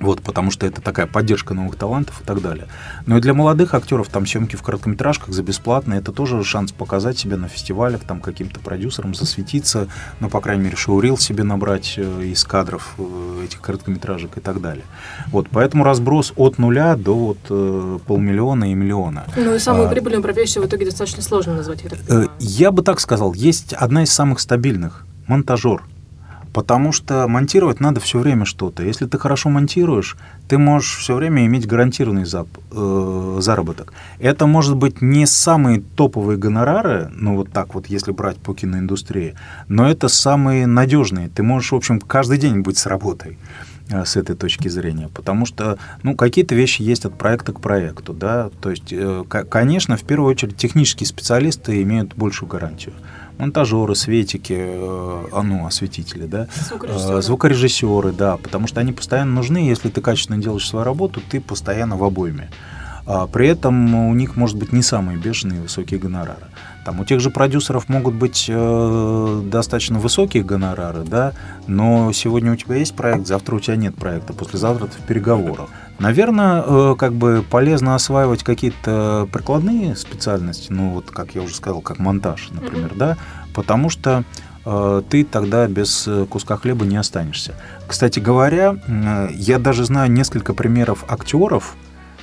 Вот, 0.00 0.22
потому 0.22 0.50
что 0.50 0.66
это 0.66 0.80
такая 0.80 1.06
поддержка 1.06 1.54
новых 1.54 1.76
талантов 1.76 2.20
и 2.20 2.24
так 2.24 2.40
далее. 2.40 2.68
Но 3.06 3.18
и 3.18 3.20
для 3.20 3.34
молодых 3.34 3.74
актеров 3.74 4.08
там 4.08 4.26
съемки 4.26 4.56
в 4.56 4.62
короткометражках 4.62 5.34
за 5.34 5.42
бесплатно, 5.42 5.94
это 5.94 6.12
тоже 6.12 6.42
шанс 6.44 6.72
показать 6.72 7.18
себя 7.18 7.36
на 7.36 7.48
фестивалях, 7.48 8.02
там 8.02 8.20
каким-то 8.20 8.60
продюсером 8.60 9.14
засветиться, 9.14 9.88
ну, 10.20 10.28
по 10.28 10.40
крайней 10.40 10.64
мере, 10.64 10.76
шоурил 10.76 11.18
себе 11.18 11.42
набрать 11.42 11.94
э, 11.96 12.22
из 12.24 12.44
кадров 12.44 12.94
э, 12.98 13.42
этих 13.44 13.60
короткометражек 13.60 14.36
и 14.36 14.40
так 14.40 14.60
далее. 14.60 14.84
Вот, 15.28 15.48
поэтому 15.50 15.84
разброс 15.84 16.32
от 16.36 16.58
нуля 16.58 16.94
до 16.96 17.14
вот 17.14 17.38
э, 17.50 17.98
полмиллиона 18.06 18.70
и 18.70 18.74
миллиона. 18.74 19.24
Ну 19.36 19.54
и 19.54 19.58
самую 19.58 19.86
А. 19.86 19.90
прибыльную 19.90 20.22
профессию 20.22 20.64
в 20.64 20.66
итоге 20.66 20.84
достаточно 20.84 21.22
сложно 21.22 21.54
назвать. 21.54 21.84
я. 22.08 22.28
Я 22.38 22.70
бы 22.70 22.82
так 22.82 23.00
сказал, 23.00 23.34
есть 23.34 23.72
одна 23.72 24.02
из 24.02 24.12
самых 24.12 24.40
стабильных– 24.40 25.06
монтажер. 25.26 25.82
Потому 26.58 26.90
что 26.90 27.28
монтировать 27.28 27.78
надо 27.78 28.00
все 28.00 28.18
время 28.18 28.44
что-то. 28.44 28.82
Если 28.82 29.06
ты 29.06 29.16
хорошо 29.16 29.48
монтируешь, 29.48 30.16
ты 30.48 30.58
можешь 30.58 30.96
все 30.96 31.14
время 31.14 31.46
иметь 31.46 31.68
гарантированный 31.68 32.24
зап- 32.24 32.48
э, 32.72 33.40
заработок. 33.40 33.92
Это 34.18 34.48
может 34.48 34.74
быть 34.74 35.00
не 35.00 35.24
самые 35.26 35.80
топовые 35.80 36.36
гонорары, 36.36 37.12
ну 37.14 37.36
вот 37.36 37.52
так 37.52 37.76
вот, 37.76 37.86
если 37.86 38.10
брать 38.10 38.38
по 38.38 38.54
киноиндустрии, 38.54 39.36
но 39.68 39.88
это 39.88 40.08
самые 40.08 40.66
надежные. 40.66 41.28
Ты 41.28 41.44
можешь, 41.44 41.70
в 41.70 41.76
общем, 41.76 42.00
каждый 42.00 42.38
день 42.38 42.62
быть 42.62 42.76
с 42.76 42.86
работой 42.86 43.38
э, 43.88 44.04
с 44.04 44.16
этой 44.16 44.34
точки 44.34 44.66
зрения, 44.66 45.08
потому 45.14 45.46
что, 45.46 45.78
ну, 46.02 46.16
какие-то 46.16 46.56
вещи 46.56 46.82
есть 46.82 47.04
от 47.04 47.16
проекта 47.16 47.52
к 47.52 47.60
проекту, 47.60 48.14
да, 48.14 48.50
то 48.60 48.70
есть, 48.70 48.92
э, 48.92 49.24
ко- 49.28 49.44
конечно, 49.44 49.96
в 49.96 50.02
первую 50.02 50.28
очередь 50.28 50.56
технические 50.56 51.06
специалисты 51.06 51.80
имеют 51.82 52.16
большую 52.16 52.48
гарантию. 52.48 52.94
Монтажеры, 53.38 53.94
светики, 53.94 54.56
э, 54.58 55.24
а, 55.32 55.42
ну, 55.42 55.66
осветители, 55.66 56.26
да, 56.26 56.48
Звукорежиссеры. 56.68 57.18
Э, 57.18 57.22
звукорежиссеры, 57.22 58.12
да, 58.12 58.36
потому 58.36 58.66
что 58.66 58.80
они 58.80 58.92
постоянно 58.92 59.32
нужны, 59.32 59.58
если 59.58 59.88
ты 59.88 60.00
качественно 60.00 60.38
делаешь 60.38 60.68
свою 60.68 60.84
работу, 60.84 61.20
ты 61.30 61.40
постоянно 61.40 61.96
в 61.96 62.04
обойме. 62.04 62.50
А 63.06 63.26
при 63.26 63.48
этом 63.48 63.94
у 63.94 64.12
них 64.12 64.36
может 64.36 64.58
быть 64.58 64.72
не 64.72 64.82
самые 64.82 65.16
бешеные 65.16 65.62
высокие 65.62 65.98
гонорары. 65.98 66.48
Там 66.84 67.00
у 67.00 67.04
тех 67.04 67.20
же 67.20 67.30
продюсеров 67.30 67.88
могут 67.88 68.14
быть 68.14 68.46
э, 68.48 69.42
достаточно 69.44 69.98
высокие 69.98 70.42
гонорары, 70.42 71.04
да, 71.04 71.32
но 71.66 72.12
сегодня 72.12 72.52
у 72.52 72.56
тебя 72.56 72.76
есть 72.76 72.94
проект, 72.94 73.26
завтра 73.26 73.56
у 73.56 73.60
тебя 73.60 73.76
нет 73.76 73.94
проекта, 73.94 74.34
послезавтра 74.34 74.86
ты 74.88 74.98
в 74.98 75.06
переговорах. 75.06 75.70
Наверное, 75.98 76.62
э, 76.64 76.94
как 76.96 77.12
бы 77.12 77.44
полезно 77.48 77.94
осваивать 77.94 78.44
какие-то 78.44 79.28
прикладные 79.32 79.96
специальности, 79.96 80.70
ну 80.70 80.90
вот, 80.90 81.10
как 81.10 81.34
я 81.34 81.42
уже 81.42 81.54
сказал, 81.54 81.80
как 81.80 81.98
монтаж, 81.98 82.50
например, 82.50 82.92
mm-hmm. 82.92 82.98
да, 82.98 83.16
потому 83.52 83.90
что 83.90 84.22
э, 84.64 85.02
ты 85.10 85.24
тогда 85.24 85.66
без 85.66 86.08
куска 86.30 86.56
хлеба 86.56 86.84
не 86.84 86.96
останешься. 86.96 87.54
Кстати 87.88 88.20
говоря, 88.20 88.76
э, 88.86 89.28
я 89.32 89.58
даже 89.58 89.84
знаю 89.84 90.10
несколько 90.10 90.54
примеров 90.54 91.04
актеров, 91.08 91.74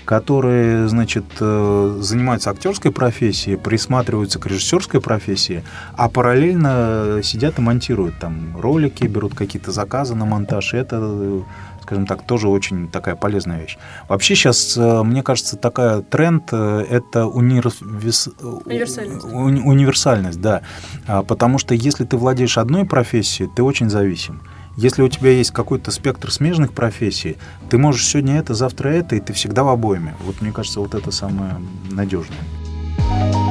которые, 0.05 0.87
значит, 0.87 1.25
э, 1.39 1.97
занимаются 1.99 2.51
актерской 2.51 2.91
профессией, 2.91 3.57
присматриваются 3.57 4.39
к 4.39 4.45
режиссерской 4.45 5.01
профессии, 5.01 5.63
а 5.97 6.09
параллельно 6.09 7.19
сидят 7.23 7.57
и 7.57 7.61
монтируют 7.61 8.17
там 8.19 8.55
ролики, 8.57 9.05
берут 9.05 9.33
какие-то 9.33 9.71
заказы 9.71 10.15
на 10.15 10.25
монтаж. 10.25 10.75
И 10.75 10.77
это 10.77 11.43
скажем 11.85 12.07
так, 12.07 12.25
тоже 12.25 12.47
очень 12.47 12.87
такая 12.89 13.15
полезная 13.15 13.61
вещь. 13.61 13.77
Вообще 14.09 14.35
сейчас, 14.35 14.75
э, 14.75 15.03
мне 15.03 15.21
кажется, 15.21 15.55
такая 15.55 16.01
тренд 16.01 16.49
э,– 16.51 16.85
это 16.89 17.27
универс... 17.27 17.81
универсальность. 17.81 19.25
Уни... 19.25 19.61
универсальность, 19.61 20.41
да. 20.41 20.61
А, 21.07 21.21
потому 21.21 21.59
что 21.59 21.75
если 21.75 22.03
ты 22.03 22.17
владеешь 22.17 22.57
одной 22.57 22.85
профессией, 22.85 23.49
ты 23.55 23.61
очень 23.61 23.89
зависим. 23.89 24.41
Если 24.77 25.03
у 25.03 25.07
тебя 25.07 25.29
есть 25.29 25.51
какой-то 25.51 25.91
спектр 25.91 26.31
смежных 26.31 26.73
профессий, 26.73 27.37
ты 27.69 27.77
можешь 27.77 28.05
сегодня 28.07 28.39
это, 28.39 28.55
завтра 28.55 28.89
это, 28.89 29.15
и 29.15 29.19
ты 29.19 29.31
всегда 29.33 29.63
в 29.63 29.69
обоими. 29.69 30.15
Вот 30.25 30.41
мне 30.41 30.51
кажется, 30.51 30.79
вот 30.79 30.95
это 30.95 31.11
самое 31.11 31.61
надежное. 31.91 33.44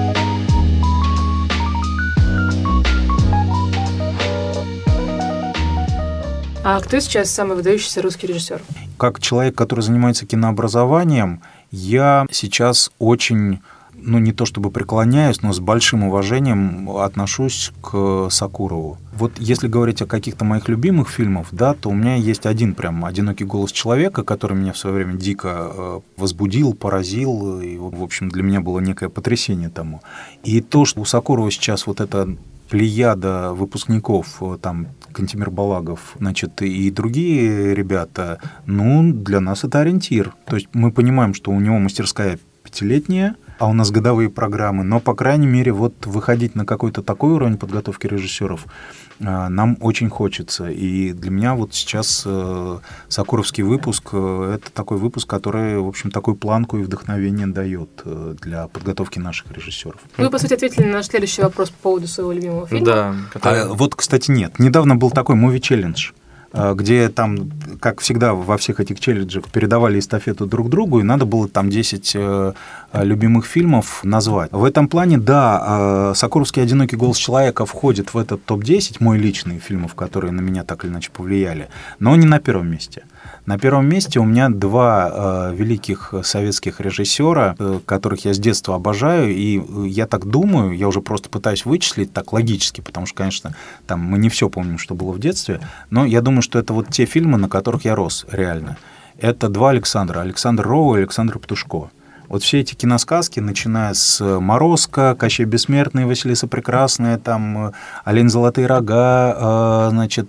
А 6.66 6.80
кто 6.80 6.98
сейчас 6.98 7.30
самый 7.30 7.56
выдающийся 7.56 8.00
русский 8.00 8.26
режиссер? 8.26 8.62
Как 8.96 9.20
человек, 9.20 9.54
который 9.54 9.82
занимается 9.82 10.24
кинообразованием, 10.24 11.42
я 11.70 12.26
сейчас 12.30 12.90
очень 12.98 13.60
ну, 13.92 14.18
не 14.18 14.32
то 14.32 14.46
чтобы 14.46 14.70
преклоняюсь, 14.70 15.42
но 15.42 15.52
с 15.52 15.60
большим 15.60 16.04
уважением 16.04 16.90
отношусь 16.96 17.70
к 17.82 18.28
Сакурову. 18.30 18.96
Вот 19.12 19.32
если 19.38 19.68
говорить 19.68 20.00
о 20.00 20.06
каких-то 20.06 20.46
моих 20.46 20.68
любимых 20.68 21.10
фильмах, 21.10 21.48
да, 21.52 21.74
то 21.74 21.90
у 21.90 21.94
меня 21.94 22.14
есть 22.16 22.46
один 22.46 22.74
прям 22.74 23.04
«Одинокий 23.04 23.44
голос 23.44 23.70
человека», 23.70 24.22
который 24.22 24.56
меня 24.56 24.72
в 24.72 24.78
свое 24.78 24.96
время 24.96 25.14
дико 25.14 25.70
э, 25.70 26.00
возбудил, 26.16 26.72
поразил, 26.72 27.60
и, 27.60 27.76
в 27.76 28.02
общем, 28.02 28.30
для 28.30 28.42
меня 28.42 28.62
было 28.62 28.80
некое 28.80 29.10
потрясение 29.10 29.68
тому. 29.68 30.00
И 30.42 30.62
то, 30.62 30.86
что 30.86 31.02
у 31.02 31.04
Сакурова 31.04 31.50
сейчас 31.50 31.86
вот 31.86 32.00
эта 32.00 32.36
плеяда 32.74 33.52
выпускников, 33.52 34.38
э, 34.40 34.58
там, 34.60 34.88
Кантимир 35.12 35.48
Балагов, 35.48 36.16
значит, 36.18 36.60
и 36.60 36.90
другие 36.90 37.72
ребята, 37.72 38.40
ну, 38.66 39.12
для 39.12 39.38
нас 39.38 39.62
это 39.62 39.78
ориентир. 39.78 40.34
То 40.44 40.56
есть 40.56 40.66
мы 40.72 40.90
понимаем, 40.90 41.34
что 41.34 41.52
у 41.52 41.60
него 41.60 41.78
мастерская 41.78 42.36
пятилетняя, 42.64 43.36
а 43.58 43.66
у 43.66 43.72
нас 43.72 43.90
годовые 43.90 44.30
программы. 44.30 44.84
Но, 44.84 45.00
по 45.00 45.14
крайней 45.14 45.46
мере, 45.46 45.72
вот 45.72 46.06
выходить 46.06 46.54
на 46.54 46.66
какой-то 46.66 47.02
такой 47.02 47.32
уровень 47.32 47.56
подготовки 47.56 48.06
режиссеров 48.06 48.66
а, 49.20 49.48
нам 49.48 49.76
очень 49.80 50.08
хочется. 50.08 50.70
И 50.70 51.12
для 51.12 51.30
меня 51.30 51.54
вот 51.54 51.74
сейчас 51.74 52.24
э, 52.26 52.78
Сакуровский 53.08 53.62
выпуск 53.62 54.10
э,– 54.12 54.54
это 54.56 54.72
такой 54.72 54.98
выпуск, 54.98 55.28
который, 55.28 55.78
в 55.78 55.86
общем, 55.86 56.10
такую 56.10 56.36
планку 56.36 56.78
и 56.78 56.82
вдохновение 56.82 57.46
дает 57.46 58.02
э, 58.04 58.34
для 58.40 58.66
подготовки 58.68 59.18
наших 59.18 59.50
режиссеров. 59.52 60.00
Вы, 60.16 60.30
по 60.30 60.38
сути, 60.38 60.54
ответили 60.54 60.86
на 60.86 60.94
наш 60.94 61.06
следующий 61.06 61.42
вопрос 61.42 61.70
по 61.70 61.82
поводу 61.82 62.08
своего 62.08 62.32
любимого 62.32 62.66
фильма. 62.66 62.86
Да. 62.86 63.14
Который... 63.32 63.62
А, 63.62 63.68
вот, 63.68 63.94
кстати, 63.94 64.30
нет. 64.30 64.58
Недавно 64.58 64.96
был 64.96 65.10
такой 65.10 65.36
муви-челлендж. 65.36 66.12
Э, 66.56 66.74
где 66.74 67.08
там, 67.08 67.50
как 67.80 68.00
всегда 68.00 68.32
во 68.32 68.56
всех 68.56 68.78
этих 68.78 69.00
челленджах, 69.00 69.50
передавали 69.50 69.98
эстафету 69.98 70.46
друг 70.46 70.70
другу, 70.70 71.00
и 71.00 71.02
надо 71.02 71.26
было 71.26 71.48
там 71.48 71.68
10 71.68 72.12
э, 72.14 72.52
любимых 72.92 73.46
фильмов 73.46 74.04
назвать. 74.04 74.52
В 74.52 74.62
этом 74.62 74.86
плане, 74.86 75.18
да, 75.18 76.12
э, 76.12 76.14
«Сокуровский 76.14 76.62
одинокий 76.62 76.94
голос 76.94 77.16
человека» 77.16 77.66
входит 77.66 78.14
в 78.14 78.18
этот 78.18 78.44
топ-10, 78.44 78.98
мой 79.00 79.18
личный 79.18 79.58
фильмов, 79.58 79.96
которые 79.96 80.30
на 80.30 80.42
меня 80.42 80.62
так 80.62 80.84
или 80.84 80.92
иначе 80.92 81.10
повлияли, 81.10 81.68
но 81.98 82.14
не 82.14 82.26
на 82.26 82.38
первом 82.38 82.70
месте. 82.70 83.02
На 83.46 83.58
первом 83.58 83.86
месте 83.86 84.20
у 84.20 84.24
меня 84.24 84.48
два 84.48 85.50
э, 85.50 85.54
великих 85.54 86.14
советских 86.22 86.80
режиссера, 86.80 87.54
э, 87.58 87.80
которых 87.84 88.24
я 88.24 88.32
с 88.32 88.38
детства 88.38 88.74
обожаю, 88.74 89.34
и 89.34 89.62
я 89.86 90.06
так 90.06 90.24
думаю, 90.24 90.72
я 90.72 90.88
уже 90.88 91.02
просто 91.02 91.28
пытаюсь 91.28 91.66
вычислить 91.66 92.10
так 92.10 92.32
логически, 92.32 92.80
потому 92.80 93.04
что, 93.04 93.16
конечно, 93.16 93.54
там 93.86 94.00
мы 94.00 94.16
не 94.16 94.30
все 94.30 94.48
помним, 94.48 94.78
что 94.78 94.94
было 94.94 95.12
в 95.12 95.18
детстве, 95.18 95.60
но 95.90 96.06
я 96.06 96.22
думаю, 96.22 96.40
что 96.40 96.58
это 96.58 96.72
вот 96.72 96.88
те 96.88 97.04
фильмы, 97.04 97.36
на 97.36 97.50
которых 97.50 97.84
я 97.84 97.94
рос 97.94 98.24
реально. 98.32 98.78
Это 99.18 99.50
два 99.50 99.70
Александра, 99.70 100.20
Александр 100.20 100.66
Роу 100.66 100.96
и 100.96 101.00
Александр 101.00 101.38
Птушко. 101.38 101.90
Вот 102.28 102.42
все 102.42 102.60
эти 102.60 102.74
киносказки, 102.74 103.40
начиная 103.40 103.92
с 103.92 104.24
«Морозко», 104.40 105.14
«Кощей 105.14 105.44
Бессмертный», 105.44 106.06
«Василиса 106.06 106.46
Прекрасная», 106.46 107.18
там 107.18 107.72
«Олень 108.04 108.30
Золотые 108.30 108.66
Рога», 108.66 109.36
э, 109.36 109.90
значит, 109.90 110.28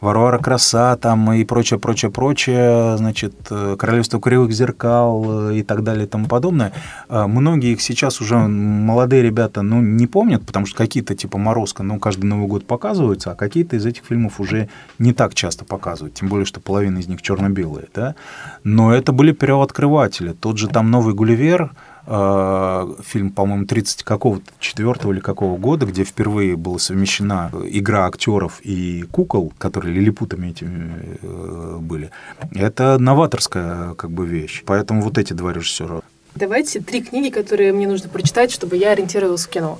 Варвара 0.00 0.38
Краса 0.38 0.96
там 0.96 1.32
и 1.32 1.44
прочее, 1.44 1.80
прочее, 1.80 2.10
прочее, 2.10 2.96
значит, 2.96 3.34
э, 3.50 3.76
Королевство 3.78 4.20
кривых 4.20 4.52
зеркал 4.52 5.50
э, 5.50 5.56
и 5.56 5.62
так 5.62 5.82
далее 5.82 6.06
и 6.06 6.08
тому 6.08 6.26
подобное. 6.26 6.72
Э, 7.08 7.26
многие 7.26 7.72
их 7.72 7.80
сейчас 7.80 8.20
уже 8.20 8.36
молодые 8.36 9.22
ребята, 9.22 9.62
ну, 9.62 9.80
не 9.80 10.06
помнят, 10.06 10.46
потому 10.46 10.66
что 10.66 10.76
какие-то 10.76 11.14
типа 11.14 11.38
Морозко, 11.38 11.82
ну, 11.82 11.98
каждый 11.98 12.26
Новый 12.26 12.46
год 12.46 12.66
показываются, 12.66 13.32
а 13.32 13.34
какие-то 13.34 13.76
из 13.76 13.86
этих 13.86 14.04
фильмов 14.04 14.38
уже 14.40 14.68
не 14.98 15.12
так 15.12 15.34
часто 15.34 15.64
показывают, 15.64 16.14
тем 16.14 16.28
более, 16.28 16.46
что 16.46 16.60
половина 16.60 16.98
из 16.98 17.08
них 17.08 17.20
черно-белые, 17.20 17.88
да. 17.94 18.14
Но 18.62 18.94
это 18.94 19.12
были 19.12 19.32
первооткрыватели. 19.32 20.32
Тот 20.32 20.58
же 20.58 20.68
там 20.68 20.90
«Новый 20.90 21.14
Гулливер», 21.14 21.72
Э, 22.10 22.86
фильм, 23.02 23.30
по-моему, 23.30 23.66
30 23.66 24.02
какого-то, 24.02 24.50
четвертого 24.60 25.12
или 25.12 25.20
какого 25.20 25.58
года, 25.58 25.84
где 25.84 26.04
впервые 26.04 26.56
была 26.56 26.78
совмещена 26.78 27.50
игра 27.66 28.06
актеров 28.06 28.60
и 28.62 29.04
кукол, 29.12 29.52
которые 29.58 29.94
лилипутами 29.94 30.48
этими 30.48 31.18
э, 31.20 31.76
были. 31.80 32.10
Это 32.54 32.96
новаторская 32.98 33.92
как 33.94 34.10
бы 34.10 34.26
вещь. 34.26 34.62
Поэтому 34.64 35.02
вот 35.02 35.18
эти 35.18 35.34
два 35.34 35.52
режиссера. 35.52 36.00
Давайте 36.34 36.80
три 36.80 37.02
книги, 37.02 37.28
которые 37.28 37.74
мне 37.74 37.86
нужно 37.86 38.08
прочитать, 38.08 38.50
чтобы 38.52 38.76
я 38.76 38.92
ориентировалась 38.92 39.44
в 39.44 39.50
кино. 39.50 39.78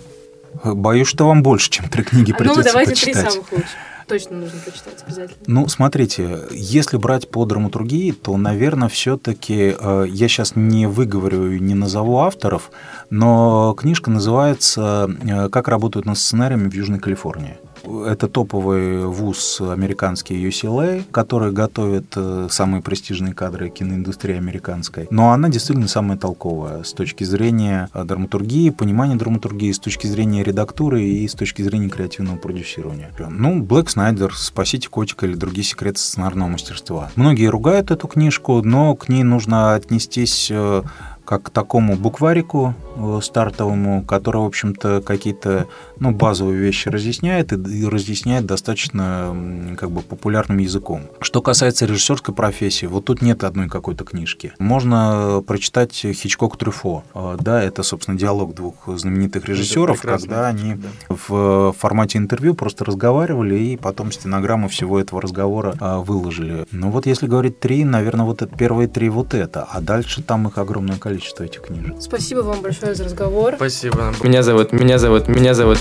Боюсь, 0.63 1.09
что 1.09 1.29
вам 1.29 1.43
больше, 1.43 1.71
чем 1.71 1.89
три 1.89 2.05
книги 2.05 2.35
придется 2.35 2.61
Ну, 2.61 2.65
давайте 2.65 2.91
почитать. 2.91 3.15
три 3.15 3.31
самых 3.31 3.53
лучших 3.53 3.71
точно 4.09 4.37
нужно 4.37 4.59
прочитать 4.61 5.05
обязательно. 5.07 5.39
Ну, 5.47 5.69
смотрите, 5.69 6.41
если 6.51 6.97
брать 6.97 7.31
по 7.31 7.45
драматургии, 7.45 8.13
то, 8.13 8.37
наверное, 8.37 8.89
все-таки 8.89 9.77
э, 9.79 10.07
я 10.09 10.29
сейчас 10.29 10.57
не 10.57 10.87
выговорю 10.87 11.53
и 11.53 11.61
не 11.61 11.75
назову 11.75 12.19
авторов, 12.19 12.71
но 13.11 13.75
книжка 13.75 14.11
называется 14.11 15.11
э, 15.23 15.49
«Как 15.51 15.69
работают 15.69 16.07
над 16.07 16.19
сценариями 16.19 16.69
в 16.69 16.75
Южной 16.75 16.99
Калифорнии». 16.99 17.59
Это 17.85 18.29
топовый 18.29 19.07
вуз 19.07 19.61
американский 19.61 20.35
UCLA, 20.49 21.05
который 21.11 21.53
готовит 21.53 22.13
э, 22.17 22.49
самые 22.51 22.83
престижные 22.83 23.35
кадры 23.35 23.71
киноиндустрии 23.71 24.37
американской. 24.37 25.07
Но 25.11 25.33
она 25.33 25.49
действительно 25.49 25.89
самая 25.89 26.19
толковая 26.19 26.83
с 26.83 26.93
точки 26.93 27.25
зрения 27.25 27.89
э, 27.95 28.05
драматургии, 28.05 28.71
понимания 28.71 29.17
драматургии, 29.17 29.73
с 29.73 29.79
точки 29.79 30.07
зрения 30.07 30.43
редактуры 30.43 31.03
и 31.03 31.27
с 31.27 31.35
точки 31.35 31.63
зрения 31.63 31.89
креативного 31.89 32.37
продюсирования. 32.37 33.11
Ну, 33.31 33.63
Блэк 33.63 33.89
Снайдер, 33.89 34.35
«Спасите 34.35 34.89
котика» 34.89 35.27
или 35.27 35.35
другие 35.35 35.65
секреты 35.65 35.99
сценарного 35.99 36.49
мастерства. 36.49 37.11
Многие 37.17 37.47
ругают 37.47 37.91
эту 37.91 38.09
книжку, 38.09 38.63
но 38.63 38.95
к 38.95 39.09
ней 39.09 39.23
нужно 39.23 39.75
отнестись 39.75 40.49
э, 40.51 40.83
как 41.29 41.43
к 41.43 41.51
такому 41.51 41.95
букварику 41.95 42.75
э, 42.97 43.21
стартовому, 43.23 44.03
который, 44.03 44.39
в 44.39 44.47
общем-то, 44.47 45.03
какие-то 45.03 45.67
ну, 46.01 46.13
базовые 46.13 46.59
вещи 46.59 46.89
разъясняет 46.89 47.53
и 47.53 47.85
разъясняет 47.85 48.47
достаточно 48.47 49.37
как 49.77 49.91
бы 49.91 50.01
популярным 50.01 50.57
языком. 50.57 51.03
Что 51.21 51.43
касается 51.43 51.85
режиссерской 51.85 52.35
профессии, 52.35 52.87
вот 52.87 53.05
тут 53.05 53.21
нет 53.21 53.45
одной 53.45 53.69
какой-то 53.69 54.05
книжки. 54.05 54.55
Можно 54.59 55.45
прочитать 55.47 55.93
Хичкок 55.93 56.57
Трюфо. 56.57 57.05
Э, 57.15 57.37
да, 57.39 57.63
это, 57.63 57.83
собственно, 57.83 58.17
диалог 58.17 58.55
двух 58.55 58.89
знаменитых 58.89 59.45
режиссеров, 59.45 60.01
когда 60.01 60.47
они 60.47 60.77
да. 60.77 60.89
в 61.11 61.75
формате 61.79 62.17
интервью 62.17 62.55
просто 62.55 62.87
разговаривали 62.87 63.55
и 63.55 63.77
потом 63.77 64.13
стенограмму 64.13 64.69
всего 64.69 64.99
этого 64.99 65.21
разговора 65.21 65.75
э, 65.79 65.99
выложили. 65.99 66.65
Ну 66.73 66.89
вот 66.89 67.05
если 67.05 67.27
говорить 67.27 67.61
три, 67.61 67.85
наверное, 67.85 68.25
вот 68.25 68.41
это 68.41 68.57
первые 68.57 68.89
три 68.89 69.11
вот 69.11 69.35
это, 69.35 69.65
а 69.71 69.83
дальше 69.83 70.23
там 70.23 70.49
их 70.49 70.57
огромное 70.57 70.97
количество 70.97 71.18
количество 71.19 71.43
этих 71.43 71.63
книжек. 71.63 71.97
Спасибо 72.01 72.41
вам 72.41 72.63
большое 72.63 72.95
за 72.95 73.05
разговор. 73.05 73.55
Спасибо. 73.57 74.15
Меня 74.23 74.43
зовут, 74.43 74.73
меня 74.73 74.99
зовут, 74.99 75.27
меня 75.29 75.53
зовут 75.55 75.79